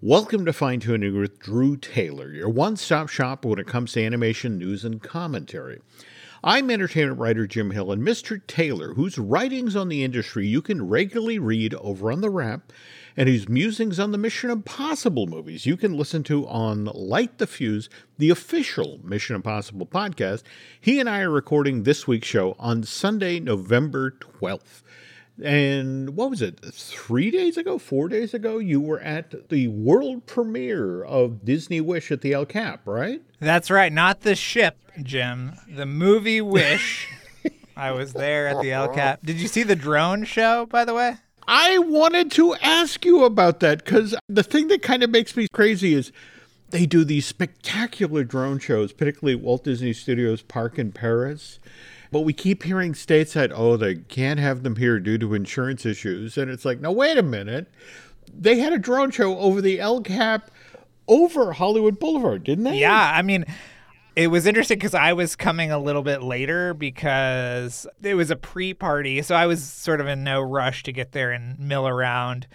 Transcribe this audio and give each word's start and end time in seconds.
Welcome 0.00 0.44
to 0.44 0.52
Fine 0.52 0.78
Tuning 0.78 1.18
with 1.18 1.40
Drew 1.40 1.76
Taylor, 1.76 2.30
your 2.30 2.48
one 2.48 2.76
stop 2.76 3.08
shop 3.08 3.44
when 3.44 3.58
it 3.58 3.66
comes 3.66 3.90
to 3.92 4.04
animation 4.04 4.56
news 4.56 4.84
and 4.84 5.02
commentary. 5.02 5.80
I'm 6.44 6.70
entertainment 6.70 7.18
writer 7.18 7.48
Jim 7.48 7.72
Hill, 7.72 7.90
and 7.90 8.00
Mr. 8.00 8.40
Taylor, 8.46 8.94
whose 8.94 9.18
writings 9.18 9.74
on 9.74 9.88
the 9.88 10.04
industry 10.04 10.46
you 10.46 10.62
can 10.62 10.86
regularly 10.86 11.40
read 11.40 11.74
over 11.74 12.12
on 12.12 12.20
the 12.20 12.30
Wrap, 12.30 12.72
and 13.16 13.28
whose 13.28 13.48
musings 13.48 13.98
on 13.98 14.12
the 14.12 14.18
Mission 14.18 14.50
Impossible 14.50 15.26
movies 15.26 15.66
you 15.66 15.76
can 15.76 15.96
listen 15.96 16.22
to 16.22 16.46
on 16.46 16.84
Light 16.84 17.38
the 17.38 17.48
Fuse, 17.48 17.90
the 18.18 18.30
official 18.30 19.00
Mission 19.02 19.34
Impossible 19.34 19.84
podcast. 19.84 20.44
He 20.80 21.00
and 21.00 21.10
I 21.10 21.22
are 21.22 21.30
recording 21.30 21.82
this 21.82 22.06
week's 22.06 22.28
show 22.28 22.54
on 22.60 22.84
Sunday, 22.84 23.40
November 23.40 24.12
12th. 24.12 24.82
And 25.42 26.16
what 26.16 26.30
was 26.30 26.42
it? 26.42 26.60
Three 26.72 27.30
days 27.30 27.56
ago, 27.56 27.78
four 27.78 28.08
days 28.08 28.34
ago, 28.34 28.58
you 28.58 28.80
were 28.80 29.00
at 29.00 29.48
the 29.50 29.68
world 29.68 30.26
premiere 30.26 31.04
of 31.04 31.44
Disney 31.44 31.80
Wish 31.80 32.10
at 32.10 32.22
the 32.22 32.32
El 32.32 32.46
Cap, 32.46 32.80
right? 32.86 33.22
That's 33.40 33.70
right. 33.70 33.92
Not 33.92 34.22
the 34.22 34.34
ship, 34.34 34.76
Jim. 35.02 35.52
The 35.68 35.86
movie 35.86 36.40
Wish. 36.40 37.08
I 37.76 37.92
was 37.92 38.12
there 38.12 38.48
at 38.48 38.60
the 38.60 38.72
El 38.72 38.84
uh-huh. 38.84 38.94
Cap. 38.94 39.20
Did 39.24 39.40
you 39.40 39.46
see 39.46 39.62
the 39.62 39.76
drone 39.76 40.24
show, 40.24 40.66
by 40.66 40.84
the 40.84 40.94
way? 40.94 41.16
I 41.46 41.78
wanted 41.78 42.30
to 42.32 42.54
ask 42.56 43.04
you 43.04 43.24
about 43.24 43.60
that 43.60 43.84
because 43.84 44.14
the 44.28 44.42
thing 44.42 44.68
that 44.68 44.82
kind 44.82 45.02
of 45.02 45.10
makes 45.10 45.36
me 45.36 45.46
crazy 45.52 45.94
is 45.94 46.12
they 46.70 46.84
do 46.84 47.04
these 47.04 47.26
spectacular 47.26 48.24
drone 48.24 48.58
shows, 48.58 48.92
particularly 48.92 49.34
Walt 49.34 49.64
Disney 49.64 49.92
Studios 49.92 50.42
Park 50.42 50.78
in 50.78 50.92
Paris. 50.92 51.58
But 52.10 52.20
we 52.20 52.32
keep 52.32 52.62
hearing 52.62 52.94
states 52.94 53.34
that, 53.34 53.52
oh, 53.54 53.76
they 53.76 53.96
can't 53.96 54.40
have 54.40 54.62
them 54.62 54.76
here 54.76 54.98
due 54.98 55.18
to 55.18 55.34
insurance 55.34 55.84
issues. 55.84 56.38
And 56.38 56.50
it's 56.50 56.64
like, 56.64 56.80
no, 56.80 56.90
wait 56.90 57.18
a 57.18 57.22
minute. 57.22 57.68
They 58.32 58.58
had 58.58 58.72
a 58.72 58.78
drone 58.78 59.10
show 59.10 59.38
over 59.38 59.60
the 59.60 59.80
El 59.80 60.00
Cap 60.00 60.50
over 61.06 61.52
Hollywood 61.52 61.98
Boulevard, 61.98 62.44
didn't 62.44 62.64
they? 62.64 62.78
Yeah. 62.78 63.12
I 63.14 63.22
mean, 63.22 63.44
it 64.16 64.28
was 64.28 64.46
interesting 64.46 64.78
because 64.78 64.94
I 64.94 65.12
was 65.12 65.36
coming 65.36 65.70
a 65.70 65.78
little 65.78 66.02
bit 66.02 66.22
later 66.22 66.74
because 66.74 67.86
it 68.02 68.14
was 68.14 68.30
a 68.30 68.36
pre 68.36 68.74
party. 68.74 69.22
So 69.22 69.34
I 69.34 69.46
was 69.46 69.62
sort 69.62 70.00
of 70.00 70.06
in 70.06 70.24
no 70.24 70.40
rush 70.40 70.82
to 70.84 70.92
get 70.92 71.12
there 71.12 71.30
and 71.30 71.58
mill 71.58 71.86
around. 71.86 72.46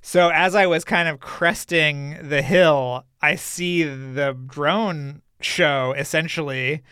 So 0.00 0.30
as 0.30 0.56
I 0.56 0.66
was 0.66 0.84
kind 0.84 1.08
of 1.08 1.20
cresting 1.20 2.18
the 2.28 2.42
hill, 2.42 3.04
I 3.20 3.36
see 3.36 3.84
the 3.84 4.36
drone 4.46 5.22
show 5.40 5.94
essentially 5.96 6.82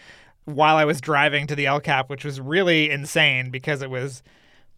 while 0.55 0.77
I 0.77 0.85
was 0.85 1.01
driving 1.01 1.47
to 1.49 1.55
the 1.55 1.67
El 1.67 1.81
Cap, 1.81 2.11
which 2.11 2.25
was 2.25 2.41
really 2.41 2.91
insane 2.91 3.51
because 3.51 3.83
it 3.83 3.91
was 3.91 4.23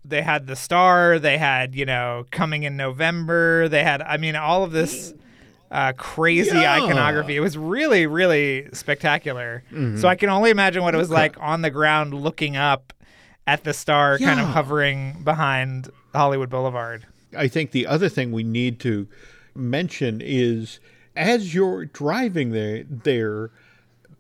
they 0.05 0.23
had 0.23 0.47
the 0.47 0.56
star, 0.56 1.19
they 1.19 1.39
had 1.39 1.75
you 1.75 1.87
know 1.87 2.27
coming 2.31 2.62
in 2.62 2.77
November, 2.77 3.69
they 3.69 3.83
had 3.83 4.03
I 4.03 4.17
mean 4.17 4.37
all 4.37 4.65
of 4.65 4.73
this 4.73 5.15
uh, 5.70 5.93
crazy 5.97 6.56
yeah. 6.56 6.83
iconography. 6.83 7.37
It 7.37 7.41
was 7.41 7.56
really 7.56 8.06
really 8.06 8.69
spectacular. 8.73 9.65
Mm-hmm. 9.70 9.98
So 9.98 10.09
I 10.09 10.17
can 10.17 10.28
only 10.28 10.50
imagine 10.50 10.83
what 10.83 10.95
it 10.95 10.98
was 10.98 11.11
like 11.11 11.37
on 11.41 11.62
the 11.62 11.70
ground 11.70 12.15
looking 12.15 12.56
up 12.56 12.93
at 13.47 13.65
the 13.65 13.73
star, 13.73 14.19
yeah. 14.19 14.28
kind 14.28 14.41
of 14.41 14.47
hovering 14.47 15.23
behind 15.25 15.91
Hollywood 16.15 16.50
Boulevard. 16.50 17.06
I 17.37 17.48
think 17.48 17.70
the 17.70 17.87
other 17.87 18.09
thing 18.09 18.33
we 18.33 18.43
need 18.43 18.78
to 18.81 19.09
mention 19.55 20.20
is 20.23 20.81
as 21.17 21.55
you're 21.55 21.87
driving 21.87 22.50
there 22.53 22.84
there 22.84 23.50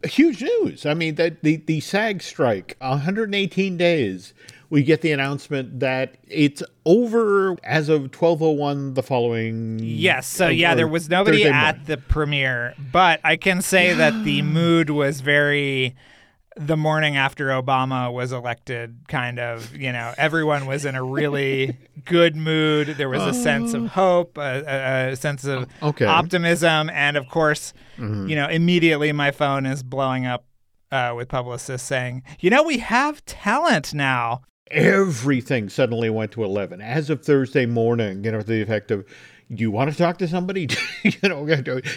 huge 0.04 0.42
news. 0.42 0.86
I 0.86 0.94
mean, 0.94 1.16
that 1.16 1.42
the, 1.42 1.56
the 1.56 1.80
SAG 1.80 2.22
strike, 2.22 2.76
118 2.80 3.76
days, 3.76 4.34
we 4.70 4.82
get 4.82 5.02
the 5.02 5.12
announcement 5.12 5.80
that 5.80 6.16
it's 6.28 6.62
over 6.86 7.56
as 7.62 7.88
of 7.88 8.02
1201 8.04 8.94
the 8.94 9.02
following. 9.02 9.78
Yes. 9.80 10.26
So, 10.26 10.48
yeah, 10.48 10.74
there 10.74 10.88
was 10.88 11.08
nobody 11.08 11.42
Thursday 11.42 11.50
at 11.50 11.76
morning. 11.76 11.84
the 11.86 11.96
premiere, 11.98 12.74
but 12.90 13.20
I 13.22 13.36
can 13.36 13.60
say 13.60 13.92
that 13.92 14.24
the 14.24 14.42
mood 14.42 14.90
was 14.90 15.20
very 15.20 15.94
the 16.56 16.76
morning 16.76 17.16
after 17.16 17.48
Obama 17.48 18.12
was 18.12 18.32
elected, 18.32 18.96
kind 19.08 19.38
of, 19.38 19.74
you 19.74 19.92
know, 19.92 20.12
everyone 20.16 20.66
was 20.66 20.84
in 20.84 20.94
a 20.94 21.02
really 21.02 21.76
good 22.04 22.36
mood. 22.36 22.88
There 22.88 23.08
was 23.08 23.22
a 23.22 23.34
sense 23.34 23.74
of 23.74 23.84
oh. 23.84 23.88
hope, 23.88 24.38
a, 24.38 24.64
a, 24.66 25.12
a 25.12 25.16
sense 25.16 25.44
of 25.44 25.66
okay. 25.82 26.04
optimism. 26.04 26.90
And 26.90 27.16
of 27.16 27.28
course, 27.28 27.72
mm-hmm. 27.96 28.28
you 28.28 28.36
know, 28.36 28.48
immediately 28.48 29.12
my 29.12 29.30
phone 29.30 29.66
is 29.66 29.82
blowing 29.82 30.26
up 30.26 30.44
uh, 30.90 31.14
with 31.16 31.28
publicists 31.28 31.88
saying, 31.88 32.22
you 32.40 32.50
know, 32.50 32.62
we 32.62 32.78
have 32.78 33.24
talent 33.24 33.94
now. 33.94 34.42
Everything 34.70 35.68
suddenly 35.68 36.10
went 36.10 36.32
to 36.32 36.44
11 36.44 36.80
as 36.80 37.10
of 37.10 37.24
Thursday 37.24 37.66
morning, 37.66 38.24
you 38.24 38.32
know, 38.32 38.42
the 38.42 38.62
effect 38.62 38.90
of, 38.90 39.04
you 39.48 39.70
want 39.70 39.90
to 39.90 39.96
talk 39.96 40.18
to 40.18 40.28
somebody 40.28 40.68
you 41.02 41.28
know 41.28 41.46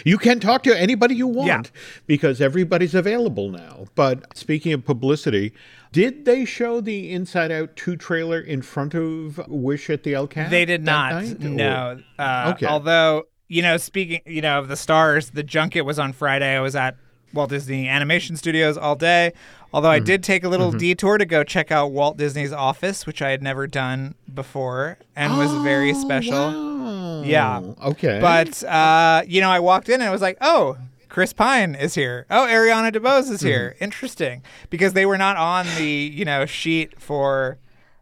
you 0.04 0.18
can 0.18 0.40
talk 0.40 0.62
to 0.62 0.78
anybody 0.78 1.14
you 1.14 1.26
want 1.26 1.48
yeah. 1.48 1.62
because 2.06 2.40
everybody's 2.40 2.94
available 2.94 3.50
now 3.50 3.86
but 3.94 4.36
speaking 4.36 4.72
of 4.72 4.84
publicity 4.84 5.52
did 5.92 6.24
they 6.24 6.44
show 6.44 6.80
the 6.80 7.12
inside 7.12 7.50
out 7.50 7.74
2 7.76 7.96
trailer 7.96 8.40
in 8.40 8.62
front 8.62 8.94
of 8.94 9.40
wish 9.48 9.88
at 9.90 10.02
the 10.02 10.14
el 10.14 10.26
cap 10.26 10.50
they 10.50 10.64
did 10.64 10.82
not 10.82 11.12
night, 11.12 11.40
no 11.40 12.00
uh, 12.18 12.52
okay. 12.54 12.66
although 12.66 13.24
you 13.48 13.62
know 13.62 13.76
speaking 13.76 14.20
you 14.26 14.42
know 14.42 14.58
of 14.58 14.68
the 14.68 14.76
stars 14.76 15.30
the 15.30 15.42
junket 15.42 15.84
was 15.84 15.98
on 15.98 16.12
friday 16.12 16.56
i 16.56 16.60
was 16.60 16.76
at 16.76 16.96
walt 17.32 17.50
disney 17.50 17.88
animation 17.88 18.36
studios 18.36 18.76
all 18.76 18.94
day 18.94 19.32
although 19.72 19.88
mm-hmm. 19.88 20.02
i 20.02 20.04
did 20.04 20.22
take 20.22 20.44
a 20.44 20.48
little 20.48 20.70
mm-hmm. 20.70 20.78
detour 20.78 21.18
to 21.18 21.26
go 21.26 21.42
check 21.44 21.70
out 21.70 21.90
walt 21.90 22.16
disney's 22.16 22.52
office 22.52 23.06
which 23.06 23.20
i 23.20 23.30
had 23.30 23.42
never 23.42 23.66
done 23.66 24.14
before 24.32 24.98
and 25.14 25.32
oh, 25.32 25.38
was 25.38 25.52
very 25.64 25.92
special 25.94 26.32
wow. 26.34 26.75
Yeah. 27.24 27.60
Okay. 27.84 28.20
But 28.20 28.62
uh, 28.64 29.22
you 29.26 29.40
know, 29.40 29.50
I 29.50 29.60
walked 29.60 29.88
in 29.88 29.94
and 29.94 30.04
I 30.04 30.10
was 30.10 30.22
like, 30.22 30.38
oh. 30.40 30.76
Chris 31.08 31.32
Pine 31.32 31.74
is 31.74 31.94
here. 31.94 32.26
Oh, 32.28 32.46
Ariana 32.46 32.92
DeBose 32.92 33.30
is 33.30 33.40
here. 33.40 33.70
Mm-hmm. 33.76 33.84
Interesting, 33.84 34.42
because 34.68 34.92
they 34.92 35.06
were 35.06 35.16
not 35.16 35.38
on 35.38 35.64
the 35.78 35.88
you 35.88 36.26
know 36.26 36.44
sheet 36.44 37.00
for 37.00 37.58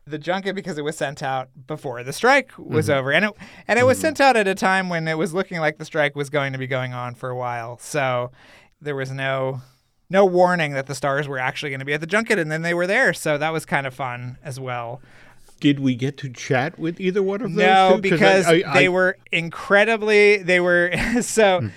the 0.07 0.19
junket 0.19 0.55
because 0.55 0.79
it 0.79 0.83
was 0.83 0.97
sent 0.97 1.23
out 1.23 1.49
before 1.67 2.03
the 2.03 2.13
strike 2.13 2.51
was 2.59 2.89
mm-hmm. 2.89 2.99
over, 2.99 3.13
and 3.13 3.27
it 3.27 3.33
and 3.69 3.79
it 3.79 3.87
was 3.87 3.99
mm-hmm. 3.99 4.07
sent 4.07 4.21
out 4.21 4.37
at 4.37 4.49
a 4.49 4.55
time 4.55 4.89
when 4.89 5.07
it 5.07 5.17
was 5.17 5.33
looking 5.33 5.61
like 5.61 5.79
the 5.79 5.85
strike 5.85 6.17
was 6.17 6.29
going 6.29 6.53
to 6.53 6.59
be 6.59 6.67
going 6.67 6.93
on 6.93 7.15
for 7.15 7.31
a 7.31 7.37
while. 7.37 7.79
So 7.79 8.33
there 8.81 8.97
was 8.97 9.11
no 9.11 9.61
no 10.11 10.25
warning 10.25 10.73
that 10.73 10.87
the 10.87 10.95
stars 10.95 11.29
were 11.29 11.39
actually 11.39 11.71
going 11.71 11.81
to 11.81 11.87
be 11.87 11.95
at 11.95 12.01
the 12.01 12.07
junket, 12.07 12.39
and 12.39 12.51
then 12.51 12.63
they 12.63 12.75
were 12.75 12.87
there. 12.87 13.15
So 13.15 13.39
that 13.39 13.53
was 13.53 13.65
kind 13.65 13.87
of 13.87 13.95
fun 13.95 14.39
as 14.43 14.59
well 14.59 15.01
did 15.61 15.81
we 15.81 15.95
get 15.95 16.17
to 16.19 16.29
chat 16.29 16.79
with 16.79 17.01
either 17.01 17.23
one 17.23 17.41
of 17.41 17.55
those? 17.55 17.67
No, 17.67 17.93
two? 17.97 18.03
because 18.03 18.47
I, 18.47 18.63
I, 18.67 18.75
they 18.75 18.87
I, 18.87 18.89
were 18.89 19.17
incredibly. 19.33 20.39
They 20.39 20.61
were 20.61 20.93
so. 21.21 21.61
Hmm. 21.61 21.69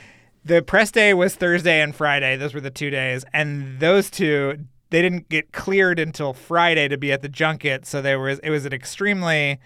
The 0.46 0.62
press 0.62 0.92
day 0.92 1.14
was 1.14 1.36
Thursday 1.36 1.82
and 1.82 1.94
Friday. 1.94 2.38
Those 2.38 2.54
were 2.54 2.62
the 2.62 2.72
two 2.72 2.90
days, 2.90 3.26
and 3.34 3.82
those 3.82 4.10
two 4.10 4.66
they 4.90 5.02
didn't 5.02 5.28
get 5.30 5.52
cleared 5.52 6.00
until 6.00 6.34
Friday 6.34 6.88
to 6.88 6.98
be 6.98 7.12
at 7.12 7.22
the 7.22 7.30
junket. 7.30 7.86
So 7.86 8.02
there 8.02 8.20
was 8.20 8.40
it 8.40 8.50
was 8.50 8.66
an 8.66 8.74
extremely 8.74 9.60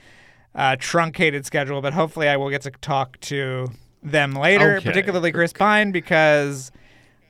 uh, 0.55 0.75
truncated 0.79 1.45
schedule. 1.45 1.81
But 1.81 1.93
hopefully, 1.93 2.27
I 2.27 2.37
will 2.37 2.49
get 2.49 2.61
to 2.63 2.71
talk 2.71 3.19
to 3.21 3.67
them 4.03 4.33
later, 4.33 4.77
okay. 4.77 4.85
particularly 4.85 5.31
Chris 5.31 5.53
Pine, 5.53 5.91
because 5.91 6.71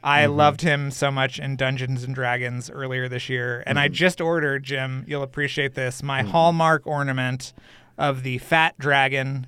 I 0.04 0.24
mm-hmm. 0.24 0.36
loved 0.36 0.62
him 0.62 0.92
so 0.92 1.12
much 1.12 1.40
in 1.40 1.56
Dungeons 1.56 2.04
and 2.04 2.16
Dragons 2.16 2.70
earlier 2.70 3.08
this 3.08 3.30
year, 3.30 3.64
and 3.66 3.78
mm-hmm. 3.78 3.84
I 3.84 3.88
just 3.90 4.20
ordered 4.20 4.64
Jim. 4.64 5.06
You'll 5.08 5.24
appreciate 5.24 5.76
this. 5.76 6.02
My 6.02 6.22
mm-hmm. 6.22 6.32
Hallmark 6.32 6.88
ornament 6.88 7.54
of 7.98 8.24
the 8.24 8.40
fat 8.40 8.78
dragon 8.80 9.48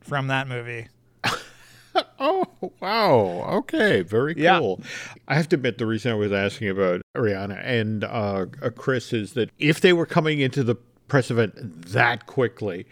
from 0.00 0.26
that 0.28 0.46
movie. 0.46 0.88
oh 2.18 2.46
wow! 2.80 3.46
Okay, 3.58 4.02
very 4.02 4.34
cool. 4.34 4.80
Yeah. 4.82 5.14
I 5.28 5.34
have 5.36 5.48
to 5.50 5.56
admit, 5.56 5.78
the 5.78 5.86
reason 5.86 6.12
I 6.12 6.16
was 6.16 6.32
asking 6.32 6.68
about 6.68 7.00
Ariana 7.16 7.64
and 7.64 8.04
uh, 8.04 8.46
Chris 8.76 9.12
is 9.12 9.32
that 9.32 9.50
if 9.58 9.80
they 9.80 9.92
were 9.92 10.06
coming 10.06 10.40
into 10.40 10.62
the 10.62 10.74
press 11.08 11.30
event 11.30 11.54
that 11.92 12.26
quickly, 12.26 12.86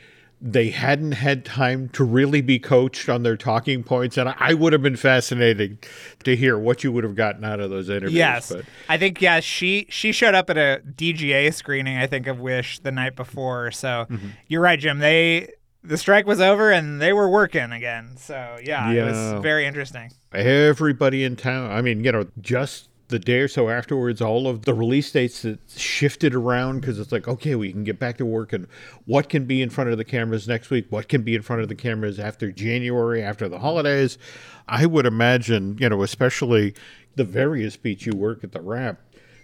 they 0.45 0.71
hadn't 0.71 1.13
had 1.13 1.45
time 1.45 1.89
to 1.91 2.03
really 2.03 2.41
be 2.41 2.59
coached 2.59 3.09
on 3.09 3.23
their 3.23 3.37
talking 3.37 3.85
points. 3.85 4.19
And 4.19 4.35
I 4.37 4.55
would 4.55 4.73
have 4.73 4.83
been 4.83 4.97
fascinated 4.97 5.87
to 6.25 6.35
hear 6.35 6.59
what 6.59 6.83
you 6.83 6.91
would 6.91 7.05
have 7.05 7.15
gotten 7.15 7.45
out 7.45 7.61
of 7.61 7.71
those 7.71 7.89
interviews. 7.89 8.15
Yes. 8.15 8.53
But. 8.53 8.65
I 8.89 8.99
think, 8.99 9.23
yeah, 9.23 9.39
she, 9.39 9.87
she 9.89 10.11
showed 10.11 10.35
up 10.35 10.51
at 10.51 10.59
a 10.59 10.83
DGA 10.85 11.55
screening, 11.55 11.97
I 11.97 12.09
think, 12.09 12.27
of 12.27 12.41
Wish 12.41 12.81
the 12.81 12.91
night 12.91 13.15
before. 13.15 13.71
So 13.71 14.07
mm-hmm. 14.11 14.31
you're 14.49 14.61
right, 14.61 14.81
Jim. 14.81 14.99
They, 14.99 15.53
the 15.85 15.97
strike 15.97 16.27
was 16.27 16.41
over 16.41 16.73
and 16.73 17.01
they 17.01 17.13
were 17.13 17.29
working 17.29 17.71
again. 17.71 18.17
So 18.17 18.59
yeah, 18.65 18.91
yeah, 18.91 19.03
it 19.03 19.05
was 19.05 19.43
very 19.43 19.65
interesting. 19.65 20.11
Everybody 20.33 21.23
in 21.23 21.37
town, 21.37 21.71
I 21.71 21.83
mean, 21.83 22.03
you 22.03 22.11
know, 22.11 22.27
just 22.41 22.89
the 23.13 23.21
day 23.21 23.39
or 23.39 23.47
so 23.47 23.69
afterwards, 23.69 24.21
all 24.21 24.49
of 24.49 24.65
the 24.65 24.75
release 24.75 25.13
dates 25.13 25.43
that 25.43 25.61
shifted 25.69 26.35
around 26.35 26.81
because 26.81 26.99
it's 26.99 27.13
like, 27.13 27.29
okay, 27.29 27.55
we 27.55 27.71
can 27.71 27.85
get 27.85 28.01
back 28.01 28.17
to 28.17 28.27
work 28.27 28.53
and 28.53 28.67
what 29.05 29.29
can 29.29 29.45
be 29.45 29.63
in 29.63 29.71
front 29.71 29.91
of 29.91 29.99
the 29.99 30.05
cameras 30.05 30.49
next 30.49 30.71
week? 30.71 30.87
What 30.91 31.09
can 31.09 31.23
be 31.23 31.37
in 31.37 31.43
front 31.43 31.63
of 31.63 31.69
the 31.69 31.77
cameras 31.77 32.19
after 32.19 32.51
January, 32.51 33.23
after 33.23 33.49
the 33.49 33.61
holidays? 33.61 34.19
I 34.67 34.87
would 34.87 35.07
imagine, 35.07 35.79
you 35.79 35.89
know, 35.89 36.03
especially 36.03 36.75
the 37.15 37.25
various 37.25 37.77
beats 37.77 38.07
you 38.07 38.17
work 38.17 38.43
at 38.43 38.53
the 38.53 38.61
Wrap, 38.61 38.99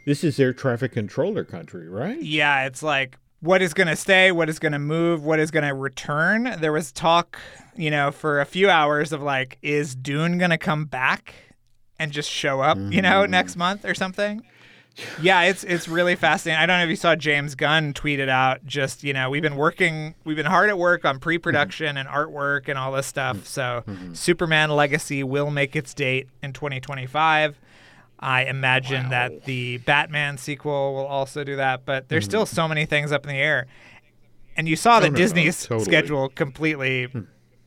this 0.07 0.25
is 0.25 0.41
air 0.41 0.53
traffic 0.53 0.93
controller 0.93 1.45
country, 1.45 1.89
right? 1.89 2.21
Yeah, 2.21 2.65
it's 2.65 2.83
like 2.83 3.19
what 3.41 3.63
is 3.63 3.75
going 3.75 3.89
to 3.89 3.97
stay, 3.97 4.33
what 4.33 4.49
is 4.49 4.59
going 4.59 4.73
to 4.73 4.79
move, 4.79 5.25
what 5.25 5.39
is 5.39 5.51
going 5.51 5.67
to 5.67 5.75
return. 5.75 6.57
There 6.61 6.73
was 6.73 6.91
talk, 6.91 7.39
you 7.77 7.91
know, 7.91 8.11
for 8.11 8.41
a 8.41 8.47
few 8.47 8.69
hours 8.69 9.13
of 9.13 9.23
like, 9.23 9.59
is 9.63 9.95
Dune 9.95 10.39
going 10.39 10.51
to 10.51 10.59
come 10.59 10.87
back 10.87 11.35
and 11.99 12.13
just 12.13 12.31
show 12.31 12.61
up, 12.61 12.79
you 12.79 13.03
know, 13.03 13.25
Mm. 13.25 13.31
next 13.31 13.57
month 13.57 13.85
or 13.85 13.95
something? 13.95 14.43
Yeah, 15.23 15.43
it's 15.43 15.65
it's 15.65 15.87
really 15.87 16.17
fascinating. 16.17 16.61
I 16.61 16.67
don't 16.67 16.79
know 16.79 16.85
if 16.85 16.91
you 16.91 16.97
saw 16.97 17.15
James 17.15 17.55
Gunn 17.55 17.93
tweet 17.93 18.19
it 18.19 18.29
out. 18.29 18.65
Just 18.67 19.05
you 19.05 19.13
know, 19.13 19.31
we've 19.31 19.43
been 19.43 19.57
working, 19.57 20.15
we've 20.25 20.37
been 20.37 20.47
hard 20.47 20.71
at 20.71 20.79
work 20.79 21.05
on 21.05 21.21
pre-production 21.21 21.97
and 21.97 22.09
artwork 22.09 22.69
and 22.69 22.79
all 22.79 22.93
this 22.93 23.07
stuff. 23.07 23.47
So, 23.47 23.85
mm-hmm. 23.87 24.15
Superman 24.15 24.71
Legacy 24.71 25.23
will 25.23 25.51
make 25.51 25.77
its 25.77 25.95
date 25.95 26.29
in 26.43 26.53
2025. 26.53 27.59
I 28.21 28.45
imagine 28.47 29.11
that 29.11 29.45
the 29.45 29.79
Batman 29.79 30.39
sequel 30.39 30.95
will 30.95 31.07
also 31.07 31.45
do 31.45 31.55
that, 31.57 31.85
but 31.85 32.09
there's 32.09 32.25
still 32.25 32.45
mm-hmm. 32.45 32.55
so 32.57 32.67
many 32.67 32.85
things 32.85 33.13
up 33.13 33.25
in 33.25 33.29
the 33.29 33.41
air. 33.41 33.69
And 34.57 34.69
you 34.69 34.75
saw 34.75 34.99
that 34.99 35.07
oh, 35.07 35.11
no, 35.11 35.13
no, 35.13 35.19
Disney's 35.19 35.63
totally. 35.63 35.85
schedule 35.85 36.29
completely 36.31 37.05
hmm. 37.05 37.21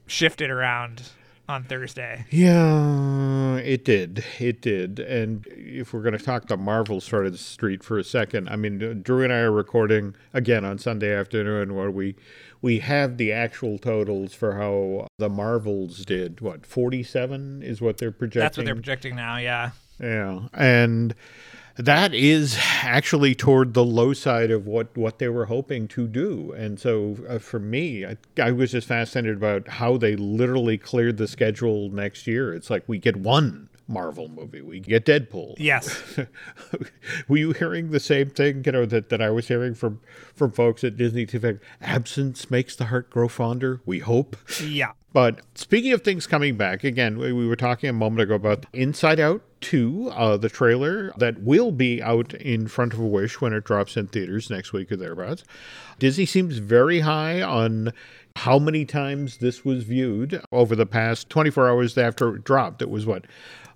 shifted 0.07 0.49
around 0.49 1.03
on 1.51 1.63
Thursday. 1.63 2.25
Yeah, 2.31 3.57
it 3.57 3.85
did. 3.85 4.23
It 4.39 4.61
did. 4.61 4.99
And 4.99 5.45
if 5.47 5.93
we're 5.93 6.01
going 6.01 6.17
to 6.17 6.23
talk 6.23 6.47
the 6.47 6.57
Marvel 6.57 7.01
sort 7.01 7.27
of 7.27 7.39
street 7.39 7.83
for 7.83 7.99
a 7.99 8.03
second, 8.03 8.49
I 8.49 8.55
mean, 8.55 9.01
Drew 9.03 9.23
and 9.23 9.31
I 9.31 9.39
are 9.39 9.51
recording 9.51 10.15
again 10.33 10.65
on 10.65 10.79
Sunday 10.79 11.13
afternoon 11.13 11.75
where 11.75 11.91
we 11.91 12.15
we 12.61 12.79
have 12.79 13.17
the 13.17 13.31
actual 13.31 13.77
totals 13.77 14.33
for 14.33 14.55
how 14.55 15.07
the 15.17 15.29
Marvels 15.29 16.05
did. 16.05 16.41
What, 16.41 16.65
47 16.65 17.63
is 17.63 17.81
what 17.81 17.97
they're 17.97 18.11
projecting? 18.11 18.41
That's 18.41 18.57
what 18.57 18.65
they're 18.65 18.75
projecting 18.75 19.15
now. 19.15 19.37
Yeah. 19.37 19.71
Yeah, 19.99 20.47
and 20.53 21.13
that 21.77 22.13
is 22.13 22.57
actually 22.83 23.35
toward 23.35 23.73
the 23.73 23.85
low 23.85 24.13
side 24.13 24.51
of 24.51 24.67
what 24.67 24.95
what 24.97 25.19
they 25.19 25.29
were 25.29 25.45
hoping 25.45 25.87
to 25.89 26.07
do. 26.07 26.51
And 26.51 26.79
so 26.79 27.17
uh, 27.27 27.39
for 27.39 27.59
me, 27.59 28.05
I, 28.05 28.17
I 28.41 28.51
was 28.51 28.71
just 28.71 28.87
fascinated 28.87 29.37
about 29.37 29.67
how 29.67 29.97
they 29.97 30.15
literally 30.15 30.77
cleared 30.77 31.17
the 31.17 31.27
schedule 31.27 31.89
next 31.89 32.27
year. 32.27 32.53
It's 32.53 32.69
like 32.69 32.83
we 32.87 32.97
get 32.97 33.15
one 33.17 33.69
Marvel 33.87 34.29
movie, 34.29 34.61
we 34.61 34.79
get 34.79 35.05
Deadpool. 35.05 35.55
Yes. 35.57 36.01
Were 37.27 37.37
you 37.37 37.51
hearing 37.51 37.91
the 37.91 37.99
same 37.99 38.29
thing, 38.29 38.63
you 38.65 38.71
know, 38.71 38.85
that, 38.85 39.09
that 39.09 39.21
I 39.21 39.29
was 39.29 39.47
hearing 39.47 39.75
from 39.75 39.99
from 40.33 40.51
folks 40.51 40.83
at 40.83 40.97
Disney 40.97 41.25
TV? 41.25 41.59
Absence 41.81 42.49
makes 42.49 42.75
the 42.75 42.85
heart 42.85 43.09
grow 43.09 43.27
fonder. 43.27 43.81
We 43.85 43.99
hope. 43.99 44.37
yeah. 44.63 44.91
But 45.13 45.41
speaking 45.55 45.91
of 45.91 46.01
things 46.01 46.25
coming 46.25 46.55
back, 46.55 46.85
again, 46.85 47.17
we, 47.17 47.33
we 47.33 47.45
were 47.45 47.57
talking 47.57 47.89
a 47.89 47.93
moment 47.93 48.21
ago 48.21 48.35
about 48.35 48.65
Inside 48.71 49.19
Out 49.19 49.41
2, 49.59 50.09
uh, 50.13 50.37
the 50.37 50.47
trailer 50.47 51.11
that 51.17 51.41
will 51.41 51.71
be 51.73 52.01
out 52.01 52.33
in 52.35 52.67
front 52.67 52.93
of 52.93 52.99
wish 52.99 53.41
when 53.41 53.51
it 53.51 53.65
drops 53.65 53.97
in 53.97 54.07
theaters 54.07 54.49
next 54.49 54.71
week 54.71 54.89
or 54.89 54.95
thereabouts. 54.95 55.43
Disney 55.99 56.25
seems 56.25 56.59
very 56.59 57.01
high 57.01 57.41
on 57.41 57.91
how 58.37 58.57
many 58.57 58.85
times 58.85 59.37
this 59.37 59.65
was 59.65 59.83
viewed 59.83 60.41
over 60.53 60.77
the 60.77 60.85
past 60.85 61.29
24 61.29 61.69
hours 61.69 61.97
after 61.97 62.35
it 62.35 62.45
dropped. 62.45 62.81
It 62.81 62.89
was 62.89 63.05
what? 63.05 63.25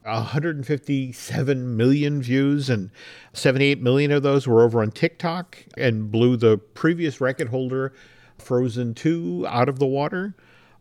157 0.04 1.78
million 1.78 2.22
views, 2.22 2.70
and 2.70 2.92
78 3.34 3.82
million 3.82 4.12
of 4.12 4.24
those 4.24 4.48
were 4.48 4.62
over 4.62 4.82
on 4.82 4.92
TikTok 4.92 5.58
and 5.78 6.12
blew 6.12 6.38
the 6.38 6.58
previous 6.58 7.20
record 7.20 7.50
holder, 7.50 7.92
Frozen 8.38 8.94
2, 8.94 9.46
out 9.50 9.68
of 9.68 9.80
the 9.80 9.88
water. 9.88 10.36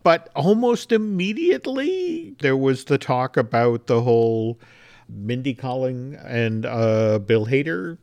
But 0.05 0.29
almost 0.37 0.93
immediately, 0.93 2.37
there 2.41 2.56
was 2.56 2.85
the 2.85 2.99
talk 2.99 3.39
about 3.39 3.87
the 3.87 4.03
whole 4.03 4.61
Mindy 5.09 5.55
Kaling 5.55 6.23
and 6.25 6.67
uh, 6.67 7.19
Bill 7.19 7.47
Hader 7.47 7.97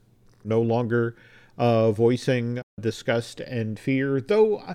no 0.43 0.61
longer 0.61 1.15
uh, 1.59 1.91
voicing 1.91 2.59
disgust 2.79 3.39
and 3.39 3.79
fear. 3.79 4.19
Though, 4.19 4.57
uh, 4.57 4.73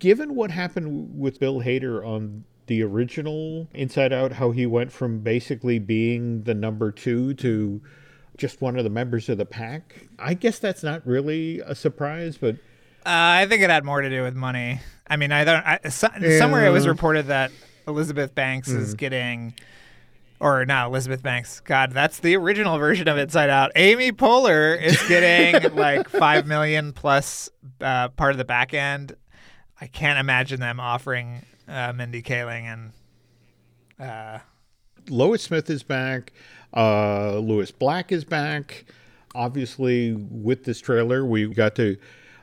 given 0.00 0.34
what 0.34 0.50
happened 0.50 1.16
with 1.16 1.38
Bill 1.38 1.60
Hader 1.60 2.04
on 2.04 2.42
the 2.66 2.82
original 2.82 3.68
Inside 3.72 4.12
Out, 4.12 4.32
how 4.32 4.50
he 4.50 4.66
went 4.66 4.90
from 4.90 5.20
basically 5.20 5.78
being 5.78 6.42
the 6.42 6.54
number 6.54 6.90
two 6.90 7.34
to 7.34 7.80
just 8.36 8.60
one 8.60 8.76
of 8.76 8.82
the 8.82 8.90
members 8.90 9.28
of 9.28 9.38
the 9.38 9.46
pack, 9.46 10.08
I 10.18 10.34
guess 10.34 10.58
that's 10.58 10.82
not 10.82 11.06
really 11.06 11.60
a 11.60 11.76
surprise, 11.76 12.36
but. 12.36 12.56
Uh, 13.06 13.38
I 13.38 13.46
think 13.48 13.62
it 13.62 13.70
had 13.70 13.84
more 13.84 14.00
to 14.00 14.10
do 14.10 14.24
with 14.24 14.34
money. 14.34 14.80
I 15.08 15.16
mean, 15.16 15.32
I 15.32 15.44
don't. 15.44 15.64
I, 15.64 15.88
so, 15.88 16.08
Somewhere 16.38 16.66
it 16.66 16.70
was 16.70 16.86
reported 16.86 17.26
that 17.26 17.50
Elizabeth 17.86 18.34
Banks 18.34 18.68
is 18.68 18.94
getting, 18.94 19.54
or 20.40 20.64
not 20.66 20.88
Elizabeth 20.88 21.22
Banks. 21.22 21.60
God, 21.60 21.92
that's 21.92 22.20
the 22.20 22.36
original 22.36 22.78
version 22.78 23.08
of 23.08 23.16
Inside 23.16 23.50
Out. 23.50 23.72
Amy 23.76 24.12
Poehler 24.12 24.80
is 24.80 25.00
getting 25.08 25.74
like 25.76 26.08
five 26.08 26.46
million 26.46 26.92
plus 26.92 27.50
uh, 27.80 28.08
part 28.08 28.32
of 28.32 28.38
the 28.38 28.44
back 28.44 28.74
end. 28.74 29.14
I 29.80 29.86
can't 29.86 30.18
imagine 30.18 30.58
them 30.58 30.80
offering 30.80 31.42
uh, 31.68 31.92
Mindy 31.92 32.22
Kaling 32.22 32.64
and 32.64 32.92
uh, 33.98 34.38
Lois 35.08 35.42
Smith 35.42 35.70
is 35.70 35.82
back. 35.82 36.32
Uh, 36.74 37.38
Lewis 37.38 37.70
Black 37.70 38.12
is 38.12 38.24
back. 38.24 38.84
Obviously, 39.34 40.14
with 40.14 40.64
this 40.64 40.80
trailer, 40.80 41.24
we 41.24 41.46
got 41.46 41.74
to 41.76 41.96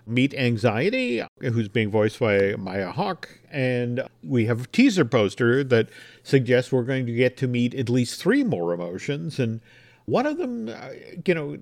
meet 0.06 0.34
Anxiety, 0.34 1.24
who's 1.40 1.70
being 1.70 1.90
voiced 1.90 2.20
by 2.20 2.56
Maya 2.58 2.92
Hawke. 2.92 3.40
And 3.52 4.08
we 4.24 4.46
have 4.46 4.64
a 4.64 4.68
teaser 4.68 5.06
poster 5.06 5.64
that 5.64 5.90
suggests 6.24 6.72
we're 6.72 6.84
going 6.84 7.06
to 7.06 7.14
get 7.14 7.38
to 7.38 7.48
meet 7.48 7.74
at 7.76 7.90
least 7.90 8.22
three 8.22 8.44
more 8.44 8.74
emotions. 8.74 9.40
And 9.40 9.62
one 10.06 10.26
of 10.26 10.38
them, 10.38 10.68
uh, 10.70 10.90
you 11.26 11.34
know, 11.34 11.58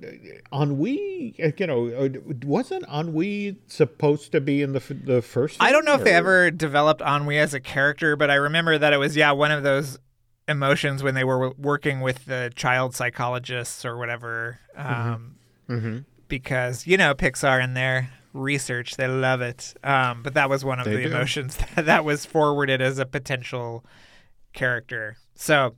Ennui, 0.51 1.35
uh, 1.43 1.51
you 1.57 1.67
know, 1.67 1.87
uh, 1.89 2.09
wasn't 2.43 2.85
Ennui 2.91 3.57
supposed 3.67 4.31
to 4.31 4.41
be 4.41 4.61
in 4.61 4.73
the, 4.73 4.79
f- 4.79 4.91
the 5.03 5.21
first 5.21 5.57
I 5.61 5.71
don't 5.71 5.85
know 5.85 5.93
if 5.93 6.03
they 6.03 6.13
ever 6.13 6.49
developed 6.51 7.01
Ennui 7.01 7.37
as 7.37 7.53
a 7.53 7.59
character, 7.59 8.15
but 8.15 8.31
I 8.31 8.35
remember 8.35 8.77
that 8.77 8.93
it 8.93 8.97
was 8.97 9.15
yeah 9.15 9.31
one 9.31 9.51
of 9.51 9.63
those 9.63 9.99
emotions 10.47 11.03
when 11.03 11.13
they 11.13 11.23
were 11.23 11.51
working 11.51 12.01
with 12.01 12.25
the 12.25 12.51
child 12.55 12.95
psychologists 12.95 13.85
or 13.85 13.97
whatever. 13.97 14.59
Um, 14.75 15.35
Mm-hmm. 15.69 15.99
Because 16.27 16.85
you 16.85 16.97
know 16.97 17.13
Pixar 17.13 17.63
in 17.63 17.75
their 17.75 18.09
research, 18.33 18.95
they 18.97 19.07
love 19.07 19.41
it. 19.41 19.73
Um, 19.83 20.23
but 20.23 20.33
that 20.35 20.49
was 20.49 20.63
one 20.65 20.79
of 20.79 20.85
They 20.85 20.95
the 20.97 21.03
do. 21.03 21.09
emotions 21.09 21.57
that, 21.75 21.85
that 21.85 22.05
was 22.05 22.25
forwarded 22.25 22.81
as 22.81 22.97
a 22.99 23.05
potential 23.05 23.85
character. 24.53 25.17
So 25.35 25.75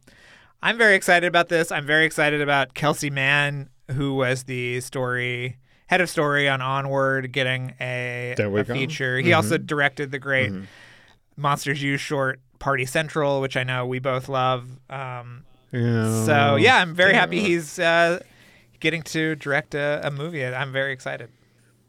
I'm 0.61 0.77
very 0.77 0.95
excited 0.95 1.27
about 1.27 1.49
this. 1.49 1.71
I'm 1.71 1.85
very 1.85 2.05
excited 2.05 2.41
about 2.41 2.73
Kelsey 2.73 3.09
Mann, 3.09 3.69
who 3.91 4.13
was 4.15 4.43
the 4.43 4.79
story 4.81 5.57
head 5.87 6.01
of 6.01 6.09
story 6.09 6.47
on 6.49 6.61
Onward, 6.61 7.31
getting 7.31 7.75
a, 7.79 8.33
a 8.37 8.63
feature. 8.65 9.19
He 9.19 9.33
also 9.33 9.57
directed 9.57 10.11
the 10.11 10.17
great 10.19 10.51
Monsters 11.35 11.81
U 11.83 11.97
short 11.97 12.39
Party 12.59 12.85
Central, 12.85 13.41
which 13.41 13.57
I 13.57 13.63
know 13.63 13.85
we 13.85 13.99
both 13.99 14.29
love. 14.29 14.67
Um, 14.89 15.43
Yeah. 15.71 16.25
so 16.25 16.55
yeah, 16.55 16.77
I'm 16.77 16.95
very 16.95 17.11
Yeah. 17.11 17.19
happy 17.19 17.41
he's 17.41 17.77
uh, 17.79 18.19
getting 18.79 19.01
to 19.03 19.35
direct 19.35 19.75
a, 19.75 20.01
a 20.03 20.11
movie. 20.11 20.45
I'm 20.45 20.71
very 20.71 20.93
excited. 20.93 21.29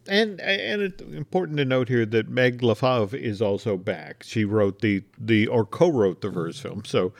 And 0.06 0.40
and 0.40 0.82
it's 0.82 1.02
important 1.02 1.56
to 1.58 1.64
note 1.64 1.88
here 1.88 2.04
that 2.06 2.28
Meg 2.28 2.60
LaFave 2.60 3.14
is 3.14 3.40
also 3.40 3.76
back. 3.76 4.22
She 4.22 4.44
wrote 4.44 4.80
the 4.80 5.02
the 5.18 5.46
or 5.46 5.64
co-wrote 5.64 6.20
the 6.20 6.28
verse 6.28 6.58
film. 6.58 6.84
So 6.84 7.12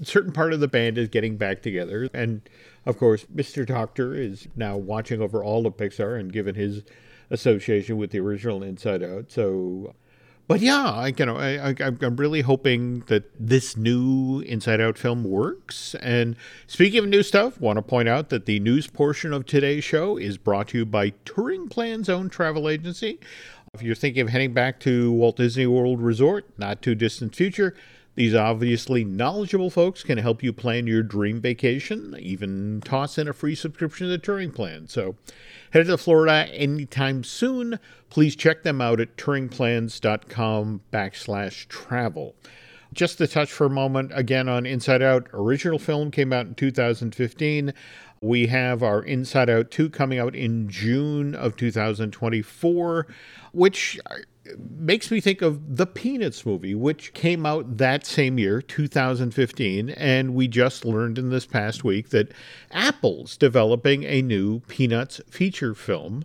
a 0.00 0.04
certain 0.04 0.32
part 0.32 0.52
of 0.52 0.60
the 0.60 0.68
band 0.68 0.98
is 0.98 1.08
getting 1.08 1.36
back 1.36 1.62
together. 1.62 2.08
And 2.12 2.42
of 2.84 2.98
course, 2.98 3.26
Mr. 3.34 3.64
Docter 3.64 4.14
is 4.14 4.48
now 4.56 4.76
watching 4.76 5.20
over 5.20 5.44
all 5.44 5.66
of 5.66 5.76
Pixar 5.76 6.18
and 6.18 6.32
given 6.32 6.56
his 6.56 6.82
association 7.30 7.96
with 7.96 8.10
the 8.10 8.18
original 8.20 8.62
Inside 8.62 9.02
Out. 9.02 9.30
So 9.30 9.94
but 10.52 10.60
yeah, 10.60 10.84
I, 10.84 11.14
you 11.16 11.26
know, 11.26 11.36
I, 11.38 11.74
I'm 11.78 12.16
really 12.16 12.42
hoping 12.42 13.00
that 13.06 13.24
this 13.38 13.76
new 13.76 14.40
Inside 14.40 14.80
Out 14.80 14.98
film 14.98 15.24
works. 15.24 15.94
And 15.96 16.36
speaking 16.66 16.98
of 16.98 17.08
new 17.08 17.22
stuff, 17.22 17.58
want 17.60 17.78
to 17.78 17.82
point 17.82 18.08
out 18.08 18.28
that 18.28 18.44
the 18.46 18.60
news 18.60 18.86
portion 18.86 19.32
of 19.32 19.46
today's 19.46 19.82
show 19.82 20.18
is 20.18 20.36
brought 20.36 20.68
to 20.68 20.78
you 20.78 20.84
by 20.84 21.14
Touring 21.24 21.68
Plan's 21.68 22.08
own 22.08 22.28
travel 22.28 22.68
agency. 22.68 23.18
If 23.72 23.80
you're 23.80 23.94
thinking 23.94 24.20
of 24.20 24.28
heading 24.28 24.52
back 24.52 24.78
to 24.80 25.10
Walt 25.10 25.36
Disney 25.38 25.66
World 25.66 26.02
Resort, 26.02 26.46
not 26.58 26.82
too 26.82 26.94
distant 26.94 27.34
future, 27.34 27.74
these 28.14 28.34
obviously 28.34 29.04
knowledgeable 29.04 29.70
folks 29.70 30.02
can 30.02 30.18
help 30.18 30.42
you 30.42 30.52
plan 30.52 30.86
your 30.86 31.02
dream 31.02 31.40
vacation, 31.40 32.14
even 32.18 32.82
toss 32.84 33.16
in 33.16 33.26
a 33.26 33.32
free 33.32 33.54
subscription 33.54 34.06
to 34.06 34.10
the 34.10 34.18
Touring 34.18 34.50
Plan. 34.50 34.86
So 34.86 35.16
head 35.70 35.86
to 35.86 35.96
Florida 35.96 36.52
anytime 36.52 37.24
soon. 37.24 37.78
Please 38.10 38.36
check 38.36 38.62
them 38.62 38.82
out 38.82 39.00
at 39.00 39.16
touringplans.com 39.16 40.82
backslash 40.92 41.68
travel. 41.68 42.34
Just 42.92 43.16
to 43.18 43.26
touch 43.26 43.50
for 43.50 43.66
a 43.66 43.70
moment 43.70 44.12
again 44.14 44.50
on 44.50 44.66
Inside 44.66 45.00
Out, 45.00 45.28
original 45.32 45.78
film 45.78 46.10
came 46.10 46.30
out 46.30 46.46
in 46.46 46.54
2015. 46.54 47.72
We 48.20 48.48
have 48.48 48.82
our 48.82 49.02
Inside 49.02 49.48
Out 49.48 49.70
2 49.70 49.88
coming 49.88 50.18
out 50.18 50.36
in 50.36 50.68
June 50.68 51.34
of 51.34 51.56
2024, 51.56 53.06
which 53.52 53.98
makes 54.58 55.10
me 55.10 55.20
think 55.20 55.40
of 55.42 55.76
the 55.76 55.86
Peanuts 55.86 56.44
movie, 56.44 56.74
which 56.74 57.12
came 57.14 57.46
out 57.46 57.76
that 57.78 58.04
same 58.04 58.38
year, 58.38 58.60
2015. 58.60 59.90
And 59.90 60.34
we 60.34 60.48
just 60.48 60.84
learned 60.84 61.18
in 61.18 61.30
this 61.30 61.46
past 61.46 61.84
week 61.84 62.10
that 62.10 62.32
Apple's 62.72 63.36
developing 63.36 64.02
a 64.04 64.20
new 64.22 64.60
Peanuts 64.60 65.20
feature 65.30 65.74
film. 65.74 66.24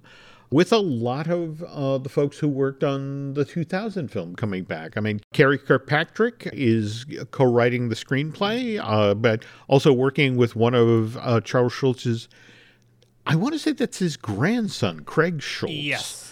with 0.50 0.72
a 0.72 0.78
lot 0.78 1.28
of 1.28 1.62
uh, 1.64 1.98
the 1.98 2.08
folks 2.10 2.40
who 2.40 2.48
worked 2.48 2.84
on 2.84 3.34
the 3.34 3.44
2000 3.44 4.08
film 4.10 4.36
coming 4.36 4.64
back. 4.64 4.96
I 4.96 5.02
mean, 5.02 5.20
Karey 5.34 5.58
Kirkpatrick 5.64 6.50
is 6.54 7.06
co 7.32 7.44
writing 7.46 7.90
the 7.90 7.96
screenplay, 7.96 8.80
uh, 8.82 9.14
but 9.14 9.44
also 9.68 9.92
working 9.92 10.38
with 10.38 10.56
one 10.56 10.74
of 10.74 11.18
uh, 11.18 11.42
Charles 11.42 11.74
Schulz's, 11.74 12.30
I 13.26 13.36
want 13.36 13.54
to 13.54 13.60
say 13.60 13.74
that's 13.74 14.00
his 14.00 14.16
grandson, 14.16 15.02
Craig 15.02 15.42
Schulz. 15.42 15.74
Yes. 15.74 16.27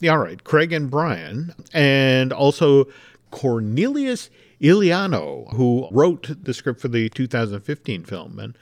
Yeah, 0.00 0.12
all 0.12 0.18
right, 0.18 0.42
Craig 0.44 0.72
and 0.72 0.90
Brian, 0.90 1.54
and 1.72 2.32
also 2.32 2.86
Cornelius 3.30 4.30
Uliano, 4.60 5.52
who 5.54 5.88
wrote 5.90 6.30
the 6.44 6.54
script 6.54 6.80
for 6.80 6.88
the 6.88 7.08
2015 7.10 8.04
film. 8.04 8.38
And 8.38 8.56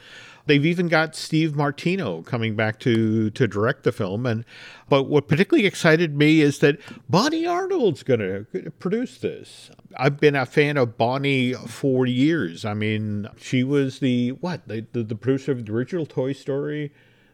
They've 0.46 0.66
even 0.66 0.88
got 0.88 1.14
Steve 1.14 1.54
Martino 1.54 2.22
coming 2.22 2.56
back 2.56 2.80
to 2.80 3.30
to 3.30 3.46
direct 3.46 3.84
the 3.84 3.92
film, 3.92 4.26
and 4.26 4.44
but 4.88 5.04
what 5.04 5.28
particularly 5.28 5.66
excited 5.66 6.16
me 6.16 6.40
is 6.40 6.58
that 6.58 6.78
Bonnie 7.08 7.46
Arnold's 7.46 8.02
going 8.02 8.20
to 8.20 8.70
produce 8.78 9.18
this. 9.18 9.70
I've 9.96 10.18
been 10.18 10.34
a 10.34 10.46
fan 10.46 10.76
of 10.76 10.98
Bonnie 10.98 11.54
for 11.54 12.06
years. 12.06 12.64
I 12.64 12.74
mean, 12.74 13.28
she 13.36 13.62
was 13.62 14.00
the 14.00 14.30
what 14.32 14.66
the 14.66 14.84
the, 14.92 15.04
the 15.04 15.14
producer 15.14 15.52
of 15.52 15.64
the 15.64 15.72
original 15.72 16.06
Toy 16.06 16.32
Story, 16.32 16.92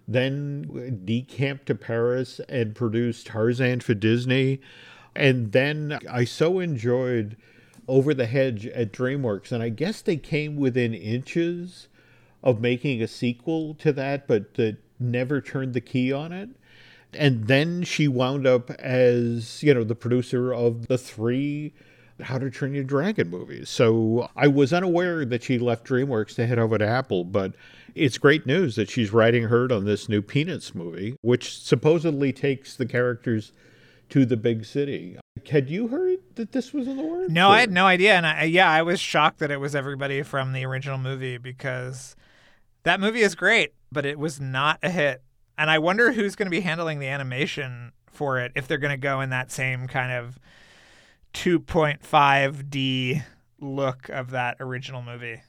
then 0.08 1.02
decamped 1.04 1.66
to 1.66 1.74
Paris 1.74 2.40
and 2.48 2.74
produced 2.74 3.26
Tarzan 3.26 3.80
for 3.80 3.92
Disney, 3.94 4.60
and 5.14 5.52
then 5.52 5.98
I 6.10 6.24
so 6.24 6.58
enjoyed 6.58 7.36
Over 7.86 8.14
the 8.14 8.26
Hedge 8.26 8.66
at 8.66 8.92
DreamWorks, 8.92 9.52
and 9.52 9.62
I 9.62 9.68
guess 9.68 10.00
they 10.00 10.16
came 10.16 10.56
within 10.56 10.94
inches 10.94 11.88
of 12.42 12.60
making 12.60 13.02
a 13.02 13.08
sequel 13.08 13.74
to 13.74 13.92
that, 13.92 14.26
but 14.26 14.54
that 14.54 14.78
never 14.98 15.40
turned 15.40 15.74
the 15.74 15.80
key 15.80 16.12
on 16.12 16.32
it. 16.32 16.50
And 17.12 17.46
then 17.46 17.82
she 17.84 18.08
wound 18.08 18.46
up 18.46 18.70
as, 18.72 19.62
you 19.62 19.74
know, 19.74 19.84
the 19.84 19.94
producer 19.94 20.52
of 20.52 20.88
the 20.88 20.98
three 20.98 21.72
How 22.20 22.38
to 22.38 22.50
Train 22.50 22.74
Your 22.74 22.84
Dragon 22.84 23.28
movies. 23.28 23.68
So 23.70 24.28
I 24.36 24.48
was 24.48 24.72
unaware 24.72 25.24
that 25.24 25.42
she 25.42 25.58
left 25.58 25.86
DreamWorks 25.86 26.34
to 26.36 26.46
head 26.46 26.58
over 26.58 26.78
to 26.78 26.86
Apple, 26.86 27.24
but 27.24 27.54
it's 27.94 28.18
great 28.18 28.46
news 28.46 28.76
that 28.76 28.90
she's 28.90 29.12
writing 29.12 29.44
herd 29.44 29.72
on 29.72 29.84
this 29.84 30.08
new 30.08 30.22
Peanuts 30.22 30.74
movie, 30.74 31.16
which 31.22 31.58
supposedly 31.58 32.32
takes 32.32 32.76
the 32.76 32.86
characters 32.86 33.52
to 34.10 34.24
the 34.24 34.36
big 34.36 34.64
city. 34.64 35.18
Had 35.48 35.70
you 35.70 35.88
heard 35.88 36.18
that 36.34 36.52
this 36.52 36.72
was 36.72 36.88
in 36.88 36.96
the 36.96 37.02
works? 37.02 37.30
No, 37.30 37.48
or? 37.48 37.52
I 37.52 37.60
had 37.60 37.70
no 37.70 37.86
idea. 37.86 38.14
And 38.14 38.26
I, 38.26 38.44
yeah, 38.44 38.70
I 38.70 38.82
was 38.82 39.00
shocked 39.00 39.38
that 39.38 39.50
it 39.50 39.60
was 39.60 39.74
everybody 39.74 40.22
from 40.22 40.52
the 40.52 40.64
original 40.64 40.98
movie 40.98 41.38
because 41.38 42.16
that 42.82 43.00
movie 43.00 43.20
is 43.20 43.34
great, 43.34 43.74
but 43.92 44.06
it 44.06 44.18
was 44.18 44.40
not 44.40 44.78
a 44.82 44.90
hit. 44.90 45.22
And 45.56 45.70
I 45.70 45.78
wonder 45.78 46.12
who's 46.12 46.36
going 46.36 46.46
to 46.46 46.50
be 46.50 46.60
handling 46.60 46.98
the 47.00 47.08
animation 47.08 47.92
for 48.12 48.38
it 48.38 48.52
if 48.54 48.66
they're 48.66 48.78
going 48.78 48.92
to 48.92 48.96
go 48.96 49.20
in 49.20 49.30
that 49.30 49.50
same 49.50 49.86
kind 49.86 50.12
of 50.12 50.38
2.5D 51.34 53.22
look 53.60 54.08
of 54.08 54.30
that 54.30 54.56
original 54.60 55.02
movie. 55.02 55.42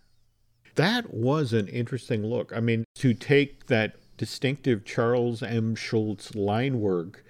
That 0.76 1.14
was 1.14 1.54
an 1.54 1.68
interesting 1.68 2.24
look. 2.24 2.52
I 2.56 2.60
mean, 2.60 2.86
to 2.96 3.14
take 3.14 3.68
that 3.68 3.96
distinctive 4.18 4.86
Charles 4.86 5.42
M. 5.42 5.76
Schulz 5.76 6.36
line 6.36 6.80
work 6.80 7.24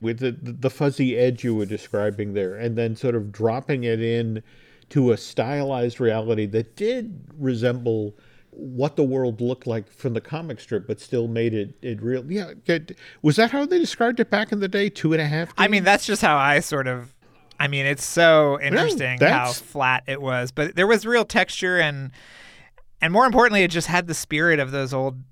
with 0.00 0.18
the, 0.18 0.32
the 0.32 0.70
fuzzy 0.70 1.16
edge 1.16 1.44
you 1.44 1.54
were 1.54 1.64
describing 1.64 2.34
there, 2.34 2.56
and 2.56 2.76
then 2.76 2.96
sort 2.96 3.14
of 3.14 3.32
dropping 3.32 3.84
it 3.84 4.00
in 4.02 4.42
to 4.90 5.12
a 5.12 5.16
stylized 5.16 6.00
reality 6.00 6.44
that 6.46 6.76
did 6.76 7.24
resemble 7.38 8.14
what 8.50 8.96
the 8.96 9.02
world 9.02 9.40
looked 9.40 9.66
like 9.66 9.90
from 9.90 10.12
the 10.12 10.20
comic 10.20 10.60
strip, 10.60 10.86
but 10.86 11.00
still 11.00 11.28
made 11.28 11.54
it 11.54 11.74
it 11.80 12.02
real. 12.02 12.30
Yeah, 12.30 12.52
was 13.22 13.36
that 13.36 13.52
how 13.52 13.64
they 13.64 13.78
described 13.78 14.20
it 14.20 14.28
back 14.28 14.52
in 14.52 14.60
the 14.60 14.68
day? 14.68 14.90
Two 14.90 15.12
and 15.12 15.22
a 15.22 15.26
half. 15.26 15.54
I 15.56 15.68
mean, 15.68 15.84
that's 15.84 16.04
just 16.04 16.20
how 16.20 16.36
I 16.36 16.60
sort 16.60 16.86
of. 16.86 17.14
I 17.62 17.68
mean, 17.68 17.86
it's 17.86 18.04
so 18.04 18.58
interesting 18.60 19.18
yeah, 19.20 19.44
how 19.44 19.52
flat 19.52 20.02
it 20.08 20.20
was, 20.20 20.50
but 20.50 20.74
there 20.74 20.88
was 20.88 21.06
real 21.06 21.24
texture 21.24 21.78
and 21.78 22.10
and 23.00 23.12
more 23.12 23.24
importantly, 23.24 23.62
it 23.62 23.70
just 23.70 23.86
had 23.86 24.08
the 24.08 24.14
spirit 24.14 24.58
of 24.58 24.72
those 24.72 24.92
old 24.92 25.22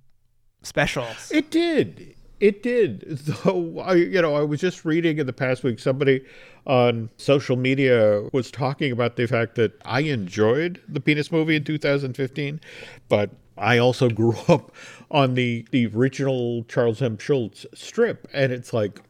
specials. 0.62 1.32
It 1.32 1.50
did. 1.50 2.14
It 2.38 2.62
did. 2.62 3.00
Though 3.44 3.80
I, 3.80 3.94
you 3.94 4.22
know, 4.22 4.36
I 4.36 4.42
was 4.42 4.60
just 4.60 4.84
reading 4.84 5.18
in 5.18 5.26
the 5.26 5.32
past 5.32 5.64
week 5.64 5.80
somebody 5.80 6.20
on 6.68 7.10
social 7.16 7.56
media 7.56 8.22
was 8.32 8.52
talking 8.52 8.92
about 8.92 9.16
the 9.16 9.26
fact 9.26 9.56
that 9.56 9.72
I 9.84 10.02
enjoyed 10.02 10.80
the 10.88 11.00
Peanuts 11.00 11.32
movie 11.32 11.56
in 11.56 11.64
2015, 11.64 12.60
but 13.08 13.30
I 13.58 13.78
also 13.78 14.08
grew 14.20 14.36
up 14.46 14.72
on 15.10 15.34
the 15.34 15.66
the 15.72 15.88
original 15.88 16.62
Charles 16.68 17.02
M. 17.02 17.18
Schulz 17.18 17.66
strip, 17.74 18.28
and 18.32 18.52
it's 18.52 18.72
like 18.72 19.00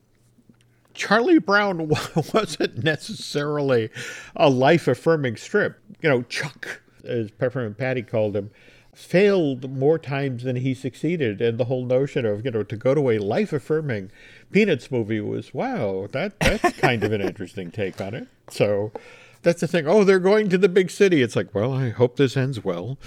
Charlie 1.00 1.38
Brown 1.38 1.88
wasn't 2.34 2.84
necessarily 2.84 3.88
a 4.36 4.50
life 4.50 4.86
affirming 4.86 5.36
strip. 5.36 5.80
You 6.02 6.10
know, 6.10 6.22
Chuck, 6.24 6.82
as 7.02 7.30
Peppermint 7.30 7.78
Patty 7.78 8.02
called 8.02 8.36
him, 8.36 8.50
failed 8.94 9.70
more 9.70 9.98
times 9.98 10.42
than 10.42 10.56
he 10.56 10.74
succeeded. 10.74 11.40
And 11.40 11.56
the 11.56 11.64
whole 11.64 11.86
notion 11.86 12.26
of, 12.26 12.44
you 12.44 12.50
know, 12.50 12.62
to 12.64 12.76
go 12.76 12.94
to 12.94 13.08
a 13.08 13.18
life 13.18 13.54
affirming 13.54 14.10
Peanuts 14.52 14.90
movie 14.90 15.22
was, 15.22 15.54
wow, 15.54 16.06
that 16.12 16.38
that's 16.38 16.78
kind 16.78 17.02
of 17.02 17.14
an 17.14 17.22
interesting 17.22 17.70
take 17.70 17.98
on 17.98 18.12
it. 18.12 18.28
So 18.50 18.92
that's 19.40 19.62
the 19.62 19.68
thing. 19.68 19.88
Oh, 19.88 20.04
they're 20.04 20.18
going 20.18 20.50
to 20.50 20.58
the 20.58 20.68
big 20.68 20.90
city. 20.90 21.22
It's 21.22 21.34
like, 21.34 21.54
well, 21.54 21.72
I 21.72 21.88
hope 21.88 22.16
this 22.16 22.36
ends 22.36 22.62
well. 22.62 22.98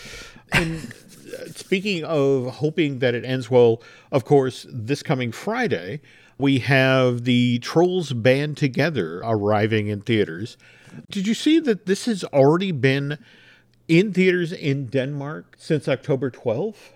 And 0.52 0.92
speaking 1.56 2.04
of 2.06 2.56
hoping 2.56 3.00
that 3.00 3.14
it 3.14 3.24
ends 3.24 3.52
well, 3.52 3.84
of 4.12 4.26
course, 4.26 4.66
this 4.68 5.04
coming 5.04 5.32
Friday, 5.32 6.02
we 6.38 6.60
have 6.60 7.24
the 7.24 7.60
Trolls 7.60 8.13
Band 8.13 8.58
Together 8.58 9.22
arriving 9.24 9.88
in 9.88 10.02
theaters. 10.02 10.58
Did 11.10 11.28
you 11.28 11.34
see 11.34 11.60
that 11.60 11.86
this 11.86 12.06
has 12.06 12.24
already 12.25 12.72
been 12.72 13.18
in 13.88 14.13
theaters 14.13 14.52
in 14.52 14.88
Denmark 14.88 15.56
since 15.58 15.88
October 15.88 16.32
12th. 16.32 16.92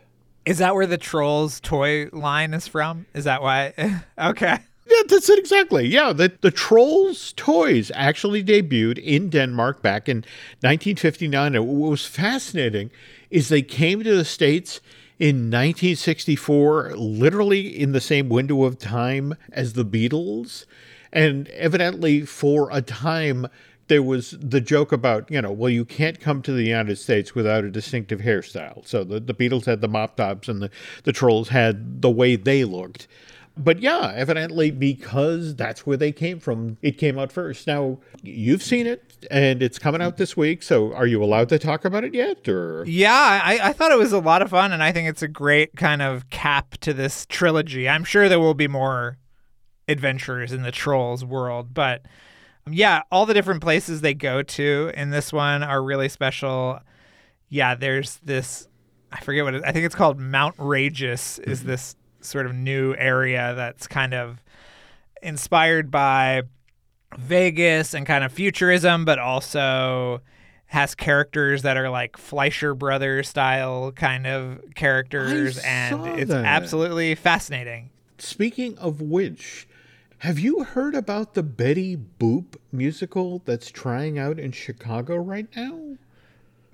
Is 0.46 0.60
that 0.60 0.76
where 0.76 0.88
the 0.88 0.98
Trolls 0.98 1.60
toy 1.60 2.08
line 2.12 2.54
is 2.54 2.68
from? 2.68 3.06
Is 3.14 3.26
that 3.26 3.42
why? 3.42 3.74
okay. 4.18 4.60
Yeah, 4.90 5.02
that's 5.10 5.30
it 5.30 5.38
exactly. 5.38 5.86
Yeah, 5.86 6.14
the, 6.14 6.32
the 6.40 6.52
Trolls 6.52 7.34
toys 7.34 7.92
actually 7.94 8.42
debuted 8.42 8.98
in 9.00 9.30
Denmark 9.30 9.82
back 9.82 10.08
in 10.08 10.18
1959. 10.62 11.56
And 11.56 11.68
what 11.68 11.90
was 11.90 12.06
fascinating 12.06 12.90
is 13.30 13.50
they 13.50 13.62
came 13.62 14.02
to 14.04 14.16
the 14.16 14.24
States 14.24 14.80
in 15.20 15.50
1964, 15.50 16.96
literally 16.96 17.68
in 17.68 17.92
the 17.92 18.02
same 18.02 18.30
window 18.30 18.64
of 18.64 18.78
time 18.78 19.36
as 19.52 19.74
the 19.74 19.86
Beatles. 19.86 20.66
And 21.12 21.48
evidently, 21.50 22.22
for 22.22 22.70
a 22.72 22.82
time, 22.82 23.48
there 23.88 24.04
was 24.04 24.32
the 24.40 24.62
joke 24.62 24.92
about, 24.92 25.30
you 25.32 25.42
know, 25.42 25.52
well, 25.52 25.70
you 25.70 25.86
can't 25.86 26.20
come 26.20 26.42
to 26.44 26.52
the 26.52 26.64
United 26.64 26.98
States 26.98 27.34
without 27.34 27.64
a 27.64 27.72
distinctive 27.72 28.20
hairstyle. 28.20 28.86
So 28.88 29.04
the, 29.04 29.20
the 29.20 29.34
Beatles 29.34 29.66
had 29.66 29.82
the 29.82 29.88
mop 29.88 30.18
tops 30.18 30.48
and 30.48 30.62
the, 30.62 30.70
the 31.04 31.14
Trolls 31.14 31.50
had 31.50 32.02
the 32.02 32.10
way 32.10 32.36
they 32.36 32.64
looked. 32.64 33.08
But 33.58 33.80
yeah, 33.80 34.14
evidently 34.16 34.72
because 34.72 35.56
that's 35.56 35.86
where 35.86 35.98
they 35.98 36.12
came 36.12 36.40
from, 36.40 36.78
it 36.82 36.98
came 36.98 37.18
out 37.18 37.32
first. 37.32 37.68
Now, 37.68 38.00
you've 38.24 38.64
seen 38.64 38.88
it 38.88 39.26
and 39.32 39.62
it's 39.62 39.80
coming 39.80 40.02
out 40.02 40.18
this 40.18 40.38
week. 40.38 40.64
So 40.64 40.94
are 40.94 41.08
you 41.08 41.24
allowed 41.24 41.50
to 41.50 41.60
talk 41.60 41.86
about 41.86 42.04
it 42.04 42.14
yet? 42.14 42.48
Or 42.48 42.84
Yeah, 42.86 43.42
I, 43.44 43.60
I 43.70 43.74
thought 43.74 43.92
it 43.92 43.98
was 43.98 44.14
a 44.14 44.20
lot 44.20 44.42
of 44.42 44.50
fun 44.50 44.72
and 44.72 44.84
I 44.84 44.92
think 44.92 45.10
it's 45.10 45.22
a 45.22 45.28
great 45.28 45.76
kind 45.76 46.02
of 46.02 46.30
cap 46.30 46.78
to 46.82 46.94
this 46.94 47.26
trilogy. 47.26 47.90
I'm 47.90 48.04
sure 48.04 48.30
there 48.30 48.40
will 48.40 48.54
be 48.54 48.68
more 48.68 49.18
adventures 49.88 50.52
in 50.52 50.64
the 50.64 50.72
Trolls 50.72 51.24
world, 51.24 51.74
but 51.74 52.04
yeah, 52.70 53.04
all 53.12 53.26
the 53.26 53.34
different 53.34 53.62
places 53.62 54.02
they 54.02 54.14
go 54.14 54.44
to 54.44 54.92
in 54.94 55.10
this 55.10 55.32
one 55.32 55.64
are 55.64 55.82
really 55.82 56.10
special. 56.10 56.80
Yeah, 57.50 57.76
there's 57.76 58.18
this 58.18 58.68
I 59.12 59.20
forget 59.22 59.44
what 59.44 59.56
it, 59.56 59.64
I 59.66 59.72
think 59.72 59.86
it's 59.86 59.96
called 59.96 60.20
Mount 60.20 60.56
Rageous 60.58 61.40
is 61.40 61.60
mm-hmm. 61.60 61.70
this 61.70 61.96
sort 62.22 62.46
of 62.46 62.54
new 62.54 62.94
area 62.96 63.54
that's 63.56 63.88
kind 63.88 64.14
of 64.14 64.42
inspired 65.22 65.92
by 65.92 66.44
Vegas 67.18 67.94
and 67.94 68.06
kind 68.06 68.24
of 68.24 68.32
futurism, 68.32 69.06
but 69.06 69.20
also 69.20 70.22
has 70.68 70.94
characters 70.96 71.62
that 71.62 71.78
are 71.78 71.90
like 71.90 72.18
Fleischer 72.18 72.74
Brothers 72.76 73.30
style 73.30 73.92
kind 73.94 74.28
of 74.28 74.62
characters, 74.76 75.58
and 75.60 76.20
it's 76.20 76.32
absolutely 76.32 77.16
fascinating. 77.16 77.90
Speaking 78.18 78.78
of 78.78 79.00
which, 79.00 79.68
have 80.20 80.40
you 80.40 80.64
heard 80.64 80.96
about 80.96 81.36
the 81.36 81.44
Betty 81.44 81.96
Boop 81.96 82.56
musical 82.72 83.42
that's 83.46 83.72
trying 83.72 84.20
out 84.20 84.40
in 84.40 84.52
Chicago 84.52 85.16
right 85.16 85.48
now? 85.56 85.96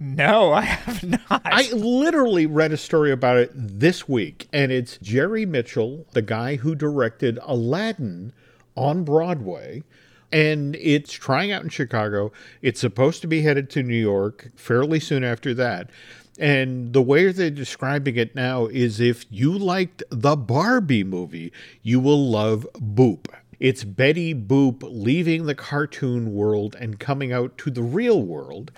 No, 0.03 0.51
I 0.51 0.63
have 0.63 1.01
not. 1.01 1.41
I 1.45 1.71
literally 1.71 2.45
read 2.45 2.73
a 2.73 2.77
story 2.77 3.09
about 3.09 3.37
it 3.37 3.51
this 3.53 4.05
week, 4.05 4.49
and 4.51 4.69
it's 4.69 4.97
Jerry 4.97 5.45
Mitchell, 5.45 6.05
the 6.11 6.21
guy 6.21 6.57
who 6.57 6.75
directed 6.75 7.39
Aladdin 7.41 8.33
on 8.75 9.05
Broadway. 9.05 9.83
And 10.29 10.75
it's 10.75 11.13
trying 11.13 11.53
out 11.53 11.63
in 11.63 11.69
Chicago. 11.69 12.33
It's 12.61 12.81
supposed 12.81 13.21
to 13.21 13.27
be 13.27 13.43
headed 13.43 13.69
to 13.69 13.83
New 13.83 13.95
York 13.95 14.51
fairly 14.57 14.99
soon 14.99 15.23
after 15.23 15.53
that. 15.53 15.89
And 16.37 16.91
the 16.91 17.01
way 17.01 17.31
they're 17.31 17.49
describing 17.49 18.17
it 18.17 18.35
now 18.35 18.65
is 18.65 18.99
if 18.99 19.25
you 19.29 19.57
liked 19.57 20.03
the 20.09 20.35
Barbie 20.35 21.05
movie, 21.05 21.53
you 21.81 22.01
will 22.01 22.29
love 22.29 22.67
Boop. 22.73 23.27
It's 23.59 23.85
Betty 23.85 24.35
Boop 24.35 24.81
leaving 24.83 25.45
the 25.45 25.55
cartoon 25.55 26.33
world 26.33 26.75
and 26.77 26.99
coming 26.99 27.31
out 27.31 27.57
to 27.59 27.71
the 27.71 27.83
real 27.83 28.21
world, 28.21 28.73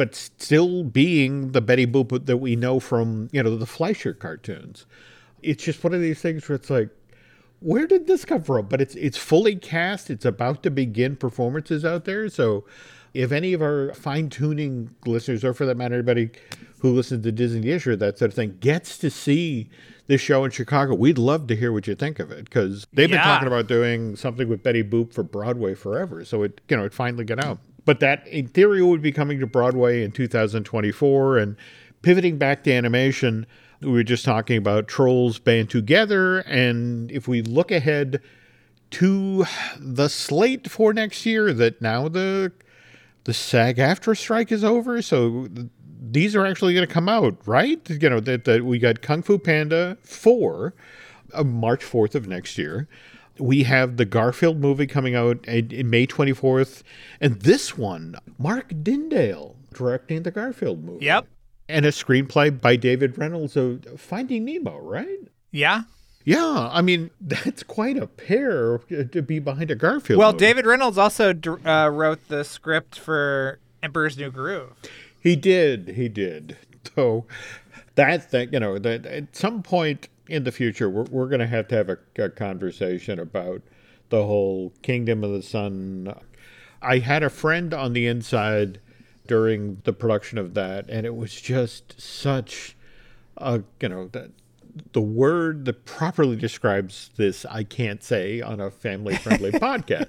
but 0.00 0.14
still 0.14 0.82
being 0.82 1.52
the 1.52 1.60
Betty 1.60 1.86
Boop 1.86 2.24
that 2.24 2.38
we 2.38 2.56
know 2.56 2.80
from, 2.80 3.28
you 3.32 3.42
know, 3.42 3.54
the 3.54 3.66
Fleischer 3.66 4.14
cartoons. 4.14 4.86
It's 5.42 5.62
just 5.62 5.84
one 5.84 5.92
of 5.92 6.00
these 6.00 6.22
things 6.22 6.48
where 6.48 6.56
it's 6.56 6.70
like, 6.70 6.88
where 7.58 7.86
did 7.86 8.06
this 8.06 8.24
come 8.24 8.42
from? 8.42 8.64
But 8.64 8.80
it's 8.80 8.94
it's 8.94 9.18
fully 9.18 9.56
cast. 9.56 10.08
It's 10.08 10.24
about 10.24 10.62
to 10.62 10.70
begin 10.70 11.16
performances 11.16 11.84
out 11.84 12.06
there. 12.06 12.30
So 12.30 12.64
if 13.12 13.30
any 13.30 13.52
of 13.52 13.60
our 13.60 13.92
fine 13.92 14.30
tuning 14.30 14.88
listeners, 15.04 15.44
or 15.44 15.52
for 15.52 15.66
that 15.66 15.76
matter, 15.76 15.96
anybody 15.96 16.30
who 16.78 16.94
listens 16.94 17.22
to 17.24 17.32
Disney 17.32 17.60
Dish 17.60 17.86
or 17.86 17.94
that 17.96 18.16
sort 18.16 18.30
of 18.30 18.34
thing, 18.34 18.56
gets 18.58 18.96
to 18.96 19.10
see 19.10 19.68
this 20.06 20.22
show 20.22 20.46
in 20.46 20.50
Chicago, 20.50 20.94
we'd 20.94 21.18
love 21.18 21.46
to 21.48 21.54
hear 21.54 21.72
what 21.72 21.86
you 21.86 21.94
think 21.94 22.20
of 22.20 22.30
it 22.30 22.44
because 22.44 22.86
they've 22.94 23.10
been 23.10 23.20
talking 23.20 23.48
about 23.48 23.66
doing 23.66 24.16
something 24.16 24.48
with 24.48 24.62
Betty 24.62 24.82
Boop 24.82 25.12
for 25.12 25.22
Broadway 25.22 25.74
forever. 25.74 26.24
So 26.24 26.42
it, 26.42 26.62
you 26.70 26.78
know, 26.78 26.84
it 26.84 26.94
finally 26.94 27.24
got 27.24 27.44
out. 27.44 27.58
But 27.84 28.00
that, 28.00 28.26
in 28.26 28.48
theory, 28.48 28.82
would 28.82 29.02
be 29.02 29.12
coming 29.12 29.40
to 29.40 29.46
Broadway 29.46 30.02
in 30.02 30.12
2024. 30.12 31.38
And 31.38 31.56
pivoting 32.02 32.38
back 32.38 32.64
to 32.64 32.72
animation, 32.72 33.46
we 33.80 33.90
were 33.90 34.02
just 34.02 34.24
talking 34.24 34.56
about 34.56 34.88
Trolls 34.88 35.38
Band 35.38 35.70
Together. 35.70 36.40
And 36.40 37.10
if 37.10 37.26
we 37.26 37.42
look 37.42 37.70
ahead 37.70 38.20
to 38.92 39.44
the 39.78 40.08
slate 40.08 40.70
for 40.70 40.92
next 40.92 41.24
year, 41.24 41.52
that 41.52 41.80
now 41.80 42.08
the 42.08 42.52
the 43.24 43.34
SAG-AFTRA 43.34 44.16
strike 44.16 44.50
is 44.50 44.64
over, 44.64 45.02
so 45.02 45.46
these 46.00 46.34
are 46.34 46.46
actually 46.46 46.74
going 46.74 46.86
to 46.86 46.92
come 46.92 47.08
out, 47.08 47.36
right? 47.46 47.78
You 47.88 48.08
know 48.08 48.20
that, 48.20 48.44
that 48.44 48.64
we 48.64 48.78
got 48.78 49.02
Kung 49.02 49.22
Fu 49.22 49.38
Panda 49.38 49.98
four, 50.02 50.74
uh, 51.34 51.44
March 51.44 51.84
fourth 51.84 52.14
of 52.14 52.26
next 52.26 52.56
year. 52.56 52.88
We 53.40 53.62
have 53.64 53.96
the 53.96 54.04
Garfield 54.04 54.58
movie 54.60 54.86
coming 54.86 55.14
out 55.14 55.44
in, 55.48 55.70
in 55.70 55.90
May 55.90 56.06
twenty 56.06 56.32
fourth, 56.32 56.82
and 57.20 57.40
this 57.40 57.76
one, 57.76 58.16
Mark 58.38 58.68
Dindal 58.70 59.56
directing 59.74 60.22
the 60.22 60.30
Garfield 60.30 60.84
movie. 60.84 61.04
Yep. 61.06 61.26
and 61.68 61.86
a 61.86 61.90
screenplay 61.90 62.60
by 62.60 62.76
David 62.76 63.16
Reynolds 63.16 63.56
of 63.56 63.84
Finding 64.00 64.44
Nemo, 64.44 64.78
right? 64.78 65.18
Yeah. 65.52 65.82
Yeah, 66.24 66.68
I 66.70 66.82
mean 66.82 67.10
that's 67.20 67.62
quite 67.62 67.96
a 67.96 68.06
pair 68.06 68.78
to 68.78 69.22
be 69.22 69.38
behind 69.38 69.70
a 69.70 69.74
Garfield. 69.74 70.18
Well, 70.18 70.32
movie. 70.32 70.44
David 70.44 70.66
Reynolds 70.66 70.98
also 70.98 71.32
uh, 71.64 71.88
wrote 71.90 72.28
the 72.28 72.44
script 72.44 72.98
for 72.98 73.58
Emperor's 73.82 74.18
New 74.18 74.30
Groove. 74.30 74.72
He 75.18 75.34
did. 75.34 75.88
He 75.96 76.08
did. 76.10 76.58
So 76.94 77.24
that 77.94 78.30
thing, 78.30 78.50
you 78.52 78.60
know, 78.60 78.78
that 78.78 79.06
at 79.06 79.34
some 79.34 79.62
point 79.62 80.08
in 80.30 80.44
the 80.44 80.52
future, 80.52 80.88
we're, 80.88 81.04
we're 81.04 81.28
going 81.28 81.40
to 81.40 81.46
have 81.46 81.68
to 81.68 81.74
have 81.74 81.88
a, 81.88 81.98
a 82.18 82.30
conversation 82.30 83.18
about 83.18 83.62
the 84.10 84.24
whole 84.24 84.72
Kingdom 84.82 85.24
of 85.24 85.32
the 85.32 85.42
Sun. 85.42 86.14
I 86.80 86.98
had 86.98 87.22
a 87.22 87.30
friend 87.30 87.74
on 87.74 87.92
the 87.92 88.06
inside 88.06 88.80
during 89.26 89.80
the 89.84 89.92
production 89.92 90.38
of 90.38 90.54
that, 90.54 90.88
and 90.88 91.06
it 91.06 91.14
was 91.14 91.40
just 91.40 92.00
such 92.00 92.76
a, 93.36 93.62
you 93.80 93.88
know, 93.88 94.08
that 94.08 94.30
the 94.92 95.00
word 95.00 95.64
that 95.64 95.84
properly 95.84 96.36
describes 96.36 97.10
this 97.16 97.44
I 97.44 97.64
can't 97.64 98.02
say 98.02 98.40
on 98.40 98.60
a 98.60 98.70
family 98.70 99.16
friendly 99.16 99.50
podcast. 99.52 100.08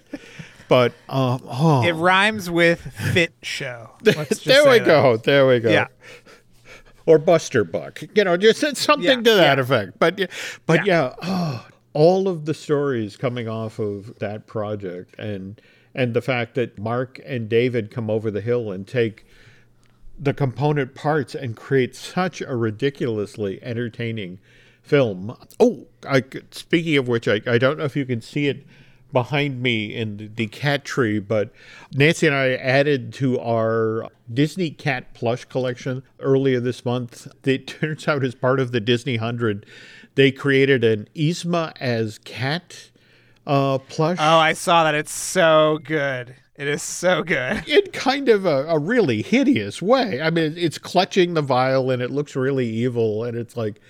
But 0.67 0.93
um, 1.09 1.41
oh, 1.45 1.83
It 1.85 1.91
rhymes 1.91 2.49
with 2.49 2.79
fit 3.11 3.33
show. 3.41 3.89
There 4.45 4.69
we 4.69 4.79
go. 4.79 5.17
There 5.17 5.45
we 5.45 5.59
go. 5.59 5.69
Yeah. 5.69 5.87
Or 7.05 7.17
Buster 7.17 7.63
Buck. 7.63 8.01
You 8.15 8.23
know, 8.23 8.37
just 8.37 8.77
something 8.77 9.05
Yeah, 9.05 9.15
to 9.15 9.33
that 9.35 9.57
yeah. 9.57 9.63
effect. 9.63 9.99
But 9.99 10.19
yeah, 10.19 10.27
but 10.65 10.85
yeah, 10.85 11.13
oh, 11.21 11.67
all 11.93 12.27
of 12.27 12.45
the 12.45 12.53
stories 12.53 13.17
coming 13.17 13.47
off 13.47 13.79
of 13.79 14.19
that 14.19 14.47
project 14.47 15.17
and 15.19 15.59
and 15.93 16.13
the 16.13 16.21
fact 16.21 16.55
that 16.55 16.79
Mark 16.79 17.19
and 17.25 17.49
David 17.49 17.91
come 17.91 18.09
over 18.09 18.31
the 18.31 18.41
hill 18.41 18.71
and 18.71 18.87
take 18.87 19.25
the 20.17 20.33
component 20.33 20.95
parts 20.95 21.35
and 21.35 21.55
create 21.57 21.95
such 21.95 22.41
a 22.41 22.55
ridiculously 22.55 23.61
entertaining 23.63 24.39
film. 24.81 25.35
Oh, 25.59 25.87
I, 26.07 26.23
speaking 26.51 26.95
of 26.97 27.07
which, 27.07 27.27
I, 27.27 27.41
I 27.47 27.57
don't 27.57 27.77
know 27.77 27.85
if 27.85 27.95
you 27.95 28.05
can 28.05 28.21
see 28.21 28.47
it 28.47 28.65
behind 29.11 29.61
me 29.61 29.95
in 29.95 30.31
the, 30.35 30.47
cat 30.47 30.83
tree, 30.85 31.19
but 31.19 31.51
Nancy 31.93 32.27
and 32.27 32.35
I 32.35 32.53
added 32.53 33.13
to 33.13 33.39
our 33.39 34.07
Disney 34.31 34.71
cat 34.71 35.13
plush 35.13 35.45
collection 35.45 36.03
earlier 36.19 36.59
this 36.59 36.83
month. 36.85 37.27
It 37.45 37.67
turns 37.79 38.07
out, 38.07 38.23
as 38.23 38.35
part 38.35 38.59
of 38.59 38.71
the 38.71 38.79
Disney 38.79 39.17
100, 39.17 39.65
they 40.15 40.31
created 40.31 40.83
an 40.83 41.07
Yzma 41.15 41.73
as 41.79 42.17
cat 42.19 42.89
uh, 43.47 43.77
plush. 43.79 44.17
Oh, 44.19 44.37
I 44.37 44.53
saw 44.53 44.83
that. 44.83 44.95
It's 44.95 45.13
so 45.13 45.79
good. 45.83 46.35
It 46.55 46.67
is 46.67 46.83
so 46.83 47.23
good. 47.23 47.67
in 47.67 47.91
kind 47.91 48.29
of 48.29 48.45
a, 48.45 48.65
a 48.67 48.77
really 48.77 49.21
hideous 49.21 49.81
way. 49.81 50.21
I 50.21 50.29
mean, 50.29 50.53
it's 50.57 50.77
clutching 50.77 51.33
the 51.33 51.41
vial 51.41 51.89
and 51.89 52.01
it 52.01 52.11
looks 52.11 52.35
really 52.35 52.67
evil. 52.67 53.23
And 53.23 53.37
it's 53.37 53.57
like, 53.57 53.81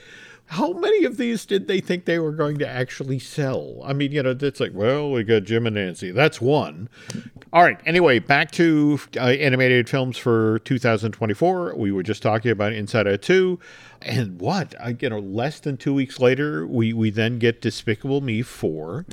how 0.52 0.74
many 0.74 1.06
of 1.06 1.16
these 1.16 1.46
did 1.46 1.70
they 1.70 1.80
think 1.80 2.04
they 2.04 2.20
were 2.20 2.34
going 2.34 2.58
to 2.58 2.68
actually 2.68 3.20
sell? 3.20 3.80
I 3.86 3.94
mean, 3.94 4.12
you 4.12 4.22
know, 4.22 4.36
it's 4.38 4.60
like, 4.60 4.74
well, 4.74 5.10
we 5.10 5.24
got 5.24 5.46
Jim 5.46 5.66
and 5.66 5.76
Nancy. 5.76 6.12
That's 6.12 6.42
one. 6.42 6.90
All 7.54 7.64
right. 7.64 7.80
Anyway, 7.86 8.20
back 8.20 8.52
to 8.52 9.00
uh, 9.16 9.28
animated 9.28 9.88
films 9.88 10.18
for 10.18 10.60
2024. 10.60 11.76
We 11.78 11.94
were 11.94 12.04
just 12.04 12.22
talking 12.22 12.52
about 12.52 12.74
Inside 12.74 13.08
Out 13.08 13.22
2. 13.22 13.60
And 14.02 14.42
what? 14.42 14.76
I, 14.78 14.98
you 15.00 15.10
know, 15.10 15.20
less 15.20 15.62
than 15.62 15.78
two 15.78 15.94
weeks 15.94 16.20
later, 16.20 16.68
we, 16.68 16.92
we 16.92 17.12
then 17.12 17.40
get 17.40 17.62
Despicable 17.62 18.20
Me 18.20 18.42
4. 18.42 19.06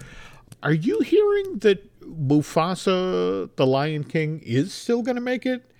Are 0.65 0.73
you 0.73 1.03
hearing 1.03 1.61
that 1.61 2.01
Mufasa, 2.01 3.49
the 3.55 3.67
Lion 3.67 4.03
King, 4.03 4.41
is 4.45 4.75
still 4.75 5.03
going 5.03 5.15
to 5.15 5.23
make 5.23 5.47
it 5.47 5.71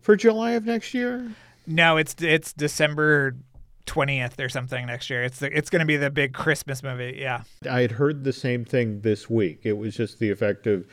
for 0.00 0.16
July 0.16 0.52
of 0.52 0.64
next 0.64 0.94
year? 0.94 1.32
No, 1.66 1.98
it's 1.98 2.16
it's 2.18 2.52
December 2.52 3.36
twentieth 3.86 4.38
or 4.40 4.48
something 4.48 4.86
next 4.86 5.10
year. 5.10 5.22
It's 5.22 5.38
the, 5.38 5.56
it's 5.56 5.70
going 5.70 5.80
to 5.80 5.86
be 5.86 5.96
the 5.96 6.10
big 6.10 6.32
Christmas 6.32 6.82
movie. 6.82 7.18
Yeah. 7.18 7.42
I 7.68 7.80
had 7.80 7.92
heard 7.92 8.24
the 8.24 8.32
same 8.32 8.64
thing 8.64 9.00
this 9.00 9.28
week. 9.28 9.60
It 9.64 9.74
was 9.74 9.96
just 9.96 10.18
the 10.18 10.30
effect 10.30 10.66
of, 10.66 10.86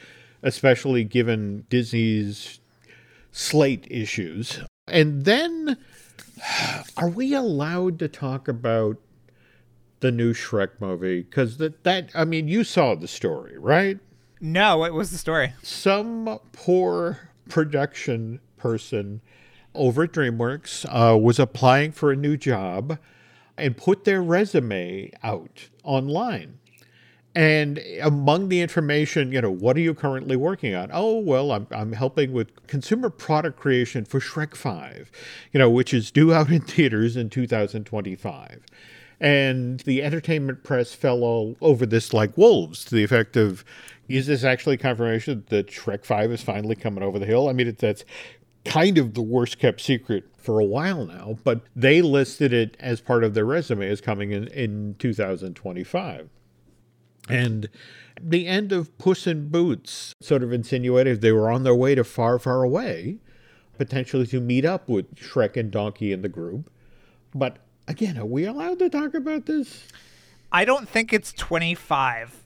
especially 0.44 1.04
given 1.04 1.66
Disney's 1.70 2.60
slate 3.32 3.88
issues. 3.90 4.60
And 4.88 5.26
then, 5.26 5.78
are 6.98 7.10
we 7.10 7.34
allowed 7.34 8.00
to 8.00 8.08
talk 8.08 8.48
about 8.48 8.98
the 10.00 10.12
new 10.12 10.34
Shrek 10.34 10.70
movie? 10.80 11.22
Because 11.22 11.58
that, 11.58 11.84
that, 11.84 12.10
I 12.16 12.26
mean, 12.26 12.48
you 12.48 12.64
saw 12.64 12.96
the 12.96 13.08
story, 13.08 13.58
right? 13.58 14.00
No, 14.42 14.78
what 14.78 14.94
was 14.94 15.12
the 15.12 15.18
story? 15.18 15.54
some 15.62 16.40
poor 16.54 17.20
production 17.50 18.40
person 18.58 19.22
over 19.76 20.04
at 20.04 20.12
DreamWorks 20.12 20.86
uh, 20.86 21.18
was 21.18 21.40
applying 21.40 21.92
for 21.92 22.12
a 22.12 22.16
new 22.16 22.38
job 22.38 22.98
and 23.58 23.78
put 23.78 24.06
their 24.06 24.22
resume 24.22 25.12
out 25.24 25.70
online. 25.84 26.60
And 27.36 27.80
among 28.02 28.50
the 28.50 28.60
information, 28.60 29.32
you 29.32 29.42
know, 29.42 29.52
what 29.52 29.78
are 29.78 29.82
you 29.82 29.94
currently 29.94 30.36
working 30.36 30.74
on? 30.74 30.90
Oh, 30.92 31.20
well, 31.20 31.52
I'm, 31.52 31.68
I'm 31.72 31.94
helping 31.94 32.34
with 32.34 32.66
consumer 32.68 33.10
product 33.10 33.60
creation 33.60 34.04
for 34.04 34.20
Shrek 34.20 34.56
5, 34.56 35.12
you 35.54 35.60
know, 35.60 35.70
which 35.70 35.94
is 35.94 36.10
due 36.10 36.34
out 36.34 36.50
in 36.50 36.62
theaters 36.66 37.16
in 37.16 37.30
2025. 37.30 38.66
And 39.22 39.82
the 39.82 40.02
entertainment 40.02 40.64
press 40.64 40.94
fell 40.94 41.24
all 41.24 41.56
over 41.62 41.86
this 41.86 42.14
like 42.14 42.38
wolves 42.38 42.84
to 42.86 42.96
the 42.96 43.04
effect 43.04 43.38
of, 43.38 43.64
is 44.08 44.26
this 44.26 44.44
actually 44.44 44.78
confirmation 44.78 45.46
that 45.50 45.68
Shrek 45.68 46.06
5 46.06 46.32
is 46.32 46.42
finally 46.42 46.76
coming 46.76 47.04
over 47.04 47.20
the 47.20 47.26
hill? 47.26 47.48
I 47.48 47.54
mean, 47.54 47.68
it, 47.68 47.78
that's 47.78 48.06
kind 48.66 48.98
of 48.98 49.14
the 49.14 49.22
worst 49.22 49.60
kept 49.60 49.82
secret 49.82 50.26
for 50.38 50.60
a 50.60 50.66
while 50.66 51.06
now, 51.06 51.38
but 51.44 51.62
they 51.76 52.02
listed 52.02 52.54
it 52.54 52.76
as 52.80 53.02
part 53.02 53.24
of 53.24 53.34
their 53.34 53.46
resume 53.46 53.88
as 53.88 54.02
coming 54.02 54.32
in, 54.32 54.48
in 54.48 54.96
2025. 55.00 56.30
And 57.28 57.70
the 58.22 58.48
end 58.48 58.72
of 58.72 58.98
Puss 58.98 59.28
in 59.28 59.50
Boots 59.50 60.14
sort 60.22 60.44
of 60.44 60.52
insinuated 60.52 61.22
they 61.22 61.32
were 61.32 61.50
on 61.50 61.64
their 61.64 61.76
way 61.76 61.96
to 61.96 62.04
far, 62.04 62.40
far 62.40 62.64
away, 62.64 63.18
potentially 63.78 64.28
to 64.28 64.40
meet 64.40 64.66
up 64.66 64.90
with 64.90 65.16
Shrek 65.16 65.56
and 65.56 65.72
Donkey 65.72 66.12
in 66.12 66.22
the 66.22 66.30
group. 66.30 66.70
But 67.34 67.58
again, 67.88 68.18
are 68.18 68.26
we 68.26 68.46
allowed 68.46 68.80
to 68.80 68.90
talk 68.90 69.14
about 69.14 69.46
this? 69.46 69.84
I 70.52 70.66
don't 70.66 70.90
think 70.90 71.14
it's 71.14 71.32
twenty 71.32 71.76
five. 71.76 72.39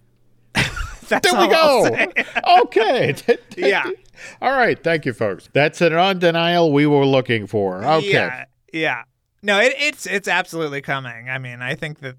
That's 1.09 1.31
There 1.31 1.39
we 1.39 1.47
go. 1.47 1.85
say. 1.85 2.07
okay. 2.61 3.15
Yeah. 3.57 3.89
All 4.41 4.51
right. 4.51 4.81
Thank 4.81 5.05
you, 5.05 5.13
folks. 5.13 5.49
That's 5.53 5.81
an 5.81 5.93
undenial 5.93 6.71
we 6.71 6.85
were 6.85 7.05
looking 7.05 7.47
for. 7.47 7.83
Okay. 7.83 8.11
Yeah, 8.11 8.45
yeah. 8.71 9.03
No, 9.41 9.59
it, 9.59 9.73
it's 9.77 10.05
it's 10.05 10.27
absolutely 10.27 10.81
coming. 10.81 11.29
I 11.29 11.37
mean, 11.37 11.61
I 11.61 11.75
think 11.75 11.99
that 11.99 12.15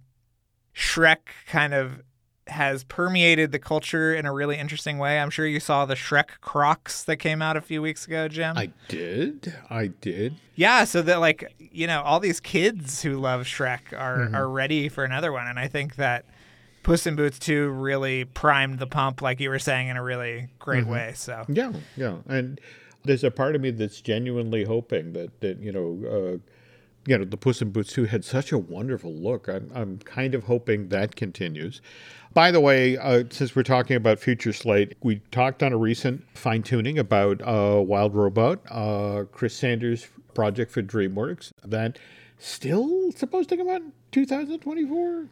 Shrek 0.75 1.19
kind 1.47 1.73
of 1.73 2.03
has 2.47 2.85
permeated 2.85 3.53
the 3.53 3.59
culture 3.59 4.15
in 4.15 4.27
a 4.27 4.33
really 4.33 4.59
interesting 4.59 4.99
way. 4.99 5.19
I'm 5.19 5.31
sure 5.31 5.47
you 5.47 5.61
saw 5.61 5.87
the 5.87 5.95
Shrek 5.95 6.41
Crocs 6.43 7.05
that 7.05 7.17
came 7.17 7.41
out 7.41 7.57
a 7.57 7.63
few 7.63 7.81
weeks 7.81 8.07
ago, 8.07 8.29
Jim. 8.29 8.59
I 8.59 8.71
did. 8.89 9.55
I 9.71 9.87
did. 9.87 10.35
Yeah, 10.55 10.85
so 10.85 11.01
that 11.03 11.21
like, 11.21 11.55
you 11.59 11.87
know, 11.87 12.03
all 12.03 12.21
these 12.21 12.41
kids 12.41 13.03
who 13.03 13.17
love 13.17 13.43
Shrek 13.43 13.99
are 13.99 14.19
mm-hmm. 14.19 14.35
are 14.35 14.49
ready 14.49 14.89
for 14.89 15.05
another 15.05 15.33
one 15.33 15.47
and 15.47 15.59
I 15.59 15.69
think 15.69 15.97
that 15.97 16.27
Puss 16.85 17.07
in 17.07 17.17
Boots 17.17 17.39
2 17.41 17.69
really 17.71 18.25
primed 18.25 18.79
the 18.79 18.87
pump 18.87 19.21
like 19.21 19.41
you 19.41 19.49
were 19.49 19.59
saying 19.59 19.89
in 19.89 19.97
a 19.97 20.03
really 20.03 20.49
great 20.59 20.83
mm-hmm. 20.83 20.93
way. 20.93 21.13
So 21.17 21.45
Yeah, 21.49 21.73
yeah. 21.97 22.19
And 22.29 22.61
there's 23.05 23.25
a 23.25 23.31
part 23.31 23.57
of 23.57 23.61
me 23.61 23.71
that's 23.71 24.01
genuinely 24.01 24.65
hoping 24.65 25.13
that 25.15 25.41
that, 25.41 25.59
you 25.61 25.73
know, 25.73 26.09
uh, 26.09 26.39
you 27.07 27.19
know, 27.19 27.25
the 27.25 27.37
Puss 27.37 27.61
in 27.61 27.71
Boots 27.71 27.93
2 27.93 28.05
had 28.05 28.25
such 28.25 28.53
a 28.53 28.59
wonderful 28.59 29.13
look. 29.13 29.49
I'm, 29.49 29.71
I'm 29.75 29.99
kind 29.99 30.35
of 30.35 30.45
hoping 30.45 30.89
that 30.89 31.17
continues. 31.17 31.83
By 32.33 32.51
the 32.51 32.61
way, 32.61 32.97
uh, 32.97 33.25
since 33.31 33.55
we're 33.55 33.63
talking 33.63 33.97
about 33.97 34.19
future 34.19 34.53
slate, 34.53 34.97
we 35.03 35.21
talked 35.31 35.63
on 35.63 35.73
a 35.73 35.77
recent 35.77 36.25
fine 36.35 36.63
tuning 36.63 36.99
about 36.99 37.43
uh, 37.43 37.81
Wild 37.81 38.15
Robot, 38.15 38.61
uh, 38.71 39.25
Chris 39.33 39.55
Sanders' 39.55 40.09
project 40.35 40.73
for 40.73 40.83
DreamWorks. 40.83 41.53
That 41.63 41.99
still 42.39 43.13
supposed 43.13 43.51
to 43.51 43.57
come 43.57 43.69
out 43.69 43.83
in 43.83 43.93
2024. 44.13 45.29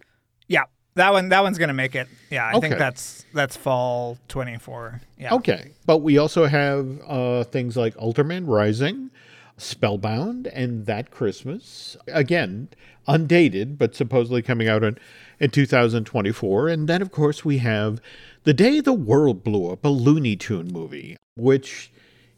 Yeah, 0.48 0.64
that 0.94 1.12
one. 1.12 1.28
That 1.30 1.42
one's 1.42 1.58
gonna 1.58 1.72
make 1.72 1.94
it. 1.94 2.08
Yeah, 2.30 2.46
I 2.46 2.52
okay. 2.54 2.68
think 2.68 2.78
that's 2.78 3.24
that's 3.32 3.56
fall 3.56 4.18
24. 4.28 5.00
Yeah. 5.18 5.34
Okay, 5.34 5.72
but 5.86 5.98
we 5.98 6.18
also 6.18 6.46
have 6.46 7.00
uh, 7.06 7.44
things 7.44 7.76
like 7.76 7.94
Ultraman 7.96 8.44
Rising. 8.46 9.10
Spellbound 9.58 10.46
and 10.48 10.86
That 10.86 11.10
Christmas. 11.10 11.96
Again, 12.08 12.68
undated, 13.06 13.78
but 13.78 13.94
supposedly 13.94 14.42
coming 14.42 14.68
out 14.68 14.82
in, 14.82 14.98
in 15.38 15.50
2024. 15.50 16.68
And 16.68 16.88
then, 16.88 17.02
of 17.02 17.10
course, 17.10 17.44
we 17.44 17.58
have 17.58 18.00
The 18.44 18.54
Day 18.54 18.80
the 18.80 18.92
World 18.92 19.44
Blew 19.44 19.70
Up, 19.70 19.84
a 19.84 19.88
Looney 19.88 20.36
Tune 20.36 20.72
movie, 20.72 21.16
which 21.36 21.92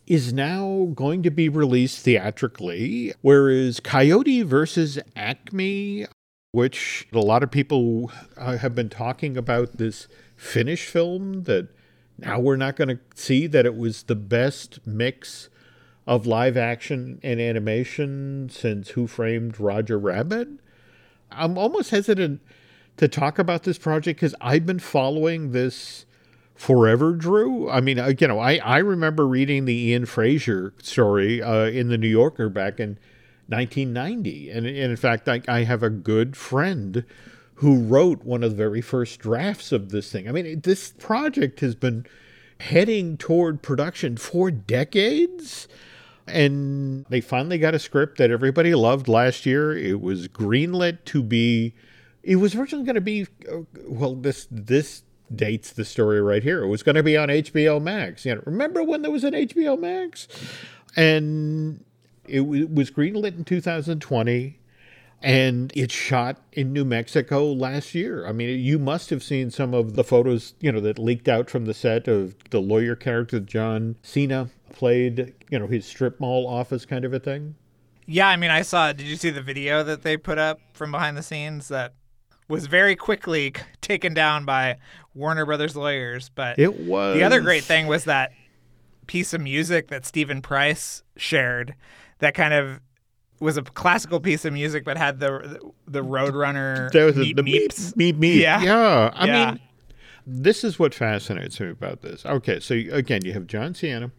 is 0.07 0.33
now 0.33 0.91
going 0.95 1.23
to 1.23 1.31
be 1.31 1.49
released 1.49 2.01
theatrically, 2.01 3.15
whereas 3.23 3.81
Coyote 3.81 4.43
versus 4.43 4.99
Acme, 5.17 6.07
which 6.55 7.09
a 7.13 7.19
lot 7.19 7.43
of 7.43 7.51
people 7.51 8.13
uh, 8.37 8.57
have 8.59 8.77
been 8.77 8.89
talking 8.89 9.37
about 9.37 9.77
this 9.77 10.07
Finnish 10.37 10.87
film 10.87 11.43
that 11.43 11.67
now 12.17 12.39
we're 12.39 12.55
not 12.55 12.77
going 12.77 12.87
to 12.87 13.01
see 13.17 13.49
that 13.49 13.67
it 13.67 13.77
was 13.77 14.05
the 14.05 14.15
best 14.15 14.79
mix 14.87 15.49
of 16.07 16.29
live 16.29 16.57
action 16.57 17.19
and 17.25 17.41
animation 17.41 18.49
since 18.53 18.91
Who 18.91 19.09
Framed 19.09 19.59
Roger 19.59 19.99
Rabbit. 19.99 20.47
I'm 21.33 21.59
almost 21.59 21.91
hesitant 21.91 22.41
to 22.99 23.09
talk 23.09 23.41
about 23.41 23.65
this 23.65 23.77
project 23.77 24.21
because 24.21 24.37
I've 24.41 24.65
been 24.65 24.79
following 24.79 25.51
this 25.51 26.07
forever, 26.55 27.15
Drew. 27.15 27.69
I 27.69 27.81
mean, 27.81 28.01
you 28.21 28.29
know, 28.29 28.39
I, 28.39 28.59
I 28.59 28.79
remember 28.79 29.27
reading 29.27 29.65
the 29.65 29.89
Ian 29.89 30.07
Frazier 30.07 30.73
story 30.81 31.43
uh, 31.43 31.65
in 31.65 31.89
the 31.89 31.99
New 31.99 32.07
Yorker 32.07 32.49
back 32.49 32.79
in 32.79 32.97
1990. 33.49 34.51
And, 34.51 34.67
and 34.67 34.77
in 34.77 34.97
fact, 34.97 35.29
I, 35.29 35.43
I 35.49 35.65
have 35.65 35.83
a 35.83 35.91
good 35.91 36.37
friend 36.37 37.05
who 37.57 37.79
wrote 37.79 38.25
one 38.25 38.43
of 38.43 38.51
the 38.51 38.57
very 38.57 38.81
first 38.81 39.21
drafts 39.21 39.73
of 39.73 39.91
this 39.91 40.11
thing. 40.11 40.29
I 40.29 40.33
mean, 40.33 40.61
this 40.61 40.93
project 40.93 41.61
has 41.61 41.75
been 41.75 42.07
heading 42.61 43.17
toward 43.17 43.63
production 43.63 44.17
for 44.17 44.51
decades. 44.51 45.69
And 46.27 47.05
they 47.11 47.21
finally 47.21 47.59
got 47.59 47.75
a 47.75 47.79
script 47.79 48.19
that 48.19 48.31
everybody 48.31 48.75
loved 48.75 49.09
last 49.09 49.45
year. 49.45 49.77
It 49.77 50.01
was 50.01 50.27
greenlit 50.29 51.05
to 51.07 51.23
be. 51.23 51.75
It 52.23 52.37
was 52.37 52.55
originally 52.55 52.87
going 52.87 52.95
to 52.95 53.03
be. 53.03 53.27
Uh, 53.47 53.61
well, 53.87 54.15
this 54.15 54.49
this 54.51 55.03
dates 55.35 55.73
the 55.73 55.85
story 55.85 56.23
right 56.23 56.43
here. 56.43 56.63
It 56.63 56.69
was 56.69 56.83
going 56.83 56.95
to 56.95 57.03
be 57.03 57.17
on 57.19 57.29
HBO 57.29 57.81
Max. 57.81 58.25
You 58.25 58.37
know, 58.37 58.43
remember 58.47 58.83
when 58.83 59.03
there 59.03 59.11
was 59.11 59.25
an 59.25 59.35
HBO 59.35 59.79
Max? 59.79 60.29
And 60.97 61.85
it, 62.27 62.41
it 62.41 62.75
was 62.75 62.91
greenlit 62.91 63.37
in 63.37 63.45
2020 63.45 64.59
and 65.25 65.73
it's 65.75 65.95
shot 65.95 66.37
in 66.53 66.73
New 66.73 66.85
Mexico 66.85 67.51
last 67.51 67.95
year. 67.95 68.27
I 68.27 68.33
mean, 68.33 68.61
you 68.61 68.79
must 68.79 69.09
have 69.09 69.23
seen 69.23 69.51
some 69.51 69.73
of 69.73 69.95
the 69.95 70.05
photos, 70.05 70.55
you 70.61 70.71
know, 70.71 70.81
that 70.81 70.99
leaked 70.99 71.29
out 71.29 71.49
from 71.49 71.65
the 71.65 71.73
set 71.73 72.07
of 72.09 72.35
the 72.51 72.61
lawyer 72.61 72.95
character 72.95 73.41
John 73.41 73.97
Cena 74.03 74.51
played, 74.73 75.35
you 75.51 75.59
know, 75.59 75.67
his 75.67 75.87
strip 75.87 76.21
mall 76.21 76.47
office 76.47 76.85
kind 76.85 77.07
of 77.07 77.15
a 77.15 77.19
thing. 77.19 77.55
Yeah, 78.07 78.29
I 78.29 78.37
mean, 78.37 78.51
I 78.51 78.61
saw. 78.61 78.93
Did 78.93 79.07
you 79.07 79.17
see 79.17 79.31
the 79.31 79.41
video 79.41 79.83
that 79.83 80.03
they 80.03 80.19
put 80.19 80.37
up 80.37 80.61
from 80.75 80.91
behind 80.91 81.17
the 81.17 81.23
scenes 81.23 81.69
that 81.69 81.95
was 82.49 82.67
very 82.67 82.95
quickly 82.95 83.55
taken 83.81 84.13
down 84.13 84.45
by 84.45 84.77
Warner 85.15 85.47
Brothers 85.47 85.75
lawyers? 85.75 86.31
But 86.35 86.59
it 86.59 86.81
was 86.81 87.17
the 87.17 87.23
other 87.23 87.41
great 87.41 87.65
thing 87.65 87.87
was 87.87 88.05
that 88.05 88.33
piece 89.07 89.33
of 89.33 89.41
music 89.41 89.89
that 89.89 90.05
Stephen 90.05 90.43
Price 90.43 91.03
shared 91.17 91.75
that 92.19 92.35
kind 92.35 92.55
of 92.55 92.81
was 93.41 93.57
a 93.57 93.63
classical 93.63 94.21
piece 94.21 94.45
of 94.45 94.53
music, 94.53 94.85
but 94.85 94.97
had 94.97 95.21
the 95.21 95.61
the 95.87 96.03
Roadrunner 96.03 96.91
there 96.93 97.07
was 97.07 97.17
meep, 97.17 97.37
the 97.37 97.43
meeps. 97.43 97.95
Meep, 97.95 98.15
meep, 98.15 98.41
Yeah, 98.41 98.63
yeah. 98.63 99.11
I 99.15 99.27
yeah. 99.27 99.51
mean, 99.51 99.61
this 100.27 100.65
is 100.65 100.79
what 100.79 100.95
fascinates 100.95 101.61
me 101.61 101.69
about 101.69 102.03
this. 102.03 102.25
Okay, 102.25 102.61
so 102.61 102.75
again, 102.75 103.25
you 103.25 103.33
have 103.35 103.47
John 103.47 103.75
Cena, 103.75 104.11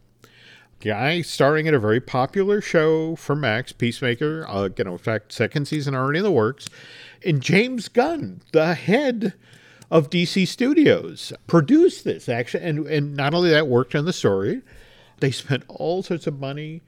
guy 0.80 1.22
starring 1.22 1.66
in 1.66 1.74
a 1.74 1.80
very 1.80 2.00
popular 2.00 2.62
show 2.62 3.16
for 3.16 3.36
Max, 3.36 3.72
Peacemaker. 3.72 4.46
Uh, 4.48 4.70
you 4.78 4.84
know, 4.84 4.94
in 4.94 4.98
fact, 4.98 5.32
second 5.32 5.68
season 5.68 5.96
already 5.96 6.20
in 6.20 6.24
the 6.24 6.32
works, 6.32 6.68
and 7.26 7.42
James 7.42 7.88
Gunn, 7.88 8.42
the 8.52 8.76
head 8.76 9.34
of 9.90 10.10
DC 10.10 10.48
Studios, 10.48 11.32
produced 11.48 12.04
this 12.04 12.28
actually, 12.30 12.64
and 12.64 12.86
and 12.88 13.16
not 13.16 13.34
only 13.34 13.50
that, 13.50 13.68
worked 13.68 13.96
on 13.96 14.06
the 14.06 14.14
story. 14.14 14.62
They 15.22 15.32
spent 15.32 15.64
all 15.70 16.04
sorts 16.04 16.28
of 16.28 16.40
money 16.40 16.82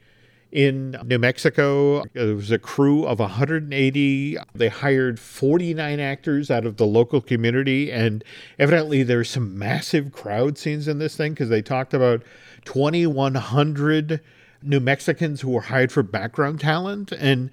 in 0.50 0.96
New 1.04 1.18
Mexico. 1.18 2.04
There 2.14 2.34
was 2.34 2.50
a 2.50 2.58
crew 2.58 3.04
of 3.04 3.18
180. 3.18 4.38
They 4.54 4.68
hired 4.68 5.20
49 5.20 6.00
actors 6.00 6.50
out 6.50 6.64
of 6.64 6.76
the 6.76 6.86
local 6.86 7.20
community. 7.20 7.92
And 7.92 8.24
evidently, 8.58 9.02
there's 9.02 9.30
some 9.30 9.58
massive 9.58 10.12
crowd 10.12 10.58
scenes 10.58 10.88
in 10.88 10.98
this 10.98 11.16
thing 11.16 11.32
because 11.32 11.48
they 11.48 11.62
talked 11.62 11.94
about 11.94 12.22
2,100 12.64 14.20
New 14.62 14.80
Mexicans 14.80 15.40
who 15.40 15.50
were 15.50 15.62
hired 15.62 15.92
for 15.92 16.02
background 16.02 16.60
talent. 16.60 17.12
And 17.12 17.50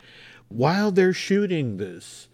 while 0.48 0.92
they're 0.92 1.14
shooting 1.14 1.78
this, 1.78 2.28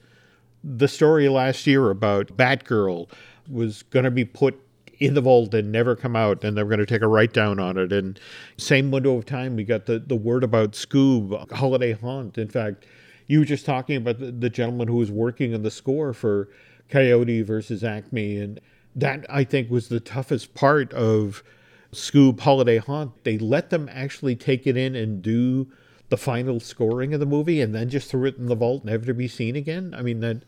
the 0.63 0.87
story 0.87 1.27
last 1.27 1.65
year 1.65 1.89
about 1.89 2.37
Batgirl 2.37 3.09
was 3.49 3.83
going 3.83 4.05
to 4.05 4.11
be 4.11 4.25
put 4.25 4.59
in 5.01 5.15
the 5.15 5.21
vault 5.21 5.53
and 5.55 5.71
never 5.71 5.95
come 5.95 6.15
out, 6.15 6.43
and 6.43 6.55
they're 6.55 6.63
going 6.63 6.79
to 6.79 6.85
take 6.85 7.01
a 7.01 7.07
write 7.07 7.33
down 7.33 7.59
on 7.59 7.75
it. 7.75 7.91
And 7.91 8.19
same 8.57 8.91
window 8.91 9.17
of 9.17 9.25
time, 9.25 9.55
we 9.55 9.63
got 9.63 9.87
the, 9.87 9.97
the 9.97 10.15
word 10.15 10.43
about 10.43 10.73
Scoob, 10.73 11.51
Holiday 11.51 11.93
Haunt. 11.93 12.37
In 12.37 12.47
fact, 12.47 12.85
you 13.25 13.39
were 13.39 13.45
just 13.45 13.65
talking 13.65 13.97
about 13.97 14.19
the, 14.19 14.31
the 14.31 14.49
gentleman 14.49 14.87
who 14.87 14.97
was 14.97 15.09
working 15.09 15.55
on 15.55 15.63
the 15.63 15.71
score 15.71 16.13
for 16.13 16.49
Coyote 16.87 17.41
versus 17.41 17.83
Acme, 17.83 18.37
and 18.37 18.61
that 18.95 19.25
I 19.27 19.43
think 19.43 19.71
was 19.71 19.89
the 19.89 19.99
toughest 19.99 20.53
part 20.53 20.93
of 20.93 21.43
Scoob 21.91 22.39
Holiday 22.39 22.77
Haunt. 22.77 23.23
They 23.23 23.39
let 23.39 23.71
them 23.71 23.89
actually 23.91 24.35
take 24.35 24.67
it 24.67 24.77
in 24.77 24.95
and 24.95 25.23
do 25.23 25.67
the 26.09 26.17
final 26.17 26.59
scoring 26.59 27.13
of 27.15 27.19
the 27.19 27.25
movie, 27.25 27.59
and 27.59 27.73
then 27.73 27.89
just 27.89 28.11
threw 28.11 28.25
it 28.25 28.37
in 28.37 28.45
the 28.45 28.55
vault, 28.55 28.85
never 28.85 29.05
to 29.05 29.15
be 29.15 29.27
seen 29.27 29.55
again. 29.55 29.95
I 29.97 30.03
mean 30.03 30.19
that. 30.19 30.43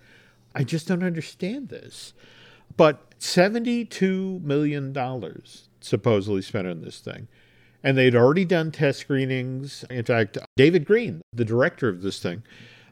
I 0.53 0.63
just 0.63 0.87
don't 0.87 1.01
understand 1.01 1.69
this. 1.69 2.13
But 2.75 3.19
$72 3.19 4.41
million 4.41 4.93
supposedly 5.81 6.41
spent 6.41 6.67
on 6.67 6.81
this 6.81 6.99
thing. 6.99 7.27
And 7.83 7.97
they'd 7.97 8.15
already 8.15 8.45
done 8.45 8.71
test 8.71 8.99
screenings. 8.99 9.83
In 9.89 10.05
fact, 10.05 10.37
David 10.55 10.85
Green, 10.85 11.21
the 11.33 11.45
director 11.45 11.89
of 11.89 12.01
this 12.01 12.19
thing, 12.19 12.43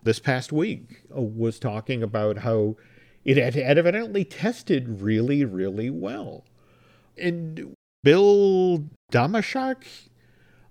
this 0.04 0.20
past 0.20 0.52
week 0.52 1.04
uh, 1.16 1.22
was 1.22 1.60
talking 1.60 2.04
about 2.04 2.40
how 2.40 2.76
it 3.24 3.38
had 3.38 3.56
evidently 3.56 4.26
tested 4.26 5.02
really, 5.02 5.46
really 5.46 5.90
well. 5.90 6.44
And 7.18 7.76
Bill 8.04 8.86
Damaschke, 9.12 10.10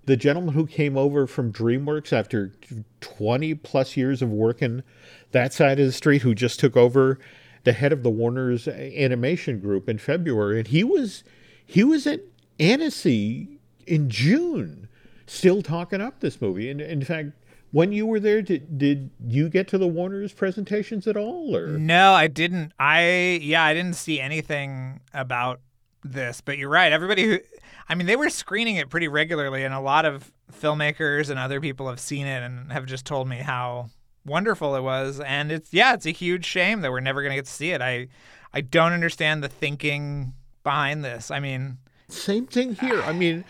the 0.05 0.17
gentleman 0.17 0.53
who 0.53 0.67
came 0.67 0.97
over 0.97 1.27
from 1.27 1.53
DreamWorks 1.53 2.11
after 2.11 2.53
20 2.99 3.55
plus 3.55 3.95
years 3.95 4.21
of 4.21 4.29
working 4.29 4.83
that 5.31 5.53
side 5.53 5.79
of 5.79 5.85
the 5.85 5.91
street, 5.91 6.23
who 6.23 6.35
just 6.35 6.59
took 6.59 6.75
over 6.75 7.19
the 7.63 7.73
head 7.73 7.93
of 7.93 8.03
the 8.03 8.09
Warner's 8.09 8.67
animation 8.67 9.59
group 9.59 9.87
in 9.87 9.97
February, 9.97 10.59
and 10.59 10.67
he 10.67 10.83
was 10.83 11.23
he 11.65 11.83
was 11.83 12.07
at 12.07 12.21
Annecy 12.59 13.59
in 13.87 14.09
June, 14.09 14.87
still 15.25 15.61
talking 15.61 16.01
up 16.01 16.19
this 16.19 16.41
movie. 16.41 16.69
And 16.69 16.81
in 16.81 17.03
fact, 17.03 17.29
when 17.71 17.91
you 17.91 18.05
were 18.05 18.19
there, 18.19 18.41
did 18.41 18.77
did 18.77 19.09
you 19.25 19.49
get 19.49 19.67
to 19.69 19.77
the 19.77 19.87
Warner's 19.87 20.33
presentations 20.33 21.07
at 21.07 21.17
all? 21.17 21.55
Or 21.55 21.67
no, 21.67 22.13
I 22.13 22.27
didn't. 22.27 22.73
I 22.79 23.39
yeah, 23.41 23.63
I 23.63 23.73
didn't 23.73 23.95
see 23.95 24.19
anything 24.19 25.01
about 25.13 25.61
this. 26.03 26.41
But 26.41 26.57
you're 26.57 26.69
right. 26.69 26.91
Everybody 26.91 27.23
who, 27.23 27.39
I 27.87 27.95
mean, 27.95 28.07
they 28.07 28.15
were 28.15 28.29
screening 28.29 28.75
it 28.75 28.89
pretty 28.89 29.07
regularly, 29.07 29.63
and 29.63 29.73
a 29.73 29.79
lot 29.79 30.05
of 30.05 30.31
filmmakers 30.51 31.29
and 31.29 31.39
other 31.39 31.61
people 31.61 31.87
have 31.87 31.99
seen 31.99 32.27
it 32.27 32.43
and 32.43 32.71
have 32.71 32.85
just 32.85 33.05
told 33.05 33.27
me 33.27 33.37
how 33.37 33.89
wonderful 34.25 34.75
it 34.75 34.81
was. 34.81 35.19
And 35.19 35.51
it's 35.51 35.73
yeah, 35.73 35.93
it's 35.93 36.05
a 36.05 36.11
huge 36.11 36.45
shame 36.45 36.81
that 36.81 36.91
we're 36.91 36.99
never 36.99 37.21
gonna 37.23 37.35
get 37.35 37.45
to 37.45 37.51
see 37.51 37.71
it. 37.71 37.81
I 37.81 38.07
I 38.53 38.61
don't 38.61 38.93
understand 38.93 39.43
the 39.43 39.49
thinking 39.49 40.33
behind 40.63 41.03
this. 41.03 41.31
I 41.31 41.39
mean, 41.39 41.77
same 42.09 42.45
thing 42.45 42.75
here. 42.75 43.01
I 43.01 43.13
mean, 43.13 43.45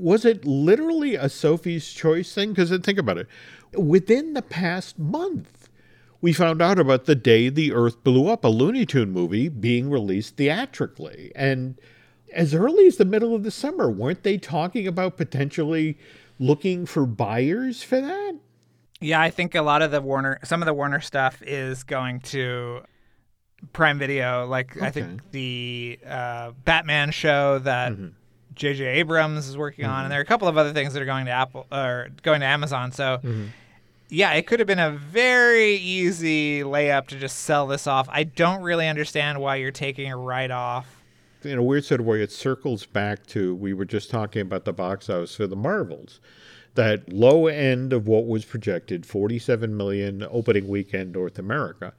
was 0.00 0.24
it 0.24 0.44
literally 0.44 1.14
a 1.14 1.28
Sophie's 1.28 1.92
Choice 1.92 2.34
thing? 2.34 2.50
Because 2.50 2.70
think 2.80 2.98
about 2.98 3.18
it. 3.18 3.28
Within 3.74 4.34
the 4.34 4.42
past 4.42 4.98
month, 4.98 5.68
we 6.20 6.32
found 6.32 6.62
out 6.62 6.78
about 6.78 7.04
the 7.04 7.14
day 7.14 7.48
the 7.48 7.72
Earth 7.72 8.02
blew 8.02 8.28
up, 8.28 8.44
a 8.44 8.48
Looney 8.48 8.86
Tune 8.86 9.10
movie 9.10 9.48
being 9.48 9.90
released 9.90 10.36
theatrically. 10.36 11.32
And 11.34 11.78
as 12.32 12.54
early 12.54 12.86
as 12.86 12.96
the 12.96 13.04
middle 13.04 13.34
of 13.34 13.42
the 13.42 13.50
summer, 13.50 13.90
weren't 13.90 14.22
they 14.22 14.38
talking 14.38 14.86
about 14.86 15.16
potentially 15.16 15.98
looking 16.38 16.86
for 16.86 17.06
buyers 17.06 17.82
for 17.82 18.00
that? 18.00 18.34
Yeah, 19.00 19.20
I 19.20 19.30
think 19.30 19.54
a 19.54 19.62
lot 19.62 19.82
of 19.82 19.90
the 19.90 20.00
Warner, 20.00 20.38
some 20.44 20.62
of 20.62 20.66
the 20.66 20.74
Warner 20.74 21.00
stuff 21.00 21.42
is 21.42 21.84
going 21.84 22.20
to 22.20 22.80
Prime 23.72 23.98
Video. 23.98 24.46
Like 24.46 24.76
okay. 24.76 24.86
I 24.86 24.90
think 24.90 25.30
the 25.32 25.98
uh, 26.06 26.52
Batman 26.64 27.10
show 27.10 27.58
that 27.60 27.92
J.J. 28.54 28.84
Mm-hmm. 28.84 28.98
Abrams 28.98 29.48
is 29.48 29.56
working 29.58 29.84
mm-hmm. 29.84 29.94
on, 29.94 30.04
and 30.04 30.12
there 30.12 30.18
are 30.18 30.22
a 30.22 30.26
couple 30.26 30.48
of 30.48 30.56
other 30.56 30.72
things 30.72 30.94
that 30.94 31.02
are 31.02 31.06
going 31.06 31.26
to 31.26 31.32
Apple 31.32 31.66
or 31.70 32.08
going 32.22 32.40
to 32.40 32.46
Amazon. 32.46 32.92
So. 32.92 33.18
Mm-hmm. 33.18 33.46
Yeah, 34.08 34.34
it 34.34 34.46
could 34.46 34.60
have 34.60 34.68
been 34.68 34.78
a 34.78 34.92
very 34.92 35.74
easy 35.74 36.60
layup 36.60 37.08
to 37.08 37.18
just 37.18 37.38
sell 37.38 37.66
this 37.66 37.88
off. 37.88 38.08
I 38.08 38.22
don't 38.22 38.62
really 38.62 38.86
understand 38.86 39.40
why 39.40 39.56
you're 39.56 39.72
taking 39.72 40.12
a 40.12 40.16
write 40.16 40.52
off 40.52 40.86
in 41.46 41.58
a 41.58 41.62
weird 41.62 41.84
sort 41.84 42.00
of 42.00 42.06
way, 42.06 42.22
it 42.22 42.32
circles 42.32 42.86
back 42.86 43.26
to 43.28 43.54
we 43.54 43.72
were 43.72 43.84
just 43.84 44.10
talking 44.10 44.42
about 44.42 44.64
the 44.64 44.72
box 44.72 45.08
office 45.08 45.34
for 45.34 45.46
the 45.46 45.56
Marvels. 45.56 46.20
That 46.76 47.12
low 47.12 47.46
end 47.46 47.92
of 47.92 48.06
what 48.06 48.26
was 48.26 48.44
projected, 48.44 49.04
47 49.04 49.76
million 49.76 50.26
opening 50.30 50.68
weekend 50.68 51.12
North 51.12 51.38
America. 51.38 51.92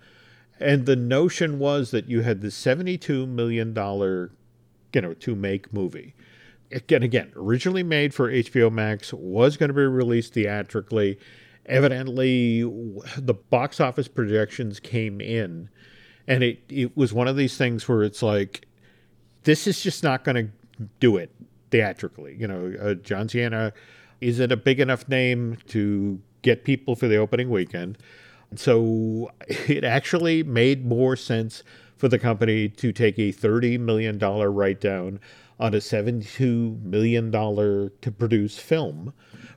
And 0.59 0.85
the 0.85 0.95
notion 0.95 1.59
was 1.59 1.91
that 1.91 2.09
you 2.09 2.21
had 2.21 2.41
the 2.41 2.47
$72 2.47 3.27
million, 3.27 3.75
you 4.93 5.01
know, 5.01 5.13
to 5.13 5.35
make 5.35 5.73
movie. 5.73 6.15
Again, 6.71 7.03
again, 7.03 7.31
originally 7.35 7.83
made 7.83 8.13
for 8.13 8.31
HBO 8.31 8.71
Max, 8.71 9.13
was 9.13 9.55
going 9.57 9.69
to 9.69 9.73
be 9.73 9.81
released 9.81 10.33
theatrically. 10.33 11.19
Evidently, 11.65 12.61
the 13.17 13.33
box 13.33 13.79
office 13.79 14.07
projections 14.07 14.79
came 14.79 15.21
in, 15.21 15.69
and 16.27 16.43
it, 16.43 16.59
it 16.69 16.97
was 16.97 17.13
one 17.13 17.27
of 17.27 17.35
these 17.35 17.57
things 17.57 17.87
where 17.87 18.03
it's 18.03 18.23
like, 18.23 18.67
this 19.43 19.67
is 19.67 19.81
just 19.81 20.03
not 20.03 20.23
going 20.23 20.35
to 20.35 20.87
do 20.99 21.17
it 21.17 21.33
theatrically. 21.71 22.35
You 22.37 22.47
know, 22.47 22.73
uh, 22.81 22.93
John 22.95 23.27
Cena 24.21 24.29
isn't 24.29 24.51
a 24.51 24.57
big 24.57 24.79
enough 24.79 25.07
name 25.07 25.57
to 25.67 26.19
get 26.41 26.63
people 26.63 26.95
for 26.95 27.07
the 27.07 27.17
opening 27.17 27.49
weekend. 27.49 27.97
So 28.55 29.31
it 29.47 29.83
actually 29.83 30.43
made 30.43 30.85
more 30.85 31.15
sense 31.15 31.63
for 31.95 32.07
the 32.07 32.19
company 32.19 32.69
to 32.69 32.91
take 32.91 33.17
a 33.17 33.33
$30 33.33 33.79
million 33.79 34.19
write 34.19 34.79
down 34.79 35.19
on 35.59 35.73
a 35.73 35.77
$72 35.77 36.81
million 36.83 37.31
to 37.31 38.11
produce 38.11 38.59
film 38.59 39.13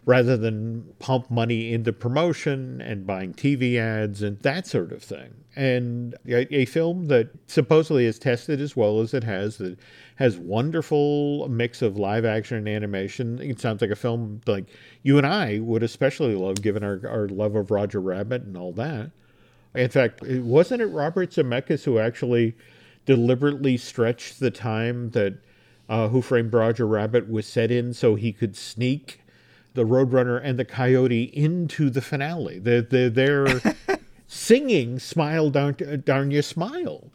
rather 0.07 0.37
than 0.37 0.83
pump 0.99 1.31
money 1.31 1.73
into 1.73 1.93
promotion 1.93 2.81
and 2.81 3.07
buying 3.07 3.35
TV 3.35 3.77
ads 3.77 4.23
and 4.23 4.39
that 4.41 4.67
sort 4.67 4.93
of 4.93 5.03
thing. 5.03 5.35
And 5.55 6.15
a, 6.27 6.53
a, 6.55 6.65
film 6.65 7.09
that 7.09 7.29
supposedly 7.49 8.07
is 8.07 8.19
tested 8.19 8.61
as 8.61 8.75
well 8.75 9.01
as 9.01 9.13
it 9.13 9.25
has, 9.25 9.59
that 9.59 9.79
has 10.17 10.39
wonderful 10.39 11.49
mix 11.49 11.83
of 11.83 11.99
live 11.99 12.25
action 12.25 12.57
and 12.57 12.69
animation. 12.69 13.41
It 13.43 13.61
sounds 13.61 13.83
like 13.83 13.91
a 13.91 13.97
film 13.97 14.41
like 14.47 14.67
you 15.03 15.19
and 15.19 15.27
I 15.27 15.59
would 15.59 15.83
especially 15.83 16.35
love, 16.35 16.63
given 16.63 16.83
our, 16.83 17.01
our 17.07 17.29
love 17.29 17.57
of 17.57 17.71
Roger 17.71 18.01
Rabbit 18.01 18.43
and 18.43 18.57
all 18.57 18.73
that. 18.73 19.11
In 19.75 19.91
fact, 19.91 20.23
wasn't 20.23 20.83
it 20.83 20.87
Robert 20.87 21.31
Zemeckis 21.31 21.85
who 21.85 21.99
actually 21.99 22.57
deliberately 23.07 23.77
stretched 23.77 24.41
the 24.41 24.51
time 24.51 25.11
that 25.11 25.35
uh, 25.91 26.09
Who 26.09 26.23
Framed 26.23 26.55
Roger 26.55 26.87
Rabbit 26.87 27.29
was 27.29 27.47
set 27.47 27.71
in 27.73 27.93
so 27.93 28.15
he 28.15 28.33
could 28.33 28.57
sneak 28.57 29.21
the 29.75 29.85
Roadrunner 29.85 30.41
and 30.43 30.59
the 30.59 30.65
Coyote 30.65 31.25
into 31.25 31.91
the 31.91 32.01
finale. 32.01 32.61
They're, 32.61 32.81
they're, 32.81 33.11
they're 33.11 33.61
singing 34.29 35.01
Smile 35.01 35.51
Darn, 35.51 36.03
Darn 36.05 36.31
You 36.31 36.43
Smile. 36.43 37.11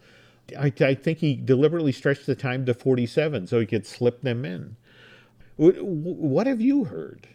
I, 0.60 0.72
I, 0.80 0.94
think 0.94 1.20
he 1.20 1.36
deliberately 1.36 1.92
stretched 1.92 2.28
the 2.28 2.36
time 2.36 2.66
to 2.68 2.74
47 2.74 3.48
so 3.48 3.60
he 3.60 3.66
could 3.66 3.88
slip 3.88 4.22
them 4.22 4.46
in. 4.46 4.76
What, 5.56 5.82
what 5.82 6.46
have 6.46 6.62
you 6.62 6.84
heard? 6.84 7.28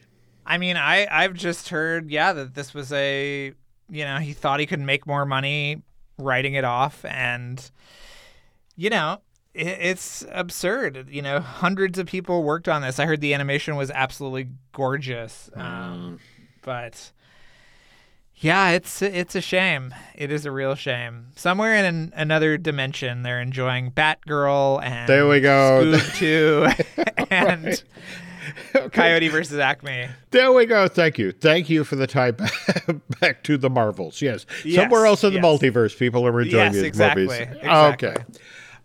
I 0.46 0.59
mean, 0.59 0.76
I, 0.76 1.09
I've 1.11 1.35
just 1.35 1.70
heard, 1.70 2.11
yeah, 2.11 2.33
that 2.35 2.55
this 2.55 2.72
was 2.72 2.92
a, 2.92 3.53
you 3.88 4.05
know, 4.05 4.18
he 4.18 4.33
thought 4.33 4.61
he 4.61 4.66
could 4.66 4.81
make 4.81 5.07
more 5.07 5.24
money 5.24 5.83
writing 6.18 6.55
it 6.55 6.64
off. 6.64 7.05
And, 7.05 7.68
you 8.76 8.90
know, 8.90 9.20
it's 9.54 10.24
absurd. 10.30 11.08
You 11.10 11.22
know, 11.22 11.40
hundreds 11.40 11.98
of 11.98 12.06
people 12.06 12.42
worked 12.42 12.68
on 12.68 12.82
this. 12.82 12.98
I 12.98 13.06
heard 13.06 13.20
the 13.20 13.34
animation 13.34 13.76
was 13.76 13.90
absolutely 13.90 14.48
gorgeous. 14.72 15.50
Um, 15.54 15.62
mm. 15.64 16.18
But 16.62 17.12
yeah, 18.36 18.70
it's 18.70 19.02
it's 19.02 19.34
a 19.34 19.40
shame. 19.40 19.94
It 20.14 20.30
is 20.30 20.46
a 20.46 20.52
real 20.52 20.74
shame. 20.74 21.28
Somewhere 21.34 21.74
in 21.74 21.84
an, 21.84 22.12
another 22.14 22.56
dimension, 22.58 23.22
they're 23.22 23.40
enjoying 23.40 23.90
Batgirl 23.90 24.82
and 24.82 25.08
there 25.08 25.26
we 25.26 25.40
go, 25.40 25.82
Scoob 25.84 26.14
Two, 27.16 27.24
and 27.30 27.82
okay. 28.76 28.88
Coyote 28.88 29.28
versus 29.28 29.58
Acme. 29.58 30.06
There 30.30 30.52
we 30.52 30.66
go. 30.66 30.86
Thank 30.86 31.18
you. 31.18 31.32
Thank 31.32 31.68
you 31.68 31.82
for 31.82 31.96
the 31.96 32.06
tie 32.06 32.30
back, 32.30 32.52
back 33.20 33.42
to 33.44 33.58
the 33.58 33.68
Marvels. 33.70 34.22
Yes. 34.22 34.46
yes 34.64 34.76
somewhere 34.76 35.06
else 35.06 35.24
in 35.24 35.32
yes. 35.32 35.42
the 35.42 35.46
multiverse, 35.46 35.98
people 35.98 36.26
are 36.26 36.40
enjoying 36.40 36.66
yes, 36.66 36.74
these 36.74 36.82
exactly. 36.84 37.24
movies. 37.24 37.40
Exactly. 37.40 38.08
Okay 38.08 38.24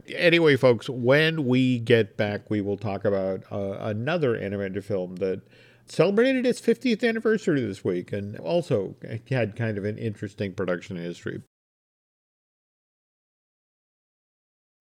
anyway, 0.09 0.55
folks, 0.55 0.89
when 0.89 1.45
we 1.45 1.79
get 1.79 2.17
back, 2.17 2.49
we 2.49 2.61
will 2.61 2.77
talk 2.77 3.05
about 3.05 3.43
uh, 3.51 3.77
another 3.79 4.35
animated 4.35 4.83
film 4.83 5.15
that 5.17 5.41
celebrated 5.87 6.45
its 6.45 6.59
50th 6.59 7.07
anniversary 7.07 7.61
this 7.61 7.83
week 7.83 8.11
and 8.11 8.37
also 8.39 8.95
had 9.29 9.55
kind 9.55 9.77
of 9.77 9.85
an 9.85 9.97
interesting 9.97 10.53
production 10.53 10.97
history. 10.97 11.41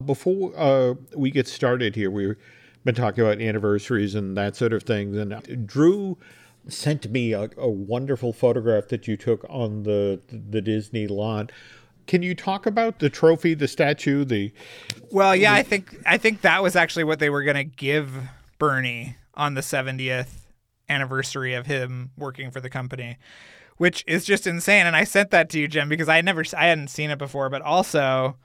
Before 0.04 0.52
uh, 0.56 0.94
we 1.16 1.30
get 1.30 1.46
started 1.46 1.94
here, 1.94 2.10
we've 2.10 2.36
been 2.84 2.94
talking 2.94 3.24
about 3.24 3.40
anniversaries 3.40 4.14
and 4.14 4.36
that 4.36 4.56
sort 4.56 4.72
of 4.72 4.82
thing. 4.82 5.16
And 5.16 5.66
Drew 5.66 6.18
sent 6.68 7.10
me 7.10 7.32
a, 7.32 7.50
a 7.56 7.68
wonderful 7.68 8.32
photograph 8.32 8.88
that 8.88 9.06
you 9.06 9.16
took 9.16 9.44
on 9.48 9.82
the 9.82 10.20
the 10.28 10.60
Disney 10.60 11.06
lawn 11.06 11.50
can 12.06 12.22
you 12.22 12.34
talk 12.34 12.66
about 12.66 12.98
the 12.98 13.10
trophy, 13.10 13.54
the 13.54 13.68
statue, 13.68 14.24
the? 14.24 14.52
Well, 15.10 15.34
yeah, 15.34 15.52
the... 15.54 15.58
I 15.58 15.62
think 15.62 15.96
I 16.06 16.18
think 16.18 16.42
that 16.42 16.62
was 16.62 16.76
actually 16.76 17.04
what 17.04 17.18
they 17.18 17.30
were 17.30 17.42
going 17.42 17.56
to 17.56 17.64
give 17.64 18.12
Burny 18.58 19.16
on 19.34 19.54
the 19.54 19.60
70th 19.60 20.28
anniversary 20.88 21.54
of 21.54 21.66
him 21.66 22.10
working 22.16 22.50
for 22.50 22.60
the 22.60 22.70
company, 22.70 23.18
which 23.76 24.04
is 24.06 24.24
just 24.24 24.46
insane. 24.46 24.86
And 24.86 24.96
I 24.96 25.04
sent 25.04 25.30
that 25.30 25.48
to 25.50 25.60
you, 25.60 25.68
Jim, 25.68 25.88
because 25.88 26.08
I 26.08 26.20
never 26.20 26.44
I 26.56 26.66
hadn't 26.66 26.88
seen 26.88 27.10
it 27.10 27.18
before, 27.18 27.48
but 27.48 27.62
also 27.62 28.36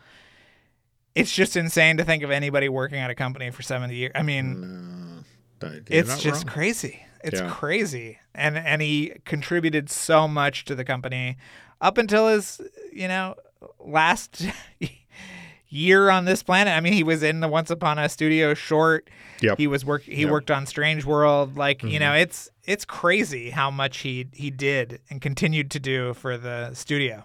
it's 1.15 1.33
just 1.33 1.55
insane 1.57 1.97
to 1.97 2.03
think 2.03 2.23
of 2.23 2.31
anybody 2.31 2.69
working 2.69 2.99
at 2.99 3.09
a 3.09 3.15
company 3.15 3.51
for 3.51 3.61
70 3.61 3.95
years. 3.95 4.11
I 4.15 4.23
mean, 4.23 5.25
mm, 5.61 5.61
no, 5.61 5.81
it's 5.87 6.21
just 6.21 6.45
wrong. 6.45 6.53
crazy. 6.53 7.05
It's 7.23 7.41
yeah. 7.41 7.49
crazy. 7.49 8.19
And 8.33 8.57
and 8.57 8.81
he 8.81 9.13
contributed 9.25 9.89
so 9.89 10.27
much 10.27 10.65
to 10.65 10.75
the 10.75 10.85
company 10.85 11.37
up 11.81 11.97
until 11.97 12.27
his, 12.27 12.61
you 12.91 13.07
know, 13.07 13.35
last 13.79 14.45
year 15.69 16.09
on 16.09 16.25
this 16.25 16.43
planet. 16.43 16.73
I 16.75 16.81
mean, 16.81 16.93
he 16.93 17.03
was 17.03 17.23
in 17.23 17.39
the 17.39 17.47
Once 17.47 17.69
Upon 17.69 17.99
a 17.99 18.09
Studio 18.09 18.53
short. 18.53 19.09
Yep. 19.41 19.57
He 19.57 19.67
was 19.67 19.85
work. 19.85 20.03
He 20.03 20.23
yep. 20.23 20.31
worked 20.31 20.51
on 20.51 20.65
Strange 20.65 21.05
World. 21.05 21.57
Like 21.57 21.79
mm-hmm. 21.79 21.89
you 21.89 21.99
know, 21.99 22.13
it's 22.13 22.49
it's 22.63 22.85
crazy 22.85 23.51
how 23.51 23.71
much 23.71 23.99
he 23.99 24.27
he 24.33 24.49
did 24.49 24.99
and 25.09 25.21
continued 25.21 25.71
to 25.71 25.79
do 25.79 26.13
for 26.13 26.37
the 26.37 26.73
studio. 26.73 27.23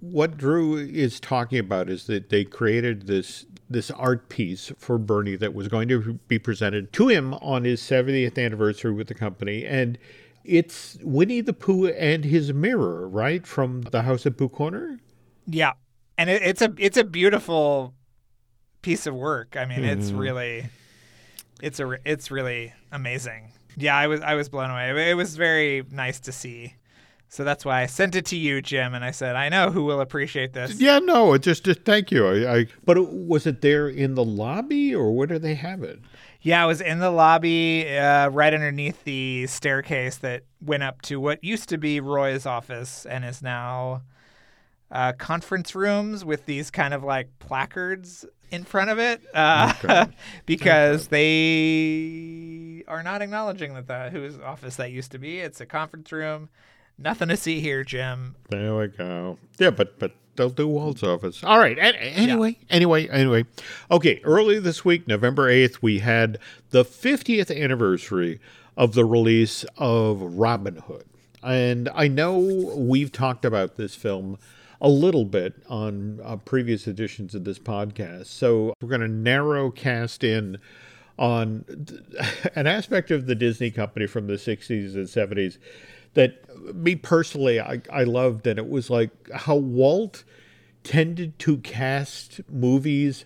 What 0.00 0.36
Drew 0.36 0.76
is 0.76 1.18
talking 1.18 1.58
about 1.58 1.88
is 1.88 2.06
that 2.06 2.28
they 2.28 2.44
created 2.44 3.06
this 3.06 3.46
this 3.68 3.90
art 3.90 4.28
piece 4.28 4.72
for 4.78 4.98
Burny 4.98 5.38
that 5.38 5.54
was 5.54 5.68
going 5.68 5.88
to 5.88 6.20
be 6.28 6.38
presented 6.38 6.92
to 6.92 7.08
him 7.08 7.34
on 7.34 7.64
his 7.64 7.80
70th 7.80 8.38
anniversary 8.38 8.92
with 8.92 9.08
the 9.08 9.14
company 9.14 9.64
and 9.64 9.98
it's 10.44 10.96
Winnie 11.02 11.40
the 11.40 11.52
Pooh 11.52 11.88
and 11.88 12.24
his 12.24 12.52
mirror, 12.52 13.08
right? 13.08 13.44
From 13.44 13.82
the 13.82 14.02
house 14.02 14.24
at 14.26 14.36
Pooh 14.36 14.48
Corner? 14.48 15.00
Yeah, 15.46 15.72
and 16.18 16.30
it, 16.30 16.42
it's 16.42 16.62
a 16.62 16.72
it's 16.78 16.96
a 16.96 17.04
beautiful 17.04 17.94
piece 18.82 19.06
of 19.06 19.14
work. 19.14 19.56
I 19.56 19.64
mean, 19.64 19.80
mm. 19.80 19.88
it's 19.88 20.08
mm-hmm. 20.08 20.18
really 20.18 20.66
it's 21.62 21.80
a 21.80 21.98
it's 22.04 22.30
really 22.30 22.72
amazing. 22.92 23.52
Yeah, 23.76 23.96
I 23.96 24.06
was 24.06 24.20
I 24.20 24.34
was 24.34 24.48
blown 24.48 24.70
away. 24.70 25.10
It 25.10 25.14
was 25.14 25.36
very 25.36 25.84
nice 25.90 26.20
to 26.20 26.32
see. 26.32 26.74
So 27.28 27.44
that's 27.44 27.64
why 27.64 27.82
I 27.82 27.86
sent 27.86 28.14
it 28.14 28.24
to 28.26 28.36
you, 28.36 28.62
Jim, 28.62 28.94
and 28.94 29.04
I 29.04 29.10
said, 29.10 29.34
I 29.34 29.48
know 29.48 29.70
who 29.70 29.84
will 29.84 30.00
appreciate 30.00 30.52
this. 30.52 30.80
Yeah, 30.80 31.00
no, 31.00 31.36
just 31.36 31.64
just 31.64 31.84
thank 31.84 32.10
you. 32.10 32.26
I, 32.26 32.58
I 32.58 32.66
but 32.84 33.12
was 33.12 33.46
it 33.46 33.60
there 33.60 33.88
in 33.88 34.14
the 34.14 34.24
lobby 34.24 34.94
or 34.94 35.12
where 35.12 35.26
do 35.26 35.38
they 35.38 35.54
have 35.54 35.82
it? 35.82 36.00
Yeah, 36.42 36.62
it 36.62 36.66
was 36.68 36.80
in 36.80 37.00
the 37.00 37.10
lobby 37.10 37.98
uh, 37.98 38.28
right 38.28 38.54
underneath 38.54 39.02
the 39.02 39.48
staircase 39.48 40.18
that 40.18 40.44
went 40.64 40.84
up 40.84 41.02
to 41.02 41.18
what 41.18 41.42
used 41.42 41.68
to 41.70 41.78
be 41.78 41.98
Roy's 41.98 42.46
office 42.46 43.04
and 43.04 43.24
is 43.24 43.42
now 43.42 44.02
uh, 44.90 45.12
conference 45.12 45.74
rooms 45.74 46.24
with 46.24 46.46
these 46.46 46.70
kind 46.70 46.94
of 46.94 47.02
like 47.02 47.28
placards 47.38 48.24
in 48.50 48.64
front 48.64 48.90
of 48.90 48.98
it 48.98 49.22
uh, 49.34 49.72
okay. 49.84 50.06
because 50.46 51.08
they 51.08 52.84
are 52.86 53.02
not 53.02 53.22
acknowledging 53.22 53.74
that 53.74 53.86
the 53.88 54.10
whose 54.10 54.38
office 54.38 54.76
that 54.76 54.92
used 54.92 55.12
to 55.12 55.18
be. 55.18 55.40
It's 55.40 55.60
a 55.60 55.66
conference 55.66 56.12
room. 56.12 56.48
Nothing 56.98 57.28
to 57.28 57.36
see 57.36 57.60
here, 57.60 57.84
Jim. 57.84 58.36
There 58.48 58.76
we 58.76 58.86
go. 58.88 59.38
Yeah, 59.58 59.70
but 59.70 59.98
but 59.98 60.12
they'll 60.36 60.48
do 60.50 60.68
Walt's 60.68 61.02
office. 61.02 61.42
All 61.44 61.58
right. 61.58 61.76
Anyway, 61.78 62.56
yeah. 62.60 62.66
anyway, 62.74 63.08
anyway. 63.08 63.44
Okay. 63.90 64.20
Early 64.24 64.58
this 64.58 64.84
week, 64.84 65.06
November 65.06 65.48
eighth, 65.48 65.82
we 65.82 65.98
had 65.98 66.38
the 66.70 66.84
50th 66.84 67.54
anniversary 67.54 68.40
of 68.76 68.94
the 68.94 69.04
release 69.04 69.64
of 69.76 70.22
Robin 70.22 70.76
Hood, 70.76 71.06
and 71.42 71.88
I 71.94 72.08
know 72.08 72.38
we've 72.76 73.12
talked 73.12 73.44
about 73.44 73.76
this 73.76 73.94
film 73.94 74.38
a 74.80 74.88
little 74.88 75.24
bit 75.24 75.54
on 75.68 76.20
uh, 76.22 76.36
previous 76.36 76.86
editions 76.86 77.34
of 77.34 77.44
this 77.44 77.58
podcast. 77.58 78.26
So 78.26 78.74
we're 78.80 78.88
going 78.88 79.00
to 79.00 79.08
narrow 79.08 79.70
cast 79.70 80.22
in 80.22 80.58
on 81.18 81.64
an 82.54 82.66
aspect 82.66 83.10
of 83.10 83.26
the 83.26 83.34
Disney 83.34 83.70
company 83.70 84.06
from 84.06 84.26
the 84.26 84.34
60s 84.34 84.94
and 84.94 85.06
70s 85.06 85.58
that 86.14 86.42
me 86.74 86.94
personally 86.94 87.60
I, 87.60 87.80
I 87.92 88.04
loved 88.04 88.46
and 88.46 88.58
it 88.58 88.68
was 88.68 88.90
like 88.90 89.10
how 89.30 89.56
Walt 89.56 90.24
tended 90.82 91.38
to 91.40 91.58
cast 91.58 92.40
movies 92.50 93.24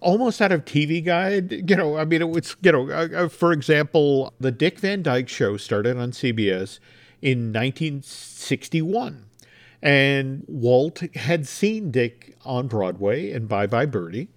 almost 0.00 0.42
out 0.42 0.52
of 0.52 0.64
TV 0.64 1.04
guide. 1.04 1.68
You 1.70 1.76
know, 1.76 1.96
I 1.96 2.04
mean, 2.04 2.20
it 2.20 2.28
was, 2.28 2.56
you 2.62 2.72
know, 2.72 2.90
uh, 2.90 3.08
uh, 3.14 3.28
for 3.28 3.52
example, 3.52 4.32
the 4.38 4.50
Dick 4.50 4.78
Van 4.78 5.02
Dyke 5.02 5.28
show 5.28 5.56
started 5.56 5.96
on 5.96 6.10
CBS 6.10 6.78
in 7.20 7.52
1961. 7.52 9.26
And 9.82 10.44
Walt 10.46 11.00
had 11.16 11.46
seen 11.48 11.90
Dick 11.90 12.36
on 12.44 12.68
Broadway 12.68 13.32
and 13.32 13.48
Bye 13.48 13.66
Bye 13.66 13.86
Birdie, 13.86 14.28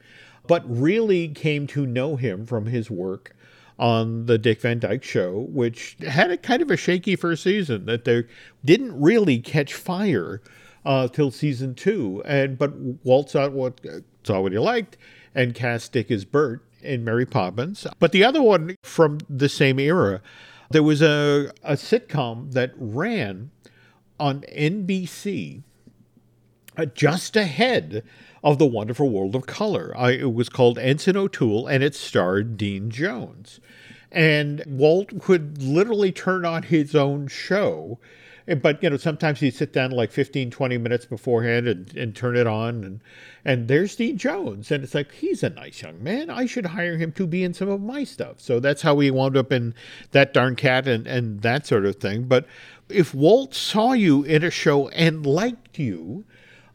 but 0.47 0.63
really 0.67 1.27
came 1.27 1.67
to 1.67 1.85
know 1.85 2.15
him 2.15 2.45
from 2.45 2.65
his 2.65 2.89
work 2.89 3.35
on 3.77 4.25
the 4.25 4.37
Dick 4.37 4.61
Van 4.61 4.79
Dyke 4.79 5.03
Show, 5.03 5.47
which 5.49 5.97
had 6.07 6.31
a 6.31 6.37
kind 6.37 6.61
of 6.61 6.71
a 6.71 6.77
shaky 6.77 7.15
first 7.15 7.43
season 7.43 7.85
that 7.85 8.05
they 8.05 8.23
didn't 8.63 8.99
really 8.99 9.39
catch 9.39 9.73
fire 9.73 10.41
uh, 10.85 11.07
till 11.07 11.31
season 11.31 11.75
two. 11.75 12.23
And 12.25 12.57
but 12.57 12.73
Walt 13.03 13.29
saw 13.29 13.49
what 13.49 13.81
saw 14.23 14.41
what 14.41 14.51
he 14.51 14.59
liked 14.59 14.97
and 15.33 15.53
cast 15.53 15.91
Dick 15.91 16.09
as 16.09 16.25
Bert 16.25 16.63
in 16.81 17.03
Mary 17.03 17.25
Poppins. 17.25 17.85
But 17.99 18.11
the 18.11 18.23
other 18.23 18.41
one 18.41 18.75
from 18.83 19.19
the 19.29 19.49
same 19.49 19.79
era, 19.79 20.21
there 20.71 20.83
was 20.83 21.01
a, 21.01 21.51
a 21.63 21.73
sitcom 21.73 22.53
that 22.53 22.71
ran 22.77 23.51
on 24.19 24.41
NBC 24.41 25.63
uh, 26.77 26.85
just 26.85 27.35
ahead 27.35 28.03
of 28.43 28.59
the 28.59 28.65
wonderful 28.65 29.09
world 29.09 29.35
of 29.35 29.47
color. 29.47 29.93
I, 29.97 30.11
it 30.11 30.33
was 30.33 30.49
called 30.49 30.77
Ensign 30.77 31.17
O'Toole 31.17 31.67
and 31.67 31.83
it 31.83 31.95
starred 31.95 32.57
Dean 32.57 32.89
Jones. 32.89 33.59
And 34.11 34.63
Walt 34.67 35.27
would 35.27 35.61
literally 35.61 36.11
turn 36.11 36.45
on 36.45 36.63
his 36.63 36.95
own 36.95 37.27
show. 37.27 37.99
But, 38.61 38.83
you 38.83 38.91
know, 38.91 38.97
sometimes 38.97 39.39
he'd 39.39 39.55
sit 39.55 39.73
down 39.73 39.89
like 39.89 40.11
15, 40.11 40.51
20 40.51 40.77
minutes 40.77 41.05
beforehand 41.05 41.67
and, 41.67 41.97
and 41.97 42.15
turn 42.15 42.37
it 42.37 42.45
on. 42.45 42.83
And, 42.83 42.99
and 43.43 43.67
there's 43.67 43.95
Dean 43.95 44.19
Jones. 44.19 44.69
And 44.69 44.83
it's 44.83 44.93
like, 44.93 45.11
he's 45.13 45.41
a 45.41 45.49
nice 45.49 45.81
young 45.81 46.03
man. 46.03 46.29
I 46.29 46.45
should 46.45 46.67
hire 46.67 46.97
him 46.97 47.11
to 47.13 47.25
be 47.25 47.43
in 47.43 47.55
some 47.55 47.69
of 47.69 47.81
my 47.81 48.03
stuff. 48.03 48.39
So 48.39 48.59
that's 48.59 48.83
how 48.83 48.93
we 48.93 49.09
wound 49.09 49.35
up 49.35 49.51
in 49.51 49.73
That 50.11 50.31
Darn 50.31 50.55
Cat 50.55 50.87
and, 50.87 51.07
and 51.07 51.41
that 51.41 51.65
sort 51.65 51.87
of 51.87 51.95
thing. 51.95 52.25
But 52.25 52.45
if 52.89 53.13
Walt 53.13 53.53
saw 53.53 53.93
you 53.93 54.23
in 54.23 54.43
a 54.43 54.51
show 54.51 54.89
and 54.89 55.25
liked 55.25 55.79
you, 55.79 56.25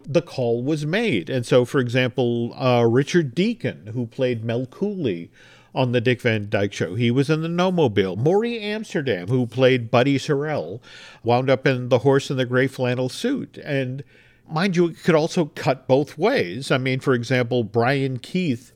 the 0.06 0.22
call 0.22 0.62
was 0.62 0.86
made. 0.86 1.30
And 1.30 1.46
so, 1.46 1.64
for 1.64 1.80
example, 1.80 2.54
uh, 2.54 2.84
Richard 2.84 3.34
Deacon, 3.34 3.88
who 3.88 4.06
played 4.06 4.44
Mel 4.44 4.66
Cooley 4.66 5.30
on 5.74 5.92
the 5.92 6.00
Dick 6.00 6.20
Van 6.20 6.48
Dyke 6.48 6.72
Show, 6.72 6.94
he 6.94 7.10
was 7.10 7.30
in 7.30 7.42
the 7.42 7.48
Gnome-Mobile. 7.48 8.16
Morey 8.16 8.58
Amsterdam, 8.58 9.28
who 9.28 9.46
played 9.46 9.90
Buddy 9.90 10.18
Sorrell, 10.18 10.80
wound 11.22 11.48
up 11.48 11.66
in 11.66 11.90
The 11.90 11.98
Horse 11.98 12.30
in 12.30 12.36
the 12.36 12.46
Gray 12.46 12.66
Flannel 12.66 13.08
Suit. 13.08 13.58
And 13.58 14.02
mind 14.50 14.76
you, 14.76 14.86
it 14.88 15.02
could 15.02 15.14
also 15.14 15.46
cut 15.46 15.86
both 15.86 16.18
ways. 16.18 16.70
I 16.70 16.78
mean, 16.78 17.00
for 17.00 17.14
example, 17.14 17.62
Brian 17.62 18.18
Keith 18.18 18.72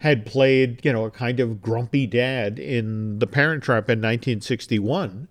had 0.00 0.26
played, 0.26 0.84
you 0.84 0.92
know, 0.92 1.04
a 1.04 1.10
kind 1.10 1.40
of 1.40 1.62
grumpy 1.62 2.06
dad 2.06 2.58
in 2.58 3.18
The 3.18 3.26
Parent 3.26 3.64
Trap 3.64 3.88
in 3.88 3.98
1961. 3.98 5.26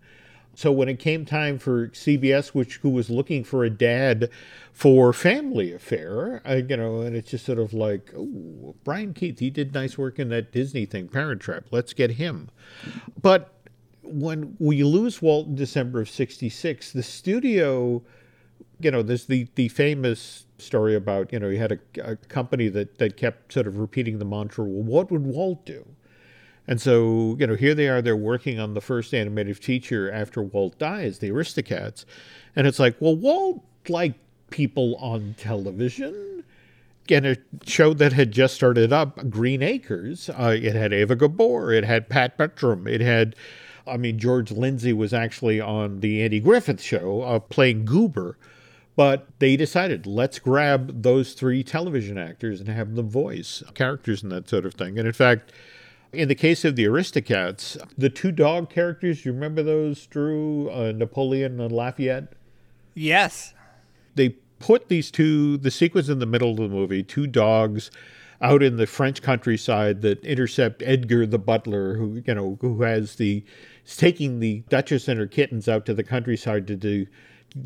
So 0.56 0.72
when 0.72 0.88
it 0.88 1.00
came 1.00 1.26
time 1.26 1.60
for 1.60 1.90
CBS, 1.90 2.50
which 2.50 2.78
who 2.78 2.90
was 2.90 3.10
looking 3.10 3.44
for 3.44 3.64
a 3.64 3.70
dad 3.70 4.30
for 4.72 5.12
Family 5.14 5.74
Affair, 5.74 6.42
I, 6.46 6.56
you 6.56 6.78
know, 6.78 7.02
and 7.02 7.16
it's 7.16 7.32
just 7.32 7.46
sort 7.46 7.60
of 7.60 7.74
like, 7.74 8.12
oh, 8.18 8.76
Brian 8.84 9.14
Keith, 9.14 9.40
he 9.40 9.50
did 9.50 9.74
nice 9.74 9.98
work 9.98 10.18
in 10.18 10.30
that 10.30 10.52
Disney 10.52 10.86
thing, 10.86 11.10
Parent 11.10 11.42
Trap. 11.42 11.66
Let's 11.72 11.94
get 11.94 12.12
him. 12.12 12.50
But 13.22 13.54
when 14.02 14.56
we 14.60 14.84
lose 14.84 15.22
Walt 15.22 15.48
in 15.48 15.56
December 15.56 16.02
of 16.02 16.10
'66, 16.10 16.92
the 16.94 17.04
studio, 17.04 18.02
you 18.80 18.92
know, 18.92 19.04
there's 19.04 19.26
the 19.26 19.48
the 19.56 19.68
famous 19.70 20.46
story 20.58 20.96
about, 20.96 21.34
you 21.34 21.40
know, 21.40 21.50
he 21.50 21.58
had 21.58 21.74
a, 21.74 21.80
a 22.02 22.16
company 22.16 22.70
that 22.70 22.98
that 22.98 23.18
kept 23.18 23.52
sort 23.52 23.68
of 23.68 23.78
repeating 23.78 24.20
the 24.20 24.26
mantra, 24.26 24.64
well, 24.64 24.84
what 24.84 25.12
would 25.12 25.26
Walt 25.26 25.66
do? 25.66 25.86
And 26.68 26.82
so, 26.82 27.36
you 27.40 27.46
know, 27.46 27.56
here 27.56 27.76
they 27.76 27.88
are, 27.88 28.02
they're 28.02 28.16
working 28.16 28.60
on 28.60 28.74
the 28.74 28.82
first 28.82 29.14
animated 29.14 29.58
feature 29.58 30.12
after 30.12 30.42
Walt 30.42 30.78
dies, 30.80 31.20
the 31.20 31.30
Aristocats. 31.30 32.06
And 32.56 32.66
it's 32.66 32.80
like, 32.80 32.96
well, 33.00 33.16
Walt 33.16 33.64
liked 33.88 34.20
people 34.50 34.96
on 34.96 35.36
television. 35.38 36.44
And 37.10 37.26
a 37.26 37.38
show 37.68 37.94
that 37.94 38.14
had 38.14 38.32
just 38.32 38.56
started 38.56 38.92
up, 38.92 39.30
Green 39.30 39.62
Acres, 39.62 40.30
uh, 40.30 40.56
it 40.60 40.74
had 40.74 40.92
Eva 40.92 41.16
Gabor, 41.16 41.72
it 41.72 41.84
had 41.84 42.10
Pat 42.10 42.36
Buttram, 42.36 42.88
it 42.90 43.00
had, 43.00 43.36
I 43.86 43.98
mean, 43.98 44.18
George 44.18 44.50
Lindsay 44.50 44.92
was 44.92 45.14
actually 45.14 45.62
on 45.62 46.00
the 46.00 46.24
Andy 46.24 46.40
Griffith 46.40 46.82
show 46.82 47.22
uh, 47.22 47.40
playing 47.40 47.86
Goober. 47.86 48.40
But 48.96 49.28
they 49.40 49.58
decided, 49.58 50.08
let's 50.08 50.40
grab 50.40 51.04
those 51.04 51.34
three 51.34 51.64
television 51.64 52.18
actors 52.18 52.60
and 52.62 52.70
have 52.70 52.96
them 52.96 53.10
voice 53.10 53.62
characters 53.74 54.24
and 54.24 54.32
that 54.32 54.48
sort 54.48 54.66
of 54.66 54.74
thing. 54.74 54.98
And 54.98 55.06
in 55.06 55.14
fact, 55.14 55.52
in 56.16 56.28
the 56.28 56.36
case 56.36 56.66
of 56.66 56.76
the 56.76 56.86
Aristocats, 56.86 57.78
the 57.98 58.10
two 58.10 58.32
dog 58.32 58.70
characters, 58.70 59.26
you 59.26 59.34
remember 59.34 59.64
those, 59.64 60.06
Drew, 60.08 60.70
uh, 60.70 60.92
Napoleon 60.96 61.60
and 61.60 61.72
Lafayette? 61.72 62.34
Yes. 62.94 63.54
They 64.16 64.30
put 64.60 64.88
these 64.88 65.12
two, 65.12 65.58
the 65.58 65.72
sequence 65.72 66.10
in 66.10 66.20
the 66.20 66.26
middle 66.26 66.52
of 66.52 66.58
the 66.58 66.70
movie, 66.70 67.04
two 67.04 67.28
dogs 67.28 67.92
out 68.42 68.64
in 68.64 68.78
the 68.78 68.88
French 68.88 69.22
countryside 69.22 70.02
that 70.02 70.24
intercept 70.26 70.82
Edgar 70.84 71.26
the 71.26 71.40
butler, 71.40 71.96
who, 71.96 72.22
you 72.26 72.34
know, 72.34 72.58
who 72.62 72.82
has 72.82 73.16
the, 73.16 73.44
is 73.86 73.98
taking 73.98 74.40
the 74.40 74.64
Duchess 74.70 75.08
and 75.08 75.20
her 75.20 75.28
kittens 75.28 75.68
out 75.68 75.86
to 75.86 75.94
the 75.94 76.04
countryside 76.04 76.68
to 76.68 76.76
do, 76.76 77.06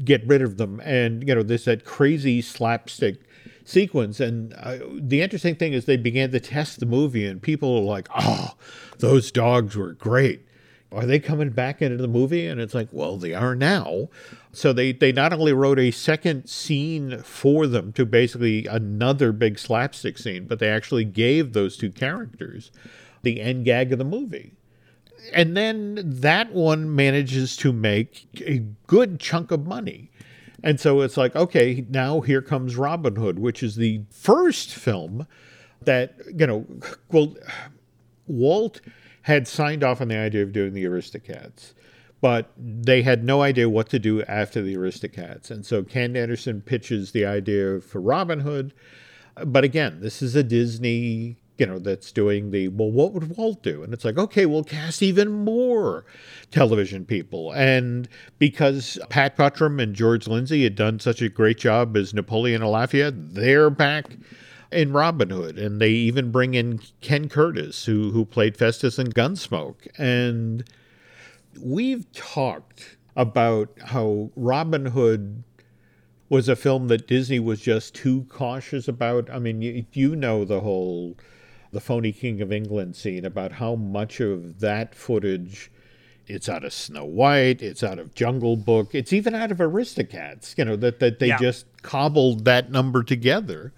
get 0.04 0.26
rid 0.28 0.42
of 0.42 0.58
them. 0.58 0.80
And, 0.84 1.28
you 1.28 1.36
know, 1.36 1.44
there's 1.44 1.66
that 1.66 1.86
crazy 1.86 2.42
slapstick 2.42 3.22
sequence. 3.70 4.20
And 4.20 4.54
uh, 4.54 4.80
the 4.96 5.22
interesting 5.22 5.56
thing 5.56 5.74
is 5.74 5.86
they 5.86 5.98
began 5.98 6.32
to 6.32 6.40
test 6.40 6.80
the 6.80 6.86
movie, 6.86 7.26
and 7.26 7.42
people 7.42 7.78
are 7.78 7.82
like, 7.82 8.08
"Oh, 8.16 8.56
those 9.00 9.32
dogs 9.32 9.76
were 9.76 9.94
great." 9.94 10.46
Are 10.92 11.06
they 11.06 11.20
coming 11.20 11.52
back 11.52 11.82
into 11.82 11.98
the 11.98 12.08
movie? 12.08 12.48
And 12.48 12.60
it's 12.60 12.74
like, 12.74 12.88
well, 12.92 13.18
they 13.18 13.34
are 13.34 13.56
now. 13.56 14.10
So 14.52 14.74
they, 14.74 14.92
they 14.92 15.12
not 15.12 15.34
only 15.34 15.54
wrote 15.54 15.78
a 15.78 15.92
second 15.92 16.48
scene 16.48 17.22
for 17.22 17.68
them 17.68 17.94
to 17.94 18.06
basically 18.06 18.66
another 18.66 19.32
big 19.32 19.60
slapstick 19.60 20.18
scene, 20.18 20.46
but 20.46 20.58
they 20.58 20.70
actually 20.70 21.06
gave 21.06 21.54
those 21.54 21.78
two 21.78 21.92
characters 21.92 22.72
the 23.22 23.40
end 23.40 23.66
gag 23.66 23.92
of 23.92 24.00
the 24.00 24.06
movie. 24.06 24.54
And 25.32 25.56
then 25.56 26.02
that 26.04 26.54
one 26.54 26.96
manages 26.96 27.56
to 27.58 27.72
make 27.72 28.28
a 28.42 28.66
good 28.88 29.20
chunk 29.20 29.52
of 29.52 29.68
money. 29.68 30.10
And 30.64 30.80
so 30.80 31.02
it's 31.02 31.18
like, 31.18 31.36
okay, 31.36 31.86
now 31.90 32.22
here 32.22 32.42
comes 32.42 32.76
Robin 32.76 33.16
Hood, 33.16 33.40
which 33.40 33.64
is 33.64 33.76
the 33.76 34.02
first 34.10 34.74
film 34.74 35.28
that, 35.82 36.16
you 36.36 36.46
know, 36.46 36.66
well, 37.12 37.36
Walt 38.28 38.82
had 39.24 39.48
signed 39.48 39.84
off 39.84 40.02
on 40.02 40.08
the 40.08 40.18
idea 40.18 40.44
of 40.44 40.52
doing 40.52 40.74
the 40.74 40.86
Aristocats, 40.86 41.74
but 42.22 42.52
they 42.58 43.02
had 43.02 43.24
no 43.24 43.42
idea 43.42 43.70
what 43.70 43.90
to 43.90 44.00
do 44.00 44.24
after 44.24 44.62
the 44.62 44.76
Aristocats. 44.76 45.52
And 45.52 45.66
so 45.66 45.84
Ken 45.84 46.16
Anderson 46.16 46.62
pitches 46.62 47.12
the 47.12 47.26
idea 47.26 47.80
for 47.80 48.02
Robin 48.02 48.42
Hood. 48.42 48.74
But 49.46 49.64
again, 49.64 50.02
this 50.02 50.22
is 50.22 50.36
a 50.36 50.44
Disney 50.44 51.38
you 51.60 51.66
know, 51.66 51.80
that's 51.80 52.12
doing 52.12 52.52
the, 52.52 52.70
well, 52.70 52.92
what 52.92 53.14
would 53.14 53.36
Walt 53.36 53.62
do? 53.62 53.84
And 53.84 53.94
it's 53.94 54.06
like, 54.06 54.18
okay, 54.18 54.46
we'll 54.46 54.64
cast 54.64 55.04
even 55.04 55.32
more 55.32 56.06
television 56.52 57.06
people. 57.06 57.52
And 57.52 58.08
because 58.38 58.98
Pat 59.10 59.36
Buttram 59.36 59.82
and 59.82 59.94
George 59.94 60.28
Lindsay 60.28 60.64
had 60.64 60.76
done 60.76 61.00
such 61.00 61.22
a 61.22 61.30
great 61.30 61.58
job 61.58 61.98
as 61.98 62.14
Napoleon 62.14 62.62
and 62.62 62.72
Lafayette, 62.72 63.36
they're 63.36 63.70
back 63.70 64.06
in 64.72 64.94
Robin 64.94 65.30
Hood, 65.30 65.58
and 65.58 65.82
they 65.82 65.90
even 65.90 66.32
bring 66.32 66.54
in 66.54 66.80
Ken 67.02 67.28
Curtis, 67.28 67.86
who 67.86 68.12
who 68.12 68.24
played 68.24 68.56
Festus 68.56 69.00
in 69.00 69.08
Gunsmoke, 69.08 69.88
and 69.98 70.64
we've 71.60 72.12
talked 72.12 72.98
about 73.16 73.70
how 73.86 74.30
Robin 74.36 74.86
Hood 74.86 75.44
was 76.30 76.48
a 76.48 76.56
film 76.56 76.88
that 76.90 77.08
Disney 77.08 77.40
was 77.40 77.60
just 77.60 77.96
too 77.96 78.26
cautious 78.30 78.88
about. 78.88 79.30
I 79.30 79.40
mean, 79.40 79.62
you, 79.62 79.86
you 79.94 80.16
know 80.16 80.46
the 80.46 80.60
whole 80.60 81.18
the 81.72 81.80
phony 81.80 82.12
King 82.12 82.42
of 82.42 82.52
England 82.52 82.96
scene 82.96 83.26
about 83.26 83.54
how 83.54 83.76
much 83.76 84.20
of 84.20 84.60
that 84.60 84.96
footage 84.96 85.72
it's 86.30 86.48
out 86.48 86.64
of 86.64 86.72
Snow 86.72 87.06
White, 87.06 87.62
it's 87.64 87.84
out 87.84 87.98
of 87.98 88.14
Jungle 88.14 88.56
Book, 88.56 88.94
it's 88.94 89.12
even 89.12 89.34
out 89.34 89.52
of 89.52 89.58
Aristocats, 89.58 90.56
you 90.58 90.64
know, 90.64 90.76
that, 90.76 91.00
that 91.00 91.18
they 91.18 91.30
yeah. 91.30 91.38
just 91.40 91.66
cobbled 91.82 92.46
that 92.46 92.72
number 92.72 93.02
together 93.02 93.74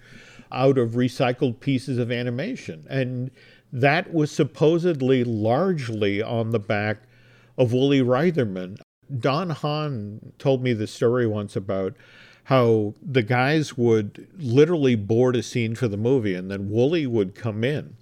out 0.52 0.76
of 0.76 0.90
recycled 0.90 1.60
pieces 1.60 1.96
of 1.96 2.12
animation. 2.12 2.86
And 2.90 3.30
that 3.72 4.12
was 4.12 4.30
supposedly 4.30 5.24
largely 5.24 6.20
on 6.20 6.50
the 6.50 6.60
back 6.60 7.04
of 7.56 7.70
Woolie 7.70 8.04
Reitherman. 8.04 8.78
Don 9.18 9.50
Hahn 9.50 10.32
told 10.38 10.62
me 10.62 10.74
the 10.74 10.86
story 10.86 11.26
once 11.26 11.56
about 11.56 11.94
how 12.44 12.94
the 13.00 13.22
guys 13.22 13.76
would 13.78 14.26
literally 14.38 14.94
board 14.94 15.36
a 15.36 15.42
scene 15.42 15.74
for 15.74 15.88
the 15.88 15.96
movie 15.96 16.34
and 16.34 16.50
then 16.50 16.68
Woolie 16.68 17.06
would 17.06 17.34
come 17.34 17.62
in 17.62 17.96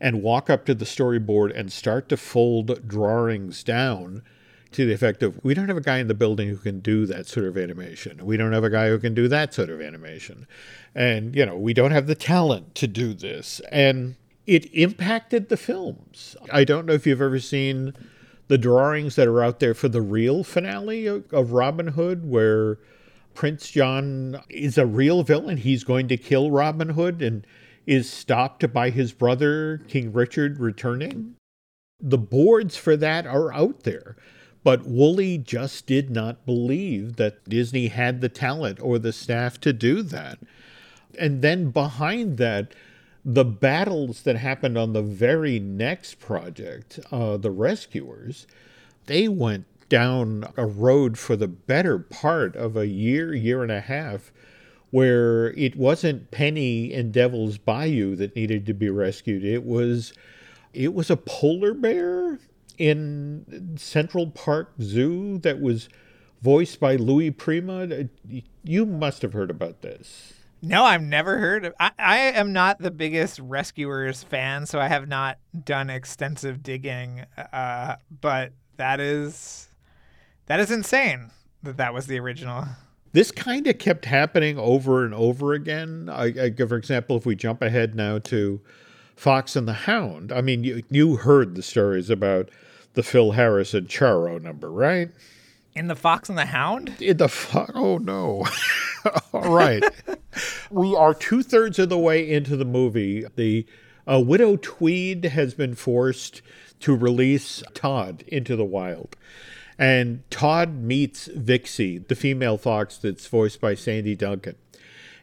and 0.00 0.22
walk 0.22 0.48
up 0.48 0.64
to 0.66 0.74
the 0.74 0.84
storyboard 0.84 1.58
and 1.58 1.72
start 1.72 2.08
to 2.08 2.16
fold 2.16 2.86
drawings 2.86 3.62
down 3.64 4.22
to 4.70 4.86
the 4.86 4.92
effect 4.92 5.22
of 5.22 5.42
we 5.42 5.54
don't 5.54 5.68
have 5.68 5.76
a 5.76 5.82
guy 5.82 5.98
in 5.98 6.08
the 6.08 6.14
building 6.14 6.48
who 6.48 6.56
can 6.56 6.80
do 6.80 7.06
that 7.06 7.26
sort 7.26 7.46
of 7.46 7.56
animation. 7.56 8.24
We 8.24 8.36
don't 8.36 8.52
have 8.52 8.64
a 8.64 8.70
guy 8.70 8.88
who 8.88 8.98
can 8.98 9.14
do 9.14 9.26
that 9.28 9.54
sort 9.54 9.70
of 9.70 9.80
animation. 9.80 10.46
And, 10.94 11.34
you 11.34 11.46
know, 11.46 11.56
we 11.56 11.72
don't 11.72 11.90
have 11.90 12.06
the 12.06 12.14
talent 12.14 12.74
to 12.76 12.86
do 12.86 13.14
this. 13.14 13.60
And 13.72 14.16
it 14.46 14.72
impacted 14.74 15.48
the 15.48 15.56
films. 15.56 16.36
I 16.52 16.64
don't 16.64 16.86
know 16.86 16.92
if 16.92 17.06
you've 17.06 17.22
ever 17.22 17.38
seen 17.38 17.94
the 18.48 18.58
drawings 18.58 19.16
that 19.16 19.28
are 19.28 19.42
out 19.42 19.60
there 19.60 19.74
for 19.74 19.88
the 19.88 20.02
real 20.02 20.44
finale 20.44 21.06
of 21.06 21.52
Robin 21.52 21.88
Hood, 21.88 22.28
where 22.28 22.78
Prince 23.38 23.70
John 23.70 24.42
is 24.48 24.76
a 24.76 24.84
real 24.84 25.22
villain. 25.22 25.58
He's 25.58 25.84
going 25.84 26.08
to 26.08 26.16
kill 26.16 26.50
Robin 26.50 26.88
Hood 26.88 27.22
and 27.22 27.46
is 27.86 28.10
stopped 28.10 28.72
by 28.72 28.90
his 28.90 29.12
brother, 29.12 29.80
King 29.86 30.12
Richard, 30.12 30.58
returning. 30.58 31.36
The 32.00 32.18
boards 32.18 32.76
for 32.76 32.96
that 32.96 33.28
are 33.28 33.54
out 33.54 33.84
there. 33.84 34.16
But 34.64 34.88
Woolie 34.88 35.40
just 35.40 35.86
did 35.86 36.10
not 36.10 36.46
believe 36.46 37.14
that 37.14 37.48
Disney 37.48 37.86
had 37.86 38.20
the 38.20 38.28
talent 38.28 38.80
or 38.82 38.98
the 38.98 39.12
staff 39.12 39.60
to 39.60 39.72
do 39.72 40.02
that. 40.02 40.40
And 41.16 41.40
then 41.40 41.70
behind 41.70 42.38
that, 42.38 42.74
the 43.24 43.44
battles 43.44 44.22
that 44.22 44.34
happened 44.34 44.76
on 44.76 44.94
the 44.94 45.02
very 45.02 45.60
next 45.60 46.18
project, 46.18 46.98
uh, 47.12 47.36
The 47.36 47.52
Rescuers, 47.52 48.48
they 49.06 49.28
went 49.28 49.66
down 49.88 50.52
a 50.56 50.66
road 50.66 51.18
for 51.18 51.36
the 51.36 51.48
better 51.48 51.98
part 51.98 52.56
of 52.56 52.76
a 52.76 52.86
year, 52.86 53.34
year 53.34 53.62
and 53.62 53.72
a 53.72 53.80
half, 53.80 54.32
where 54.90 55.50
it 55.52 55.76
wasn't 55.76 56.30
Penny 56.30 56.92
and 56.92 57.12
Devil's 57.12 57.58
Bayou 57.58 58.16
that 58.16 58.34
needed 58.34 58.66
to 58.66 58.74
be 58.74 58.88
rescued. 58.88 59.44
It 59.44 59.64
was 59.64 60.12
it 60.72 60.94
was 60.94 61.10
a 61.10 61.16
polar 61.16 61.74
bear 61.74 62.38
in 62.76 63.76
Central 63.76 64.30
Park 64.30 64.72
Zoo 64.80 65.38
that 65.38 65.60
was 65.60 65.88
voiced 66.42 66.78
by 66.78 66.96
Louis 66.96 67.30
Prima. 67.30 68.08
You 68.62 68.86
must 68.86 69.22
have 69.22 69.32
heard 69.32 69.50
about 69.50 69.82
this. 69.82 70.34
No, 70.60 70.84
I've 70.84 71.02
never 71.02 71.38
heard 71.38 71.64
of. 71.64 71.74
I, 71.78 71.90
I 71.98 72.18
am 72.18 72.52
not 72.52 72.80
the 72.80 72.90
biggest 72.90 73.38
Rescuers 73.38 74.24
fan, 74.24 74.66
so 74.66 74.80
I 74.80 74.88
have 74.88 75.06
not 75.06 75.38
done 75.64 75.88
extensive 75.88 76.62
digging. 76.62 77.24
Uh, 77.52 77.96
but 78.20 78.52
that 78.76 78.98
is 78.98 79.68
that 80.48 80.60
is 80.60 80.70
insane 80.70 81.30
that 81.62 81.76
that 81.76 81.94
was 81.94 82.06
the 82.06 82.18
original. 82.18 82.64
This 83.12 83.30
kind 83.30 83.66
of 83.66 83.78
kept 83.78 84.04
happening 84.04 84.58
over 84.58 85.04
and 85.04 85.14
over 85.14 85.52
again. 85.52 86.08
I, 86.10 86.24
I, 86.26 86.50
for 86.50 86.76
example, 86.76 87.16
if 87.16 87.24
we 87.24 87.34
jump 87.34 87.62
ahead 87.62 87.94
now 87.94 88.18
to 88.20 88.60
Fox 89.16 89.56
and 89.56 89.66
the 89.66 89.72
Hound, 89.72 90.30
I 90.30 90.40
mean, 90.40 90.62
you, 90.62 90.82
you 90.90 91.16
heard 91.16 91.54
the 91.54 91.62
stories 91.62 92.10
about 92.10 92.50
the 92.94 93.02
Phil 93.02 93.32
Harris 93.32 93.74
and 93.74 93.88
Charo 93.88 94.40
number, 94.40 94.70
right? 94.70 95.10
In 95.74 95.86
the 95.86 95.96
Fox 95.96 96.28
and 96.28 96.36
the 96.36 96.46
Hound? 96.46 96.94
In 97.00 97.16
the 97.16 97.28
fo- 97.28 97.70
oh 97.74 97.98
no! 97.98 98.46
All 99.32 99.54
right, 99.54 99.82
we 100.70 100.94
are 100.94 101.14
two 101.14 101.42
thirds 101.42 101.78
of 101.78 101.88
the 101.88 101.98
way 101.98 102.28
into 102.28 102.56
the 102.56 102.64
movie. 102.64 103.24
The 103.36 103.64
uh, 104.10 104.20
Widow 104.20 104.56
Tweed 104.56 105.24
has 105.26 105.54
been 105.54 105.74
forced 105.74 106.42
to 106.80 106.96
release 106.96 107.62
Todd 107.74 108.24
into 108.26 108.56
the 108.56 108.64
wild. 108.64 109.16
And 109.78 110.28
Todd 110.30 110.74
meets 110.74 111.28
Vixie, 111.28 111.98
the 111.98 112.16
female 112.16 112.58
fox 112.58 112.98
that's 112.98 113.26
voiced 113.26 113.60
by 113.60 113.74
Sandy 113.74 114.16
Duncan. 114.16 114.56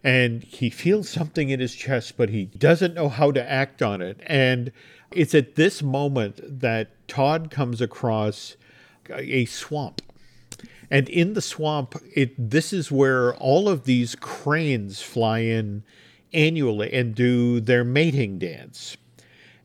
And 0.04 0.44
he 0.44 0.70
feels 0.70 1.10
something 1.10 1.50
in 1.50 1.60
his 1.60 1.76
chest, 1.76 2.16
but 2.16 2.30
he 2.30 2.46
doesn't 2.46 2.94
know 2.94 3.10
how 3.10 3.32
to 3.32 3.52
act 3.52 3.82
on 3.82 4.02
it. 4.02 4.20
And 4.26 4.72
it's 5.12 5.36
at 5.36 5.56
this 5.56 5.82
moment 5.82 6.40
that 6.62 7.08
Todd 7.08 7.50
comes 7.50 7.82
across 7.82 8.56
a 9.10 9.46
swamp. 9.46 10.02
And 10.90 11.10
in 11.10 11.34
the 11.34 11.42
swamp, 11.42 11.96
it 12.14 12.34
this 12.38 12.72
is 12.72 12.92
where 12.92 13.36
all 13.36 13.68
of 13.68 13.86
these 13.86 14.16
cranes 14.16 15.02
fly 15.02 15.40
in 15.40 15.84
annually 16.34 16.94
and 16.94 17.16
do 17.16 17.60
their 17.60 17.84
mating 17.84 18.38
dance. 18.38 18.98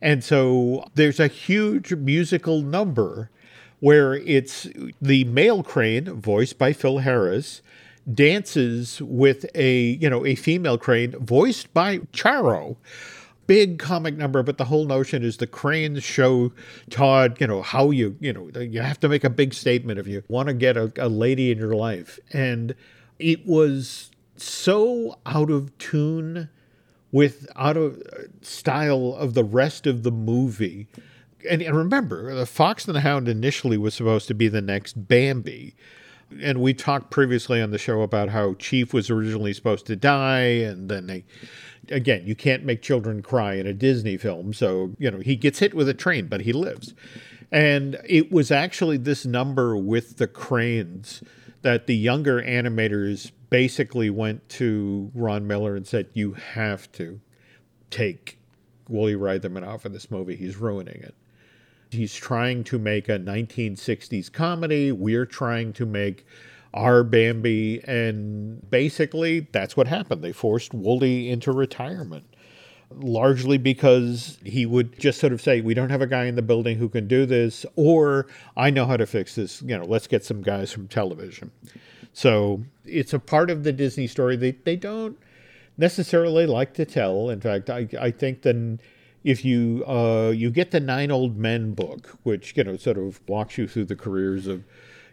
And 0.01 0.25
so 0.25 0.89
there's 0.95 1.21
a 1.21 1.27
huge 1.27 1.93
musical 1.93 2.63
number 2.63 3.31
where 3.81 4.15
it's 4.15 4.69
the 5.01 5.25
male 5.25 5.63
crane, 5.63 6.05
voiced 6.05 6.59
by 6.59 6.73
Phil 6.73 6.99
Harris, 6.99 7.63
dances 8.13 9.01
with 9.03 9.45
a, 9.55 9.99
you 10.01 10.09
know, 10.09 10.25
a 10.25 10.35
female 10.35 10.79
crane 10.79 11.13
voiced 11.13 11.73
by 11.75 11.99
Charo 12.13 12.77
big 13.51 13.81
comic 13.81 14.17
number, 14.17 14.45
but 14.45 14.59
the 14.59 14.67
whole 14.67 14.87
notion 14.87 15.25
is 15.25 15.39
the 15.39 15.47
cranes 15.47 16.05
show 16.05 16.53
Todd, 16.89 17.37
you 17.41 17.49
know, 17.49 17.63
how 17.63 17.91
you, 17.91 18.17
you 18.21 18.33
know, 18.33 18.49
you 18.61 18.81
have 18.81 19.01
to 19.01 19.09
make 19.09 19.25
a 19.25 19.29
big 19.29 19.53
statement 19.53 19.99
if 19.99 20.07
you 20.07 20.23
want 20.29 20.47
to 20.47 20.55
get 20.55 20.77
a, 20.77 20.93
a 20.97 21.09
lady 21.09 21.51
in 21.51 21.59
your 21.59 21.75
life. 21.75 22.21
And 22.33 22.77
it 23.19 23.45
was 23.45 24.13
so 24.37 25.19
out 25.27 25.51
of 25.51 25.77
tune 25.79 26.49
with 27.11 27.49
out 27.57 27.77
of 27.77 28.01
style 28.41 29.17
of 29.19 29.35
the 29.35 29.43
rest 29.43 29.85
of 29.85 30.05
the 30.05 30.13
movie. 30.13 30.87
And, 31.49 31.63
and 31.63 31.77
remember, 31.77 32.35
the 32.35 32.47
Fox 32.47 32.87
and 32.87 32.95
the 32.95 33.01
Hound 33.01 33.29
initially 33.29 33.79
was 33.79 33.95
supposed 33.95 34.29
to 34.29 34.35
be 34.35 34.49
the 34.49 34.61
next 34.61 35.09
Bambi 35.09 35.75
and 36.41 36.61
we 36.61 36.73
talked 36.73 37.11
previously 37.11 37.61
on 37.61 37.71
the 37.71 37.79
show 37.79 38.03
about 38.03 38.29
how 38.29 38.55
Chief 38.55 38.95
was 38.95 39.11
originally 39.11 39.53
supposed 39.53 39.87
to 39.87 39.97
die, 39.97 40.43
and 40.43 40.89
then 40.89 41.07
they 41.07 41.25
again, 41.91 42.23
you 42.27 42.35
can't 42.35 42.65
make 42.65 42.83
children 42.83 43.23
cry 43.23 43.55
in 43.55 43.67
a 43.67 43.73
Disney 43.73 44.17
film. 44.17 44.53
So, 44.53 44.95
you 44.99 45.11
know, 45.11 45.19
he 45.19 45.37
gets 45.37 45.59
hit 45.59 45.75
with 45.75 45.89
a 45.89 45.95
train, 45.95 46.27
but 46.27 46.43
he 46.43 46.53
lives. 46.53 46.95
And 47.51 47.99
it 48.05 48.31
was 48.31 48.51
actually 48.51 48.97
this 48.99 49.27
number 49.27 49.77
with 49.77 50.19
the 50.19 50.29
cranes 50.29 51.23
that 51.63 51.87
the 51.87 51.97
younger 51.97 52.41
animators 52.43 53.33
basically 53.49 54.09
went 54.09 54.49
to 54.51 55.11
Ron 55.15 55.47
Miller 55.47 55.75
and 55.75 55.87
said, 55.87 56.09
You 56.13 56.35
have 56.35 56.91
to 56.93 57.21
take 57.91 58.39
Woolie 58.89 59.17
Reitherman 59.17 59.67
off 59.67 59.85
of 59.85 59.93
this 59.93 60.11
movie. 60.11 60.37
He's 60.37 60.57
ruining 60.57 61.03
it. 61.03 61.15
He's 61.91 62.15
trying 62.15 62.65
to 62.65 62.79
make 62.79 63.09
a 63.09 63.19
1960s 63.19 64.33
comedy. 64.33 64.93
We're 64.93 65.27
trying 65.27 65.73
to 65.75 65.87
make 65.87 66.25
our 66.73 67.03
Bambi. 67.03 67.83
And 67.85 68.69
basically, 68.71 69.41
that's 69.53 69.77
what 69.77 69.89
happened. 69.89 70.23
They 70.23 70.33
forced 70.33 70.73
Woolie 70.73 71.29
into 71.29 71.53
retirement. 71.53 72.25
Largely 72.93 73.57
because 73.57 74.39
he 74.45 74.67
would 74.67 74.99
just 74.99 75.21
sort 75.21 75.33
of 75.33 75.41
say, 75.41 75.61
We 75.61 75.75
don't 75.75 75.91
have 75.91 76.03
a 76.03 76.09
guy 76.09 76.25
in 76.25 76.35
the 76.35 76.43
building 76.43 76.77
who 76.77 76.89
can 76.89 77.07
do 77.07 77.25
this, 77.25 77.65
or 77.77 78.27
I 78.57 78.71
know 78.71 78.85
how 78.85 78.97
to 78.97 79.07
fix 79.07 79.37
this. 79.37 79.63
You 79.63 79.79
know, 79.79 79.85
let's 79.85 80.09
get 80.09 80.25
some 80.25 80.43
guys 80.43 80.73
from 80.73 80.89
television. 80.89 81.53
So 82.13 82.65
it's 82.85 83.13
a 83.13 83.21
part 83.21 83.49
of 83.49 83.63
the 83.63 83.73
Disney 83.73 84.09
story 84.09 84.35
that 84.39 84.65
they 84.65 84.75
don't 84.75 85.17
necessarily 85.79 86.47
like 86.47 86.75
to 86.75 86.85
tell. 86.85 87.31
In 87.31 87.41
fact, 87.41 87.71
I, 87.71 87.87
I 88.01 88.11
think 88.11 88.43
then 88.43 88.81
if 89.25 89.45
you 89.45 89.85
uh, 89.87 90.33
you 90.35 90.51
get 90.51 90.71
the 90.71 90.81
Nine 90.81 91.11
Old 91.11 91.37
Men 91.37 91.75
book, 91.75 92.19
which 92.23 92.57
you 92.57 92.65
know 92.65 92.77
sort 92.77 92.99
of 92.99 93.21
walks 93.29 93.59
you 93.59 93.67
through 93.67 93.87
the 93.87 93.97
careers 93.97 94.47
of 94.47 94.65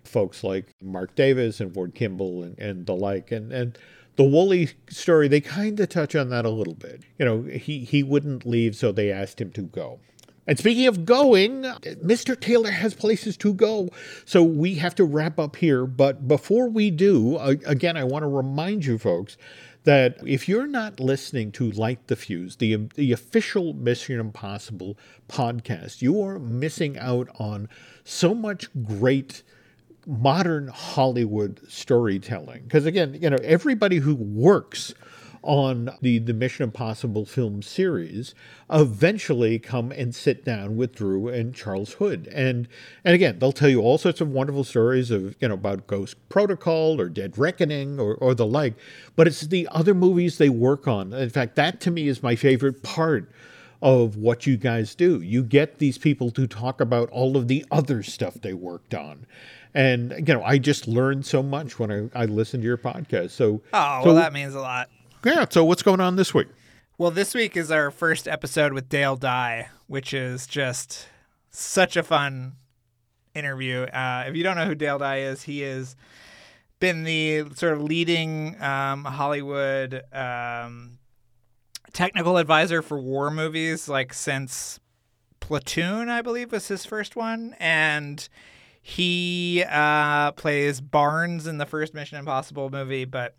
folks 0.08 0.44
like 0.44 0.74
Marc 0.82 1.16
Davis 1.16 1.60
and 1.60 1.76
Ward 1.76 1.94
Kimball 1.94 2.44
and, 2.44 2.58
and 2.58 2.86
the 2.86 2.96
like. 2.96 3.32
And, 3.32 3.52
and 3.52 3.78
the 4.16 4.24
Woolie 4.24 4.74
story, 4.90 5.28
they 5.28 5.42
kind 5.42 5.80
of 5.80 5.90
touch 5.90 6.16
on 6.16 6.30
that 6.30 6.46
a 6.46 6.50
little 6.50 6.74
bit. 6.74 7.04
You 7.20 7.26
know, 7.26 7.42
he, 7.44 7.80
he 7.80 8.04
wouldn't 8.04 8.46
leave, 8.46 8.76
so 8.76 8.92
they 8.92 9.12
asked 9.12 9.40
him 9.40 9.52
to 9.52 9.62
go. 9.62 10.00
And 10.48 10.58
speaking 10.58 10.88
of 10.88 11.06
going, 11.06 11.64
Mr. 11.64 12.40
Taylor 12.40 12.72
has 12.72 12.94
places 12.94 13.36
to 13.38 13.54
go. 13.54 13.90
So 14.24 14.44
we 14.44 14.76
have 14.76 14.96
to 14.96 15.04
wrap 15.04 15.40
up 15.40 15.58
here. 15.58 15.86
But 15.86 16.26
before 16.26 16.70
we 16.70 16.90
do, 16.90 17.38
again, 17.38 17.98
I 17.98 18.06
want 18.06 18.24
to 18.24 18.30
remind 18.30 18.86
you 18.86 18.98
folks 18.98 19.38
that 19.88 20.18
if 20.28 20.50
you're 20.50 20.68
not 20.68 21.00
listening 21.00 21.50
to 21.50 21.72
Light 21.72 22.08
the 22.08 22.18
Fuse, 22.18 22.58
the, 22.58 22.76
the 22.96 23.14
official 23.14 23.72
Mission 23.72 24.20
Impossible 24.20 24.98
podcast, 25.30 26.02
you 26.02 26.22
are 26.22 26.38
missing 26.40 26.98
out 26.98 27.30
on 27.40 27.70
so 28.04 28.36
much 28.36 28.68
great 28.84 29.44
modern 30.06 30.68
Hollywood 30.68 31.62
storytelling. 31.70 32.64
Because 32.64 32.86
again, 32.86 33.18
you 33.22 33.30
know, 33.30 33.38
everybody 33.42 34.00
who 34.00 34.16
works 34.16 34.94
on 35.44 35.92
the, 36.02 36.20
the 36.20 36.34
Mission 36.34 36.64
Impossible 36.64 37.26
film 37.26 37.62
series 37.62 38.34
eventually 38.70 39.60
come 39.60 39.92
and 39.92 40.14
sit 40.14 40.44
down 40.44 40.76
with 40.78 40.96
Drew 40.96 41.28
and 41.30 41.54
Charles 41.56 41.94
Hood. 41.94 42.28
And 42.34 42.68
and 43.04 43.16
again, 43.16 43.40
they'll 43.40 43.52
tell 43.52 43.70
you 43.70 43.82
all 43.82 43.98
sorts 43.98 44.22
of 44.22 44.30
wonderful 44.30 44.64
stories 44.64 45.12
of, 45.12 45.36
you 45.40 45.48
know, 45.48 45.54
about 45.54 45.88
Ghost 45.88 46.16
Protocol 46.30 47.00
or 47.00 47.10
Dead 47.10 47.38
Reckoning 47.38 48.00
or, 48.00 48.16
or 48.16 48.34
the 48.36 48.46
like. 48.46 48.74
But 49.16 49.28
it's 49.28 49.42
the 49.42 49.68
other 49.72 49.94
movies 49.94 50.38
they 50.38 50.50
work 50.50 50.88
on. 50.88 51.14
In 51.14 51.30
fact, 51.30 51.56
that 51.56 51.80
to 51.82 51.92
me 51.92 52.08
is 52.08 52.22
my 52.22 52.36
favorite 52.36 52.84
part 52.84 53.32
of 53.82 54.18
what 54.18 54.48
you 54.48 54.58
guys 54.58 54.96
do. 54.96 55.22
You 55.22 55.44
get 55.44 55.78
these 55.78 55.98
people 55.98 56.32
to 56.32 56.48
talk 56.48 56.82
about 56.82 57.10
all 57.12 57.38
of 57.38 57.48
the 57.48 57.64
other 57.72 58.02
stuff 58.04 58.36
they 58.36 58.54
worked 58.54 58.94
on. 58.96 59.26
And 59.74 60.12
you 60.28 60.34
know, 60.34 60.44
I 60.44 60.58
just 60.58 60.88
learned 60.88 61.26
so 61.26 61.44
much 61.44 61.78
when 61.78 62.10
I, 62.16 62.24
I 62.24 62.26
listened 62.26 62.64
to 62.64 62.68
your 62.68 62.78
podcast. 62.78 63.32
So 63.32 63.62
Oh, 63.74 64.00
so, 64.02 64.06
well 64.08 64.16
that 64.16 64.34
means 64.34 64.56
a 64.56 64.60
lot. 64.62 64.90
Yeah, 65.26 65.46
so 65.50 65.64
what's 65.64 65.82
going 65.82 66.00
on 66.00 66.16
this 66.16 66.34
week? 66.34 66.48
Well, 66.98 67.12
this 67.12 67.34
week 67.34 67.58
is 67.58 67.72
our 67.72 67.92
first 67.92 68.28
episode 68.28 68.74
with 68.74 68.88
Dale 68.88 69.16
Dye, 69.16 69.70
which 69.88 70.14
is 70.14 70.48
just 70.48 71.08
such 71.50 71.98
a 71.98 72.04
fun 72.04 72.54
interview. 73.34 73.82
Uh, 73.82 74.26
if 74.28 74.36
you 74.36 74.44
don't 74.44 74.56
know 74.56 74.66
who 74.66 74.76
Dale 74.76 75.00
Dye 75.00 75.22
is, 75.22 75.44
he 75.44 75.62
has 75.62 75.96
been 76.80 77.04
the 77.04 77.46
sort 77.56 77.74
of 77.74 77.82
leading 77.82 78.62
um, 78.62 79.06
Hollywood 79.06 80.04
um, 80.14 81.00
technical 81.94 82.38
advisor 82.38 82.82
for 82.82 83.00
war 83.00 83.32
movies, 83.32 83.90
like 83.90 84.14
since 84.14 84.80
Platoon, 85.40 86.10
I 86.10 86.22
believe, 86.22 86.52
was 86.52 86.68
his 86.68 86.86
first 86.86 87.16
one, 87.16 87.56
and 87.60 88.28
he 88.82 89.64
uh, 89.68 90.32
plays 90.34 90.80
Barnes 90.80 91.48
in 91.48 91.58
the 91.58 91.66
first 91.66 91.94
Mission 91.94 92.20
Impossible 92.20 92.70
movie, 92.70 93.06
but 93.06 93.36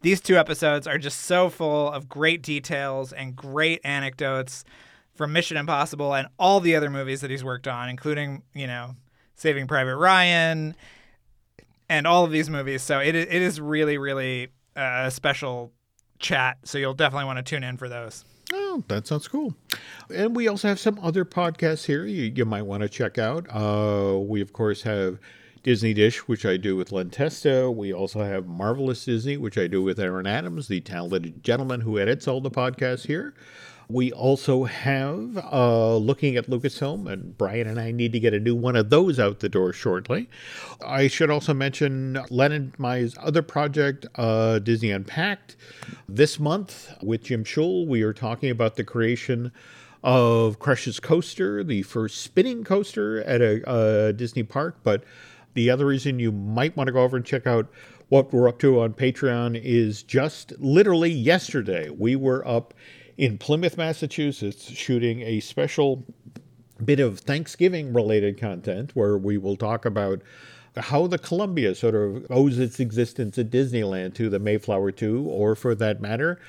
these 0.00 0.20
two 0.20 0.36
episodes 0.36 0.86
are 0.86 0.98
just 0.98 1.20
so 1.20 1.48
full 1.48 1.90
of 1.90 2.08
great 2.08 2.42
details 2.42 3.12
and 3.12 3.34
great 3.34 3.80
anecdotes 3.84 4.64
from 5.14 5.32
Mission 5.32 5.56
Impossible 5.56 6.14
and 6.14 6.28
all 6.38 6.60
the 6.60 6.76
other 6.76 6.90
movies 6.90 7.20
that 7.20 7.30
he's 7.30 7.42
worked 7.42 7.66
on, 7.66 7.88
including, 7.88 8.42
you 8.54 8.66
know, 8.66 8.94
Saving 9.34 9.66
Private 9.66 9.96
Ryan 9.96 10.76
and 11.88 12.06
all 12.06 12.24
of 12.24 12.30
these 12.30 12.48
movies. 12.48 12.82
So 12.82 13.00
it, 13.00 13.14
it 13.14 13.30
is 13.30 13.60
really, 13.60 13.98
really 13.98 14.48
uh, 14.76 15.04
a 15.06 15.10
special 15.10 15.72
chat. 16.18 16.58
So 16.64 16.78
you'll 16.78 16.94
definitely 16.94 17.26
want 17.26 17.38
to 17.38 17.42
tune 17.42 17.64
in 17.64 17.76
for 17.76 17.88
those. 17.88 18.24
Oh, 18.52 18.82
that 18.88 19.06
sounds 19.06 19.28
cool. 19.28 19.54
And 20.14 20.34
we 20.34 20.48
also 20.48 20.68
have 20.68 20.78
some 20.80 20.98
other 21.02 21.24
podcasts 21.24 21.84
here 21.84 22.06
you, 22.06 22.32
you 22.34 22.44
might 22.44 22.62
want 22.62 22.82
to 22.82 22.88
check 22.88 23.18
out. 23.18 23.46
Uh, 23.50 24.18
we, 24.18 24.40
of 24.40 24.52
course, 24.52 24.82
have 24.82 25.18
Disney 25.62 25.94
Dish, 25.94 26.28
which 26.28 26.46
I 26.46 26.56
do 26.56 26.76
with 26.76 26.92
Len 26.92 27.10
Testa. 27.10 27.70
We 27.70 27.92
also 27.92 28.22
have 28.22 28.46
Marvelous 28.46 29.04
Disney, 29.04 29.36
which 29.36 29.58
I 29.58 29.66
do 29.66 29.82
with 29.82 29.98
Aaron 29.98 30.26
Adams, 30.26 30.68
the 30.68 30.80
talented 30.80 31.42
gentleman 31.42 31.82
who 31.82 31.98
edits 31.98 32.28
all 32.28 32.40
the 32.40 32.50
podcasts 32.50 33.06
here. 33.06 33.34
We 33.90 34.12
also 34.12 34.64
have 34.64 35.38
uh, 35.50 35.96
looking 35.96 36.36
at 36.36 36.46
Lucasfilm, 36.46 37.10
and 37.10 37.36
Brian 37.38 37.66
and 37.66 37.80
I 37.80 37.90
need 37.90 38.12
to 38.12 38.20
get 38.20 38.34
a 38.34 38.40
new 38.40 38.54
one 38.54 38.76
of 38.76 38.90
those 38.90 39.18
out 39.18 39.40
the 39.40 39.48
door 39.48 39.72
shortly. 39.72 40.28
I 40.86 41.08
should 41.08 41.30
also 41.30 41.54
mention 41.54 42.18
and 42.30 42.78
my 42.78 43.08
other 43.18 43.40
project, 43.40 44.06
uh, 44.16 44.58
Disney 44.58 44.90
Unpacked. 44.90 45.56
This 46.06 46.38
month 46.38 46.92
with 47.02 47.22
Jim 47.24 47.44
Shull, 47.44 47.86
we 47.86 48.02
are 48.02 48.12
talking 48.12 48.50
about 48.50 48.76
the 48.76 48.84
creation 48.84 49.52
of 50.04 50.58
Crush's 50.58 51.00
Coaster, 51.00 51.64
the 51.64 51.82
first 51.82 52.20
spinning 52.20 52.64
coaster 52.64 53.22
at 53.24 53.40
a, 53.40 53.62
a 53.66 54.12
Disney 54.12 54.42
park, 54.42 54.76
but 54.82 55.02
the 55.58 55.70
other 55.70 55.86
reason 55.86 56.20
you 56.20 56.30
might 56.30 56.76
want 56.76 56.86
to 56.86 56.92
go 56.92 57.02
over 57.02 57.16
and 57.16 57.26
check 57.26 57.44
out 57.44 57.68
what 58.10 58.32
we're 58.32 58.48
up 58.48 58.60
to 58.60 58.80
on 58.80 58.92
Patreon 58.92 59.60
is 59.60 60.04
just 60.04 60.52
literally 60.60 61.10
yesterday 61.10 61.90
we 61.90 62.14
were 62.14 62.46
up 62.46 62.74
in 63.16 63.38
Plymouth, 63.38 63.76
Massachusetts, 63.76 64.70
shooting 64.70 65.20
a 65.22 65.40
special 65.40 66.06
bit 66.84 67.00
of 67.00 67.18
Thanksgiving 67.18 67.92
related 67.92 68.38
content 68.38 68.92
where 68.94 69.18
we 69.18 69.36
will 69.36 69.56
talk 69.56 69.84
about 69.84 70.22
how 70.76 71.08
the 71.08 71.18
Columbia 71.18 71.74
sort 71.74 71.96
of 71.96 72.24
owes 72.30 72.60
its 72.60 72.78
existence 72.78 73.36
at 73.36 73.50
Disneyland 73.50 74.14
to 74.14 74.30
the 74.30 74.38
Mayflower 74.38 74.92
2, 74.92 75.24
or 75.24 75.56
for 75.56 75.74
that 75.74 76.00
matter, 76.00 76.40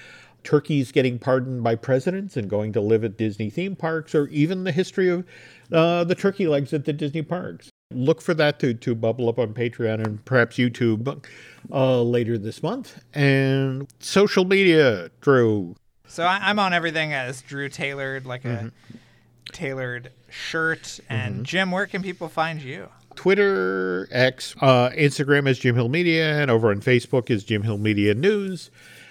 turkeys 0.43 0.91
getting 0.91 1.17
pardoned 1.17 1.63
by 1.63 1.73
presidents 1.73 2.37
and 2.37 2.47
going 2.47 2.73
to 2.73 2.79
live 2.79 3.03
at 3.03 3.17
Disney 3.17 3.49
theme 3.49 3.75
parks, 3.75 4.13
or 4.13 4.27
even 4.27 4.65
the 4.65 4.71
history 4.71 5.09
of 5.09 5.25
uh, 5.73 6.03
the 6.03 6.13
turkey 6.13 6.47
legs 6.47 6.73
at 6.73 6.85
the 6.85 6.93
Disney 6.93 7.23
parks. 7.23 7.71
Look 7.91 8.21
for 8.21 8.35
that 8.35 8.59
to, 8.59 8.75
to 8.75 8.93
bubble 8.93 9.29
up 9.29 9.39
on 9.39 9.55
Patreon 9.55 10.05
and 10.05 10.23
perhaps 10.23 10.57
YouTube 10.57 11.25
uh, 11.71 12.03
later 12.03 12.37
this 12.37 12.61
month. 12.61 13.01
And 13.15 13.87
social 13.97 14.45
media, 14.45 15.09
Drew. 15.21 15.75
So 16.07 16.23
I, 16.23 16.51
am 16.51 16.59
on 16.59 16.71
everything 16.71 17.13
as 17.13 17.41
Drew 17.41 17.67
Tailored, 17.67 18.27
like 18.27 18.43
mm-hmm. 18.43 18.67
a 18.67 19.51
tailored 19.51 20.11
shirt. 20.29 20.99
And 21.09 21.33
mm-hmm. 21.33 21.43
Jim, 21.43 21.71
where 21.71 21.87
can 21.87 22.03
people 22.03 22.29
find 22.29 22.61
you? 22.61 22.89
Twitter, 23.15 24.07
X, 24.11 24.53
uh, 24.61 24.91
Instagram 24.91 25.47
is 25.47 25.57
Jim 25.57 25.73
Hill 25.73 25.89
Media, 25.89 26.39
and 26.39 26.51
over 26.51 26.69
on 26.69 26.81
Facebook 26.81 27.31
is 27.31 27.43
Jim 27.43 27.63
Hill 27.63 27.79
Media 27.79 28.13
News. 28.13 28.69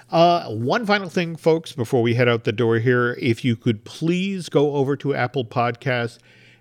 Uh, 0.09 0.49
one 0.51 0.87
final 0.87 1.09
thing, 1.09 1.35
folks, 1.35 1.73
before 1.73 2.01
we 2.01 2.15
head 2.15 2.29
out 2.29 2.45
the 2.45 2.53
door 2.53 2.79
here, 2.79 3.19
if 3.21 3.45
you 3.45 3.57
could 3.57 3.85
please 3.85 4.49
go 4.49 4.75
over 4.75 4.97
to 4.97 5.17
Apple 5.17 5.45
Podcasts 5.45 6.19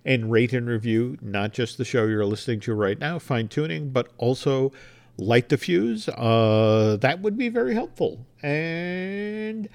and 0.08 0.32
rate 0.32 0.54
and 0.54 0.68
review 0.68 1.18
not 1.22 1.52
just 1.52 1.78
the 1.78 1.84
show 1.84 2.06
you're 2.06 2.26
listening 2.26 2.62
to 2.62 2.74
right 2.74 2.98
now, 2.98 3.20
fine 3.20 3.50
tuning, 3.50 3.90
but 3.90 4.08
also 4.18 4.72
light 5.18 5.50
the 5.50 5.58
fuse. 5.58 6.08
Uh, 6.08 6.98
that 7.02 7.20
would 7.20 7.38
be 7.38 7.50
very 7.50 7.74
helpful. 7.74 8.26
And 8.42 9.68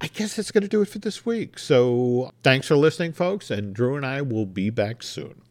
I 0.00 0.06
guess 0.06 0.36
that's 0.36 0.52
going 0.52 0.62
to 0.62 0.68
do 0.68 0.82
it 0.82 0.88
for 0.88 1.00
this 1.00 1.26
week. 1.26 1.58
So 1.58 2.30
thanks 2.44 2.68
for 2.68 2.76
listening, 2.76 3.12
folks, 3.12 3.50
and 3.50 3.74
Drew 3.74 3.96
and 3.96 4.06
I 4.06 4.22
will 4.22 4.46
be 4.46 4.70
back 4.70 5.02
soon. 5.02 5.42